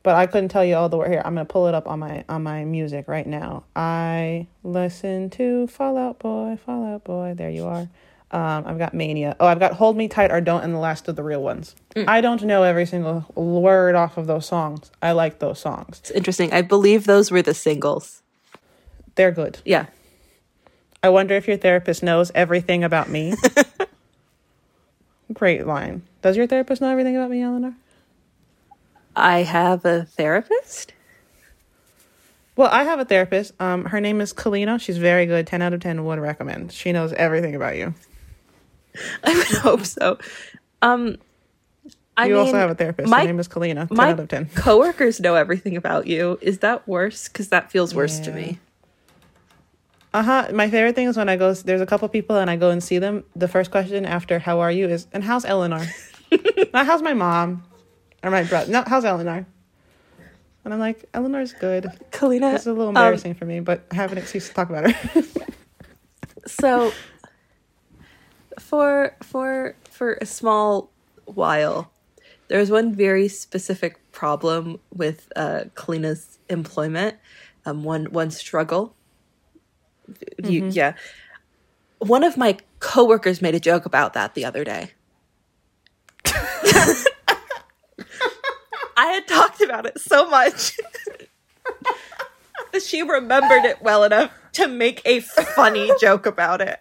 but 0.07 0.15
I 0.15 0.27
couldn't 0.27 0.51
tell 0.51 0.65
you 0.65 0.77
all 0.77 0.89
the 0.89 0.97
word 0.97 1.11
here. 1.11 1.21
I'm 1.25 1.35
gonna 1.35 1.47
pull 1.47 1.67
it 1.67 1.75
up 1.75 1.89
on 1.89 1.99
my 1.99 2.23
on 2.29 2.45
my 2.45 2.65
music 2.65 3.09
right 3.09 3.27
now. 3.27 3.65
I 3.75 4.47
listen 4.63 5.31
to 5.31 5.67
Fall 5.67 5.99
Out 5.99 6.21
Boy, 6.21 6.57
Fall 6.65 6.85
Out 6.87 7.03
Boy. 7.03 7.35
There 7.37 7.51
you 7.51 7.67
are. 7.67 7.89
Um, 8.31 8.65
I've 8.69 8.79
got 8.79 8.95
Mania. 8.95 9.35
Oh, 9.41 9.47
I've 9.49 9.59
got 9.59 9.73
Hold 9.73 9.97
Me 9.97 10.07
Tight 10.07 10.31
or 10.31 10.41
Don't 10.41 10.63
and 10.63 10.73
the 10.73 10.79
last 10.79 11.09
of 11.09 11.17
the 11.17 11.25
real 11.25 11.43
ones. 11.43 11.75
Mm. 11.97 12.05
I 12.07 12.21
don't 12.21 12.41
know 12.45 12.63
every 12.63 12.87
single 12.87 13.27
word 13.35 13.97
off 13.97 14.17
of 14.17 14.29
those 14.29 14.47
songs. 14.47 14.93
I 15.03 15.11
like 15.11 15.41
those 15.41 15.59
songs. 15.59 15.99
It's 15.99 16.13
interesting. 16.13 16.53
I 16.53 16.63
believe 16.63 17.07
those 17.07 17.33
were 17.33 17.43
the 17.43 17.53
singles. 17.53 18.23
They're 19.17 19.33
good. 19.33 19.59
Yeah. 19.65 19.87
I 21.03 21.09
wonder 21.09 21.35
if 21.35 21.49
your 21.49 21.57
therapist 21.57 22.05
knows 22.05 22.31
everything 22.33 22.85
about 22.85 23.09
me. 23.09 23.35
Great 25.33 25.67
line. 25.67 26.05
Does 26.23 26.37
your 26.37 26.47
therapist 26.47 26.81
know 26.81 26.91
everything 26.91 27.17
about 27.17 27.31
me, 27.31 27.43
Eleanor? 27.43 27.75
I 29.17 29.43
have 29.45 29.85
a 29.87 30.05
therapist. 30.05 30.93
Well, 32.55 32.69
I 32.71 32.85
have 32.85 33.01
a 33.01 33.05
therapist. 33.05 33.53
Um, 33.61 33.87
her 33.87 34.01
name 34.01 34.21
is 34.21 34.33
Kalina. 34.33 34.81
She's 34.81 34.99
very 34.99 35.27
good. 35.27 35.47
Ten 35.47 35.63
out 35.63 35.73
of 35.73 35.81
ten 35.81 36.05
would 36.05 36.19
recommend. 36.19 36.73
She 36.73 36.93
knows 36.93 37.13
everything 37.15 37.55
about 37.55 37.77
you. 37.77 37.95
I 39.25 39.35
would 39.35 39.47
hope 39.47 39.85
so. 39.85 40.19
Um, 40.83 41.17
I 42.17 42.27
you 42.27 42.35
mean, 42.35 42.47
also 42.47 42.57
have 42.59 42.71
a 42.71 42.75
therapist. 42.75 43.09
My, 43.09 43.21
Her 43.21 43.27
name 43.27 43.41
is 43.41 43.49
Kalina. 43.49 43.89
10 43.89 43.97
my 43.97 44.13
out 44.13 44.21
of 44.21 44.29
10. 44.29 44.47
coworkers 44.55 45.21
know 45.21 45.35
everything 45.35 45.77
about 45.77 46.07
you. 46.07 46.39
Is 46.41 46.59
that 46.59 46.87
worse? 46.89 47.29
Because 47.29 47.49
that 47.49 47.71
feels 47.71 47.95
worse 47.95 48.19
yeah. 48.19 48.25
to 48.25 48.33
me. 48.33 48.59
Uh 50.15 50.23
huh. 50.23 50.49
My 50.55 50.71
favorite 50.71 50.95
thing 50.95 51.09
is 51.09 51.17
when 51.19 51.29
I 51.29 51.37
go, 51.37 51.53
there's 51.53 51.83
a 51.83 51.87
couple 51.87 52.09
people 52.09 52.37
and 52.37 52.49
I 52.51 52.57
go 52.57 52.71
and 52.71 52.83
see 52.83 52.99
them. 52.99 53.25
The 53.35 53.49
first 53.49 53.71
question 53.71 54.07
after, 54.07 54.39
How 54.39 54.61
are 54.61 54.73
you? 54.73 54.89
is, 54.89 55.07
And 55.13 55.23
how's 55.23 55.45
Eleanor? 55.45 55.87
Not 56.73 56.87
how's 56.87 57.03
my 57.03 57.13
mom 57.13 57.63
or 58.23 58.31
my 58.31 58.43
brother. 58.45 58.71
No, 58.71 58.85
how's 58.87 59.05
Eleanor? 59.05 59.47
And 60.65 60.75
I'm 60.75 60.81
like, 60.81 61.05
Eleanor's 61.15 61.53
good. 61.53 61.85
Kalina. 62.11 62.57
It's 62.57 62.67
a 62.67 62.73
little 62.73 62.89
embarrassing 62.89 63.33
um, 63.33 63.37
for 63.37 63.45
me, 63.45 63.61
but 63.61 63.85
I 63.93 63.95
have 63.95 64.11
an 64.11 64.19
excuse 64.19 64.49
to 64.49 64.55
talk 64.55 64.69
about 64.69 64.91
her. 64.91 65.23
so 66.47 66.93
for 68.59 69.15
for 69.23 69.77
for 69.89 70.15
a 70.21 70.27
small 70.27 70.91
while, 71.25 71.93
there 72.49 72.59
was 72.59 72.71
one 72.71 72.93
very 72.93 73.29
specific 73.29 74.01
problem 74.11 74.81
with 74.93 75.31
uh, 75.37 75.65
Kalina's 75.75 76.39
employment. 76.49 77.17
Um, 77.65 77.85
one 77.85 78.07
one 78.07 78.33
struggle. 78.33 78.97
You, 80.43 80.63
mm-hmm. 80.63 80.71
Yeah, 80.71 80.95
one 81.99 82.25
of 82.25 82.37
my 82.37 82.59
coworkers 82.81 83.41
made 83.41 83.55
a 83.55 83.61
joke 83.61 83.87
about 83.87 84.15
that 84.15 84.35
the 84.35 84.45
other 84.45 84.65
day. 84.65 84.91
I 88.97 89.07
had 89.07 89.29
talked 89.29 89.61
about 89.61 89.87
it 89.87 90.01
so 90.01 90.29
much 90.29 90.79
that 92.73 92.83
she 92.83 93.03
remembered 93.03 93.65
it 93.65 93.83
well 93.83 94.05
enough 94.05 94.31
to 94.55 94.69
make 94.69 95.03
a 95.05 95.21
funny 95.21 95.91
joke 96.01 96.27
about 96.27 96.61
it. 96.61 96.81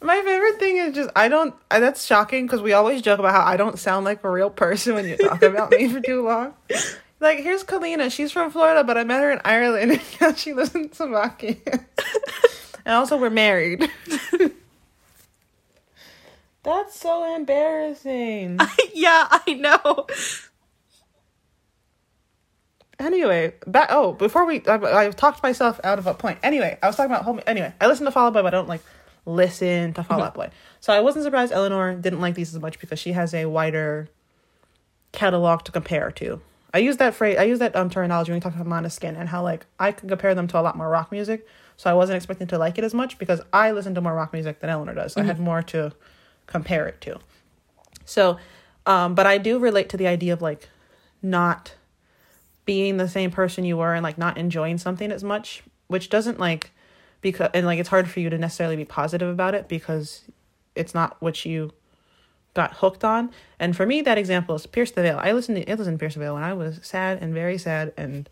My 0.00 0.20
favorite 0.20 0.58
thing 0.58 0.76
is 0.76 0.94
just 0.94 1.10
I 1.16 1.28
don't. 1.28 1.54
That's 1.70 2.04
shocking 2.04 2.46
because 2.46 2.60
we 2.60 2.74
always 2.74 3.00
joke 3.00 3.18
about 3.18 3.32
how 3.32 3.42
I 3.42 3.56
don't 3.56 3.78
sound 3.78 4.04
like 4.04 4.22
a 4.22 4.30
real 4.30 4.50
person 4.50 4.94
when 4.94 5.08
you 5.08 5.16
talk 5.16 5.42
about 5.42 5.70
me 5.70 5.88
for 5.88 6.00
too 6.00 6.22
long. 6.22 6.52
Like 7.20 7.38
here's 7.38 7.64
Kalina. 7.64 8.12
She's 8.12 8.30
from 8.30 8.50
Florida, 8.50 8.84
but 8.84 8.98
I 8.98 9.04
met 9.04 9.22
her 9.22 9.32
in 9.32 9.40
Ireland, 9.46 9.92
and 9.92 10.00
now 10.20 10.34
she 10.34 10.52
lives 10.52 10.74
in 10.74 10.92
Slovakia. 10.92 11.56
and 12.84 12.94
also, 12.94 13.16
we're 13.16 13.30
married. 13.30 13.90
That's 16.64 16.98
so 16.98 17.36
embarrassing. 17.36 18.58
yeah, 18.94 19.28
I 19.30 19.52
know. 19.52 20.06
Anyway, 22.98 23.54
back. 23.66 23.88
Oh, 23.90 24.12
before 24.12 24.46
we, 24.46 24.66
I, 24.66 25.04
have 25.04 25.14
talked 25.14 25.42
myself 25.42 25.78
out 25.84 25.98
of 25.98 26.06
a 26.06 26.14
point. 26.14 26.38
Anyway, 26.42 26.78
I 26.82 26.86
was 26.86 26.96
talking 26.96 27.12
about 27.12 27.24
home. 27.24 27.40
Anyway, 27.46 27.72
I 27.80 27.86
listen 27.86 28.06
to 28.06 28.10
Fall 28.10 28.28
Out 28.28 28.32
Boy, 28.32 28.42
but 28.42 28.54
I 28.54 28.56
don't 28.56 28.68
like 28.68 28.80
listen 29.26 29.92
to 29.92 30.02
Fall 30.02 30.22
Out 30.22 30.34
Boy. 30.34 30.50
So 30.80 30.92
I 30.92 31.00
wasn't 31.00 31.24
surprised 31.24 31.52
Eleanor 31.52 31.94
didn't 31.94 32.20
like 32.20 32.34
these 32.34 32.54
as 32.54 32.60
much 32.60 32.78
because 32.78 32.98
she 32.98 33.12
has 33.12 33.34
a 33.34 33.44
wider 33.44 34.08
catalog 35.12 35.64
to 35.64 35.72
compare 35.72 36.10
to. 36.12 36.40
I 36.72 36.78
use 36.78 36.96
that 36.96 37.14
phrase. 37.14 37.36
I 37.38 37.44
use 37.44 37.58
that 37.58 37.76
um, 37.76 37.90
terminology 37.90 38.32
when 38.32 38.38
we 38.38 38.40
talk 38.40 38.54
about 38.54 38.66
Måneskin 38.66 39.18
and 39.18 39.28
how 39.28 39.42
like 39.42 39.66
I 39.78 39.92
can 39.92 40.08
compare 40.08 40.34
them 40.34 40.46
to 40.48 40.58
a 40.58 40.62
lot 40.62 40.76
more 40.76 40.88
rock 40.88 41.12
music. 41.12 41.46
So 41.76 41.90
I 41.90 41.94
wasn't 41.94 42.16
expecting 42.16 42.46
to 42.48 42.58
like 42.58 42.78
it 42.78 42.84
as 42.84 42.94
much 42.94 43.18
because 43.18 43.42
I 43.52 43.72
listen 43.72 43.94
to 43.96 44.00
more 44.00 44.14
rock 44.14 44.32
music 44.32 44.60
than 44.60 44.70
Eleanor 44.70 44.94
does. 44.94 45.12
So 45.12 45.20
mm-hmm. 45.20 45.30
I 45.30 45.32
had 45.32 45.40
more 45.40 45.62
to 45.62 45.92
compare 46.46 46.86
it 46.86 47.00
to. 47.02 47.18
So, 48.04 48.38
um, 48.86 49.14
but 49.14 49.26
I 49.26 49.38
do 49.38 49.58
relate 49.58 49.88
to 49.90 49.96
the 49.96 50.06
idea 50.06 50.32
of 50.32 50.42
like 50.42 50.68
not 51.22 51.74
being 52.64 52.96
the 52.96 53.08
same 53.08 53.30
person 53.30 53.64
you 53.64 53.76
were 53.76 53.94
and 53.94 54.02
like 54.02 54.18
not 54.18 54.38
enjoying 54.38 54.78
something 54.78 55.10
as 55.10 55.24
much, 55.24 55.62
which 55.86 56.10
doesn't 56.10 56.38
like 56.38 56.70
because 57.20 57.50
and 57.54 57.66
like 57.66 57.78
it's 57.78 57.88
hard 57.88 58.08
for 58.08 58.20
you 58.20 58.30
to 58.30 58.38
necessarily 58.38 58.76
be 58.76 58.84
positive 58.84 59.28
about 59.28 59.54
it 59.54 59.68
because 59.68 60.22
it's 60.74 60.94
not 60.94 61.16
what 61.20 61.44
you 61.44 61.72
got 62.54 62.74
hooked 62.74 63.04
on. 63.04 63.30
And 63.58 63.76
for 63.76 63.84
me, 63.84 64.00
that 64.02 64.18
example 64.18 64.54
is 64.54 64.66
Pierce 64.66 64.92
the 64.92 65.02
Veil. 65.02 65.18
I 65.20 65.32
listened 65.32 65.56
to 65.56 65.70
I 65.70 65.74
listened 65.74 65.98
to 65.98 66.02
Pierce 66.02 66.14
the 66.14 66.20
Veil 66.20 66.34
when 66.34 66.42
I 66.42 66.52
was 66.52 66.80
sad 66.82 67.18
and 67.20 67.34
very 67.34 67.58
sad 67.58 67.92
and 67.96 68.28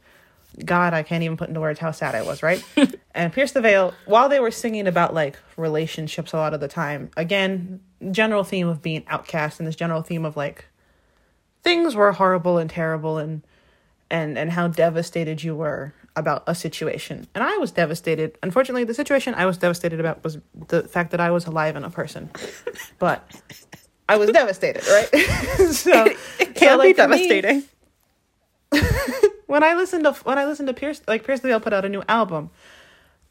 God, 0.65 0.93
I 0.93 1.03
can't 1.03 1.23
even 1.23 1.37
put 1.37 1.49
into 1.49 1.61
words 1.61 1.79
how 1.79 1.93
sad 1.93 2.15
I 2.15 2.23
was, 2.23 2.43
right? 2.43 2.63
and 3.15 3.33
Pierce 3.33 3.53
the 3.53 3.61
Veil, 3.61 3.95
while 4.05 4.29
they 4.29 4.41
were 4.41 4.51
singing 4.51 4.87
about 4.87 5.15
like 5.15 5.39
relationships 5.57 6.33
a 6.33 6.37
lot 6.37 6.55
of 6.55 6.61
the 6.61 6.69
time, 6.69 7.11
again, 7.17 7.81
general 8.11 8.45
theme 8.45 8.69
of 8.69 8.83
being 8.83 9.05
outcast 9.09 9.61
and 9.61 9.67
this 9.67 9.77
general 9.77 10.03
theme 10.03 10.25
of 10.25 10.37
like 10.37 10.67
things 11.63 11.95
were 11.95 12.13
horrible 12.13 12.59
and 12.59 12.69
terrible 12.69 13.19
and 13.19 13.43
and 14.11 14.37
and 14.37 14.51
how 14.51 14.69
devastated 14.69 15.43
you 15.43 15.55
were 15.55 15.95
about 16.17 16.43
a 16.47 16.55
situation. 16.55 17.27
And 17.35 17.43
I 17.43 17.57
was 17.57 17.71
devastated. 17.71 18.37
Unfortunately, 18.43 18.85
the 18.85 18.95
situation 18.95 19.35
I 19.35 19.47
was 19.47 19.57
devastated 19.57 19.99
about 19.99 20.23
was 20.23 20.39
the 20.69 20.83
fact 20.83 21.11
that 21.13 21.21
I 21.21 21.31
was 21.31 21.47
alive 21.47 21.77
and 21.77 21.85
a 21.85 21.91
person. 21.91 22.31
But 22.99 23.27
I 24.09 24.17
was 24.17 24.31
devastated, 24.31 24.87
right? 24.87 25.09
so 25.73 26.05
it, 26.05 26.19
it 26.39 26.55
can 26.55 26.69
so, 26.71 26.77
like, 26.77 26.97
be 26.97 27.03
for 27.03 27.09
me- 27.09 27.29
devastating. 27.29 27.63
When 29.53 29.63
I 29.63 29.75
listen 29.75 30.03
to 30.05 30.13
when 30.25 30.39
I 30.39 30.47
listened 30.47 30.69
to 30.69 30.73
Pierce 30.73 31.03
like 31.07 31.25
Pierce 31.25 31.41
the 31.41 31.49
Veil 31.49 31.61
put 31.61 31.75
out 31.75 31.85
a 31.85 31.89
new 31.91 32.03
album, 32.09 32.49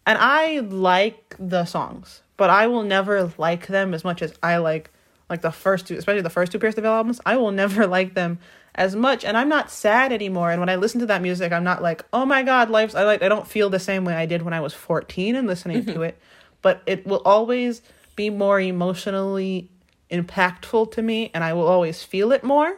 and 0.06 0.20
I 0.22 0.60
like 0.60 1.36
the 1.40 1.66
songs, 1.66 2.22
but 2.38 2.52
I 2.52 2.68
will 2.68 2.84
never 2.84 3.34
like 3.40 3.66
them 3.66 3.96
as 3.96 4.04
much 4.04 4.22
as 4.22 4.32
I 4.44 4.58
like 4.58 4.92
like 5.32 5.42
the 5.42 5.52
first 5.52 5.88
two, 5.88 5.98
especially 5.98 6.22
the 6.22 6.30
first 6.30 6.52
two 6.52 6.60
Pierce 6.60 6.76
the 6.76 6.82
Veil 6.82 6.92
albums. 6.92 7.20
I 7.26 7.38
will 7.38 7.50
never 7.64 7.88
like 7.88 8.14
them 8.14 8.38
as 8.76 8.96
much, 8.96 9.26
and 9.26 9.36
I'm 9.36 9.50
not 9.50 9.72
sad 9.72 10.14
anymore. 10.14 10.52
And 10.52 10.60
when 10.60 10.70
I 10.70 10.76
listen 10.76 11.00
to 11.00 11.08
that 11.08 11.24
music, 11.24 11.52
I'm 11.52 11.64
not 11.64 11.82
like, 11.82 12.06
oh 12.14 12.24
my 12.24 12.44
god, 12.44 12.70
life's. 12.70 12.94
I 12.94 13.04
like 13.04 13.24
I 13.24 13.28
don't 13.28 13.48
feel 13.48 13.72
the 13.72 13.80
same 13.80 14.06
way 14.06 14.14
I 14.14 14.28
did 14.28 14.44
when 14.44 14.54
I 14.54 14.62
was 14.62 14.76
14 14.76 15.36
and 15.36 15.48
listening 15.48 15.86
to 15.86 15.92
mm-hmm. 15.92 16.04
it, 16.04 16.20
but 16.62 16.84
it 16.86 17.08
will 17.08 17.24
always 17.26 17.82
be 18.16 18.30
more 18.30 18.60
emotionally 18.60 19.72
impactful 20.12 20.92
to 20.92 21.02
me, 21.02 21.32
and 21.34 21.44
I 21.44 21.54
will 21.54 21.68
always 21.68 22.04
feel 22.04 22.32
it 22.32 22.44
more. 22.44 22.78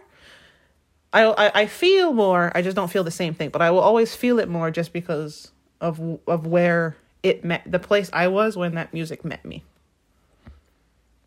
I, 1.13 1.23
I 1.23 1.51
I 1.61 1.65
feel 1.67 2.11
more. 2.11 2.51
I 2.55 2.61
just 2.61 2.75
don't 2.75 2.91
feel 2.91 3.03
the 3.03 3.11
same 3.11 3.33
thing, 3.33 3.49
but 3.49 3.61
I 3.61 3.71
will 3.71 3.79
always 3.79 4.15
feel 4.15 4.39
it 4.39 4.49
more 4.49 4.71
just 4.71 4.91
because 4.91 5.51
of 5.79 6.01
of 6.27 6.47
where 6.47 6.97
it 7.21 7.45
met 7.45 7.63
the 7.65 7.79
place 7.79 8.09
I 8.11 8.27
was 8.27 8.57
when 8.57 8.75
that 8.75 8.93
music 8.93 9.23
met 9.23 9.45
me. 9.45 9.63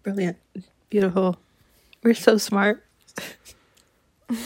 Brilliant. 0.03 0.37
Beautiful. 0.91 1.37
We're 2.03 2.15
so 2.15 2.37
smart. 2.39 2.85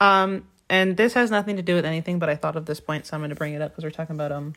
Um, 0.00 0.46
and 0.68 0.96
this 0.96 1.14
has 1.14 1.30
nothing 1.30 1.56
to 1.56 1.62
do 1.62 1.74
with 1.74 1.84
anything, 1.84 2.18
but 2.18 2.28
I 2.28 2.36
thought 2.36 2.56
of 2.56 2.66
this 2.66 2.80
point, 2.80 3.06
so 3.06 3.14
I'm 3.14 3.20
going 3.20 3.30
to 3.30 3.36
bring 3.36 3.54
it 3.54 3.62
up 3.62 3.72
because 3.72 3.84
we're 3.84 3.90
talking 3.90 4.16
about 4.16 4.32
um. 4.32 4.54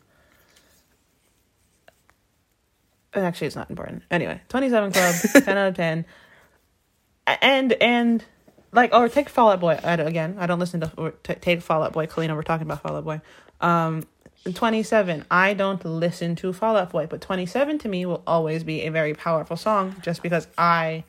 Actually, 3.14 3.48
it's 3.48 3.56
not 3.56 3.70
important. 3.70 4.04
Anyway, 4.12 4.40
Twenty 4.50 4.70
Seven 4.70 4.92
Club, 4.92 5.16
ten 5.44 5.58
out 5.58 5.70
of 5.70 5.76
ten. 5.76 6.06
And 7.42 7.74
and 7.74 8.24
like, 8.72 8.94
or 8.94 9.10
take 9.10 9.30
Fall 9.30 9.50
Out 9.52 9.60
Boy. 9.60 9.80
I, 9.84 9.94
again, 9.94 10.36
I 10.40 10.48
don't 10.48 10.60
listen 10.60 10.82
to 10.82 10.92
or 10.98 11.12
t- 11.12 11.36
take 11.36 11.62
Fall 11.62 11.84
Out 11.84 11.94
Boy. 11.94 12.08
Kalina, 12.08 12.36
we're 12.36 12.44
talking 12.44 12.68
about 12.68 12.82
Fall 12.82 12.96
Out 12.96 13.04
Boy. 13.04 13.22
Um, 13.62 14.04
Twenty 14.54 14.84
Seven. 14.84 15.26
I 15.30 15.54
don't 15.54 15.84
listen 15.84 16.36
to 16.38 16.54
Fall 16.54 16.76
Out 16.78 16.92
Boy, 16.92 17.08
but 17.08 17.22
Twenty 17.22 17.46
Seven 17.46 17.78
to 17.80 17.90
me 17.90 18.06
will 18.06 18.24
always 18.26 18.64
be 18.64 18.82
a 18.84 18.90
very 18.90 19.14
powerful 19.14 19.58
song, 19.58 19.96
just 20.02 20.22
because 20.22 20.48
I 20.58 21.04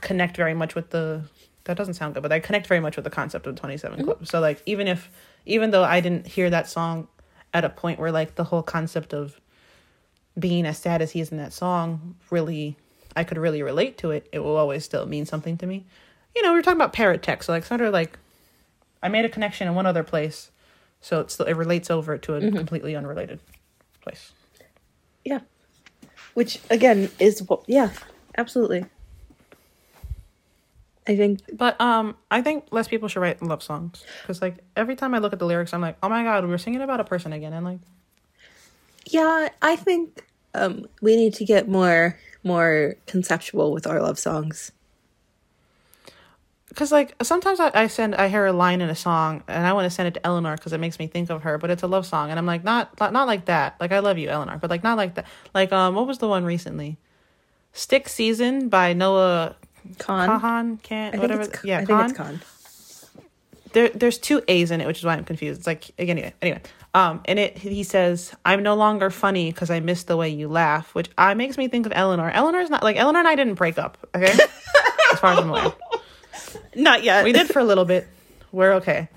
connect 0.00 0.36
very 0.36 0.54
much 0.54 0.74
with 0.74 0.90
the 0.90 1.22
that 1.64 1.76
doesn't 1.76 1.94
sound 1.94 2.14
good 2.14 2.22
but 2.22 2.32
i 2.32 2.40
connect 2.40 2.66
very 2.66 2.80
much 2.80 2.96
with 2.96 3.04
the 3.04 3.10
concept 3.10 3.46
of 3.46 3.54
27 3.54 4.04
club 4.04 4.26
so 4.26 4.40
like 4.40 4.60
even 4.66 4.88
if 4.88 5.10
even 5.46 5.70
though 5.70 5.84
i 5.84 6.00
didn't 6.00 6.26
hear 6.26 6.50
that 6.50 6.68
song 6.68 7.06
at 7.54 7.64
a 7.64 7.68
point 7.68 7.98
where 7.98 8.10
like 8.10 8.34
the 8.34 8.44
whole 8.44 8.62
concept 8.62 9.12
of 9.12 9.40
being 10.38 10.66
as 10.66 10.78
sad 10.78 11.00
as 11.02 11.12
he 11.12 11.20
is 11.20 11.30
in 11.30 11.38
that 11.38 11.52
song 11.52 12.16
really 12.30 12.76
i 13.18 13.24
could 13.24 13.38
really 13.38 13.62
relate 13.62 13.98
to 13.98 14.10
it 14.10 14.28
it 14.32 14.38
will 14.38 14.56
always 14.56 14.84
still 14.84 15.06
mean 15.06 15.26
something 15.26 15.56
to 15.58 15.66
me 15.66 15.84
you 16.34 16.42
know 16.42 16.50
we 16.52 16.58
were 16.58 16.62
talking 16.62 16.80
about 16.80 16.92
paratext 16.92 17.44
so 17.44 17.52
like 17.52 17.64
sort 17.64 17.80
of 17.80 17.92
like 17.92 18.18
i 19.02 19.08
made 19.08 19.24
a 19.24 19.28
connection 19.28 19.68
in 19.68 19.74
one 19.74 19.86
other 19.86 20.02
place 20.02 20.50
so 21.00 21.20
it's 21.20 21.34
still 21.34 21.46
it 21.46 21.54
relates 21.54 21.90
over 21.90 22.18
to 22.18 22.34
a 22.34 22.50
completely 22.50 22.96
unrelated 22.96 23.38
place 24.00 24.32
Yeah. 25.24 25.40
Which 26.34 26.60
again 26.70 27.10
is 27.18 27.42
what 27.42 27.62
yeah, 27.66 27.90
absolutely. 28.36 28.86
I 31.06 31.16
think 31.16 31.40
But 31.52 31.80
um, 31.80 32.16
I 32.30 32.42
think 32.42 32.66
less 32.70 32.86
people 32.86 33.08
should 33.08 33.20
write 33.20 33.42
love 33.42 33.62
songs 33.62 34.04
because 34.22 34.40
like 34.40 34.56
every 34.76 34.94
time 34.94 35.14
I 35.14 35.18
look 35.18 35.32
at 35.32 35.38
the 35.38 35.46
lyrics, 35.46 35.72
I'm 35.74 35.80
like, 35.80 35.96
oh 36.02 36.08
my 36.08 36.22
god, 36.22 36.46
we're 36.46 36.58
singing 36.58 36.82
about 36.82 37.00
a 37.00 37.04
person 37.04 37.32
again, 37.32 37.52
and 37.52 37.64
like, 37.64 37.80
yeah, 39.06 39.48
I 39.62 39.76
think 39.76 40.24
um 40.54 40.86
we 41.02 41.16
need 41.16 41.34
to 41.34 41.44
get 41.44 41.68
more 41.68 42.16
more 42.44 42.96
conceptual 43.06 43.72
with 43.72 43.86
our 43.86 44.00
love 44.00 44.18
songs. 44.18 44.72
because 46.68 46.92
like 46.92 47.14
sometimes 47.22 47.60
I, 47.60 47.70
I 47.74 47.86
send 47.88 48.14
I 48.14 48.28
hear 48.28 48.46
a 48.46 48.52
line 48.52 48.80
in 48.80 48.88
a 48.90 48.94
song 48.94 49.42
and 49.48 49.66
I 49.66 49.72
want 49.72 49.86
to 49.86 49.90
send 49.90 50.08
it 50.08 50.14
to 50.14 50.26
Eleanor 50.26 50.54
because 50.56 50.72
it 50.72 50.78
makes 50.78 50.98
me 50.98 51.06
think 51.06 51.30
of 51.30 51.42
her, 51.42 51.58
but 51.58 51.70
it's 51.70 51.82
a 51.82 51.86
love 51.86 52.06
song, 52.06 52.30
and 52.30 52.38
I'm 52.38 52.46
like, 52.46 52.62
not 52.64 52.98
not, 53.00 53.12
not 53.12 53.26
like 53.26 53.46
that. 53.46 53.76
Like 53.80 53.92
I 53.92 53.98
love 54.00 54.18
you, 54.18 54.28
Eleanor, 54.28 54.58
but 54.58 54.70
like 54.70 54.82
not 54.84 54.96
like 54.96 55.14
that. 55.14 55.26
Like 55.54 55.72
um, 55.72 55.94
what 55.94 56.06
was 56.06 56.18
the 56.18 56.28
one 56.28 56.44
recently? 56.44 56.98
Stick 57.72 58.08
Season 58.08 58.68
by 58.68 58.92
Noah 58.92 59.56
Con. 59.98 60.40
Kahan, 60.40 60.82
can't 60.82 61.14
I 61.14 61.18
think 61.18 61.22
whatever. 61.22 61.42
it's, 61.42 61.52
yeah, 61.62 61.80
I 61.80 61.84
Khan. 61.84 61.98
think 61.98 62.10
it's 62.10 62.12
con. 62.12 62.42
there 63.72 63.88
there's 63.90 64.18
two 64.18 64.42
A's 64.48 64.70
in 64.70 64.80
it, 64.80 64.86
which 64.86 64.98
is 64.98 65.04
why 65.04 65.14
I'm 65.14 65.24
confused. 65.24 65.58
It's 65.60 65.66
like 65.66 65.90
anyway, 65.98 66.34
anyway. 66.42 66.60
Um, 66.94 67.20
and 67.26 67.38
it 67.38 67.58
he 67.58 67.82
says, 67.82 68.32
"I'm 68.44 68.62
no 68.62 68.74
longer 68.74 69.10
funny 69.10 69.52
because 69.52 69.70
I 69.70 69.80
miss 69.80 70.04
the 70.04 70.16
way 70.16 70.30
you 70.30 70.48
laugh," 70.48 70.94
which 70.94 71.10
I 71.18 71.34
makes 71.34 71.58
me 71.58 71.68
think 71.68 71.86
of 71.86 71.92
Eleanor. 71.94 72.30
Eleanor's 72.30 72.70
not 72.70 72.82
like 72.82 72.96
Eleanor 72.96 73.18
and 73.18 73.28
I 73.28 73.34
didn't 73.34 73.54
break 73.54 73.78
up, 73.78 73.98
okay? 74.14 74.32
as 75.12 75.18
far 75.20 75.32
as 75.32 75.38
I'm 75.38 75.50
aware, 75.50 75.72
Not 76.74 77.02
yet. 77.04 77.24
we 77.24 77.32
did 77.32 77.48
for 77.48 77.58
a 77.58 77.64
little 77.64 77.84
bit. 77.84 78.08
We're 78.52 78.74
okay. 78.74 79.08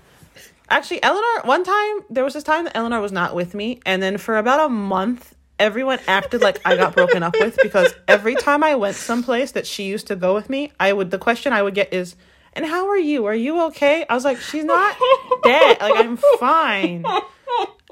Actually, 0.69 1.03
Eleanor, 1.03 1.41
one 1.45 1.63
time 1.63 1.99
there 2.09 2.23
was 2.23 2.33
this 2.33 2.43
time 2.43 2.65
that 2.65 2.75
Eleanor 2.77 3.01
was 3.01 3.11
not 3.11 3.35
with 3.35 3.53
me, 3.53 3.79
and 3.85 4.01
then 4.01 4.17
for 4.17 4.37
about 4.37 4.65
a 4.65 4.69
month, 4.69 5.33
everyone 5.59 5.99
acted 6.07 6.41
like 6.41 6.59
I 6.65 6.75
got 6.75 6.93
broken 6.93 7.23
up 7.23 7.35
with 7.39 7.57
because 7.61 7.93
every 8.07 8.35
time 8.35 8.63
I 8.63 8.75
went 8.75 8.95
someplace 8.95 9.51
that 9.51 9.67
she 9.67 9.83
used 9.83 10.07
to 10.07 10.15
go 10.15 10.33
with 10.33 10.49
me, 10.49 10.71
I 10.79 10.91
would 10.93 11.11
the 11.11 11.17
question 11.17 11.53
I 11.53 11.61
would 11.61 11.75
get 11.75 11.93
is, 11.93 12.15
"And 12.53 12.65
how 12.65 12.89
are 12.89 12.97
you? 12.97 13.25
Are 13.25 13.35
you 13.35 13.61
okay?" 13.67 14.05
I 14.09 14.13
was 14.13 14.25
like, 14.25 14.39
"She's 14.39 14.63
not 14.63 14.95
dead. 15.43 15.81
Like 15.81 16.05
I'm 16.05 16.17
fine." 16.39 17.05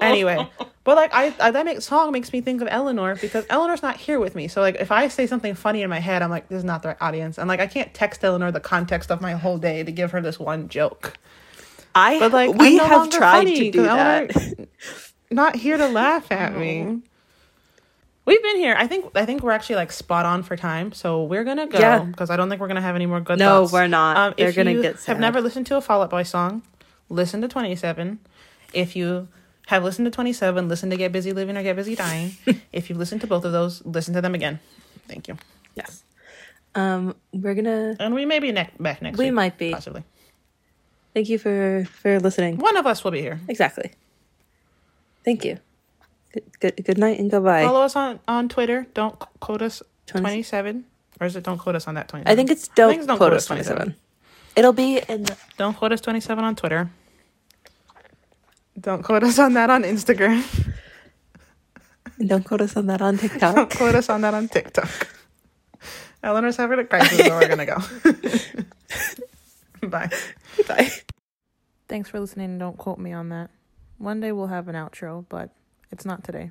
Anyway, 0.00 0.48
but 0.84 0.96
like 0.96 1.10
I, 1.12 1.34
I 1.38 1.50
that 1.50 1.64
make, 1.66 1.82
song 1.82 2.10
makes 2.12 2.32
me 2.32 2.40
think 2.40 2.62
of 2.62 2.68
Eleanor 2.70 3.16
because 3.16 3.44
Eleanor's 3.50 3.82
not 3.82 3.96
here 3.98 4.18
with 4.18 4.34
me. 4.34 4.48
So 4.48 4.60
like 4.62 4.76
if 4.76 4.90
I 4.90 5.08
say 5.08 5.26
something 5.26 5.54
funny 5.54 5.82
in 5.82 5.90
my 5.90 6.00
head, 6.00 6.22
I'm 6.22 6.30
like, 6.30 6.48
"This 6.48 6.58
is 6.58 6.64
not 6.64 6.82
the 6.82 6.88
right 6.88 6.96
audience." 7.00 7.38
And 7.38 7.48
like 7.48 7.60
I 7.60 7.66
can't 7.66 7.92
text 7.92 8.24
Eleanor 8.24 8.50
the 8.50 8.60
context 8.60 9.10
of 9.10 9.20
my 9.20 9.32
whole 9.32 9.58
day 9.58 9.82
to 9.82 9.92
give 9.92 10.12
her 10.12 10.22
this 10.22 10.38
one 10.38 10.68
joke. 10.68 11.18
I 11.94 12.18
But 12.18 12.32
like 12.32 12.54
we 12.54 12.76
no 12.76 12.84
have 12.86 13.10
tried 13.10 13.44
to 13.44 13.70
do 13.70 13.82
that. 13.82 14.34
Eleanor- 14.34 14.66
not 15.30 15.56
here 15.56 15.76
to 15.76 15.88
laugh 15.88 16.32
at 16.32 16.56
me. 16.56 17.00
We've 18.26 18.42
been 18.42 18.56
here. 18.56 18.74
I 18.78 18.86
think 18.86 19.10
I 19.16 19.24
think 19.24 19.42
we're 19.42 19.50
actually 19.52 19.76
like 19.76 19.90
spot 19.92 20.26
on 20.26 20.42
for 20.42 20.56
time. 20.56 20.92
So 20.92 21.24
we're 21.24 21.42
gonna 21.44 21.66
go 21.66 21.78
Yeah. 21.78 22.00
because 22.00 22.30
I 22.30 22.36
don't 22.36 22.48
think 22.48 22.60
we're 22.60 22.68
gonna 22.68 22.80
have 22.82 22.94
any 22.94 23.06
more 23.06 23.20
good 23.20 23.38
No, 23.38 23.62
thoughts. 23.62 23.72
we're 23.72 23.86
not. 23.88 24.16
Um, 24.16 24.34
They're 24.36 24.48
if 24.48 24.56
gonna 24.56 24.72
you 24.72 24.82
get 24.82 25.02
have 25.04 25.18
never 25.18 25.40
listened 25.40 25.66
to 25.68 25.76
a 25.76 25.80
Fall 25.80 26.02
Out 26.02 26.10
Boy 26.10 26.22
song, 26.22 26.62
listen 27.08 27.40
to 27.40 27.48
Twenty 27.48 27.74
Seven. 27.74 28.18
If 28.72 28.94
you 28.94 29.28
have 29.66 29.82
listened 29.82 30.04
to 30.06 30.10
Twenty 30.10 30.32
Seven, 30.32 30.68
listen 30.68 30.90
to 30.90 30.96
Get 30.96 31.12
Busy 31.12 31.32
Living 31.32 31.56
or 31.56 31.62
Get 31.62 31.76
Busy 31.76 31.96
Dying. 31.96 32.32
if 32.72 32.88
you've 32.90 32.98
listened 32.98 33.20
to 33.22 33.26
both 33.26 33.44
of 33.44 33.52
those, 33.52 33.84
listen 33.86 34.14
to 34.14 34.20
them 34.20 34.34
again. 34.34 34.60
Thank 35.08 35.26
you. 35.26 35.36
Yes. 35.74 36.04
Um, 36.74 37.16
we're 37.32 37.54
gonna 37.54 37.96
And 37.98 38.14
we 38.14 38.26
may 38.26 38.38
be 38.38 38.52
ne- 38.52 38.70
back 38.78 39.02
next 39.02 39.18
We 39.18 39.26
week. 39.26 39.34
might 39.34 39.58
be. 39.58 39.72
Possibly. 39.72 40.04
thank 41.14 41.28
you 41.28 41.38
for 41.38 41.84
for 41.90 42.20
listening. 42.20 42.58
One 42.58 42.76
of 42.76 42.86
us 42.86 43.02
will 43.02 43.10
be 43.10 43.20
here. 43.22 43.40
Exactly. 43.48 43.90
Thank 45.24 45.44
you. 45.44 45.58
Good 46.32 46.44
good, 46.60 46.84
good 46.84 46.98
night 46.98 47.18
and 47.18 47.30
goodbye. 47.30 47.64
Follow 47.64 47.82
us 47.82 47.96
on, 47.96 48.20
on 48.28 48.48
Twitter. 48.48 48.86
Don't 48.94 49.18
quote 49.40 49.62
us 49.62 49.82
Twenty- 50.06 50.22
27. 50.24 50.84
Or 51.20 51.26
is 51.26 51.36
it 51.36 51.44
don't 51.44 51.58
quote 51.58 51.74
us 51.76 51.86
on 51.86 51.94
that 51.94 52.08
27? 52.08 52.32
I 52.32 52.36
think 52.36 52.50
it's 52.50 52.68
don't, 52.68 52.90
think 52.90 53.02
it's 53.02 53.16
quote 53.18 53.32
us 53.32 53.44
twenty 53.46 53.62
seven. 53.62 53.94
It'll 54.56 54.72
be 54.72 55.00
in 55.08 55.24
the 55.24 55.36
Don't 55.58 55.76
quote 55.76 55.92
us 55.92 56.00
27 56.00 56.42
on 56.42 56.56
Twitter. 56.56 56.90
Don't 58.80 59.02
quote 59.02 59.22
us 59.22 59.38
on 59.38 59.52
that 59.54 59.70
on 59.70 59.82
Instagram. 59.84 60.42
don't 62.26 62.44
quote 62.44 62.60
us 62.62 62.76
on 62.76 62.86
that 62.86 63.02
on 63.02 63.18
TikTok. 63.18 63.54
Don't 63.54 63.70
quote 63.76 63.94
us 63.94 64.08
on 64.08 64.22
that 64.22 64.34
on 64.34 64.48
TikTok. 64.48 65.08
Eleanor's 66.22 66.56
having 66.56 66.78
a 66.78 66.84
crisis, 66.84 67.18
so 67.26 67.30
we're 67.38 67.46
going 67.48 67.58
to 67.58 67.66
go. 69.82 69.88
Bye. 69.88 70.10
Bye. 70.68 70.90
Thanks 71.88 72.10
for 72.10 72.20
listening. 72.20 72.58
Don't 72.58 72.76
quote 72.76 72.98
me 72.98 73.12
on 73.12 73.30
that. 73.30 73.50
One 73.98 74.20
day 74.20 74.32
we'll 74.32 74.48
have 74.48 74.68
an 74.68 74.74
outro, 74.74 75.24
but 75.28 75.50
it's 75.92 76.04
not 76.04 76.24
today. 76.24 76.50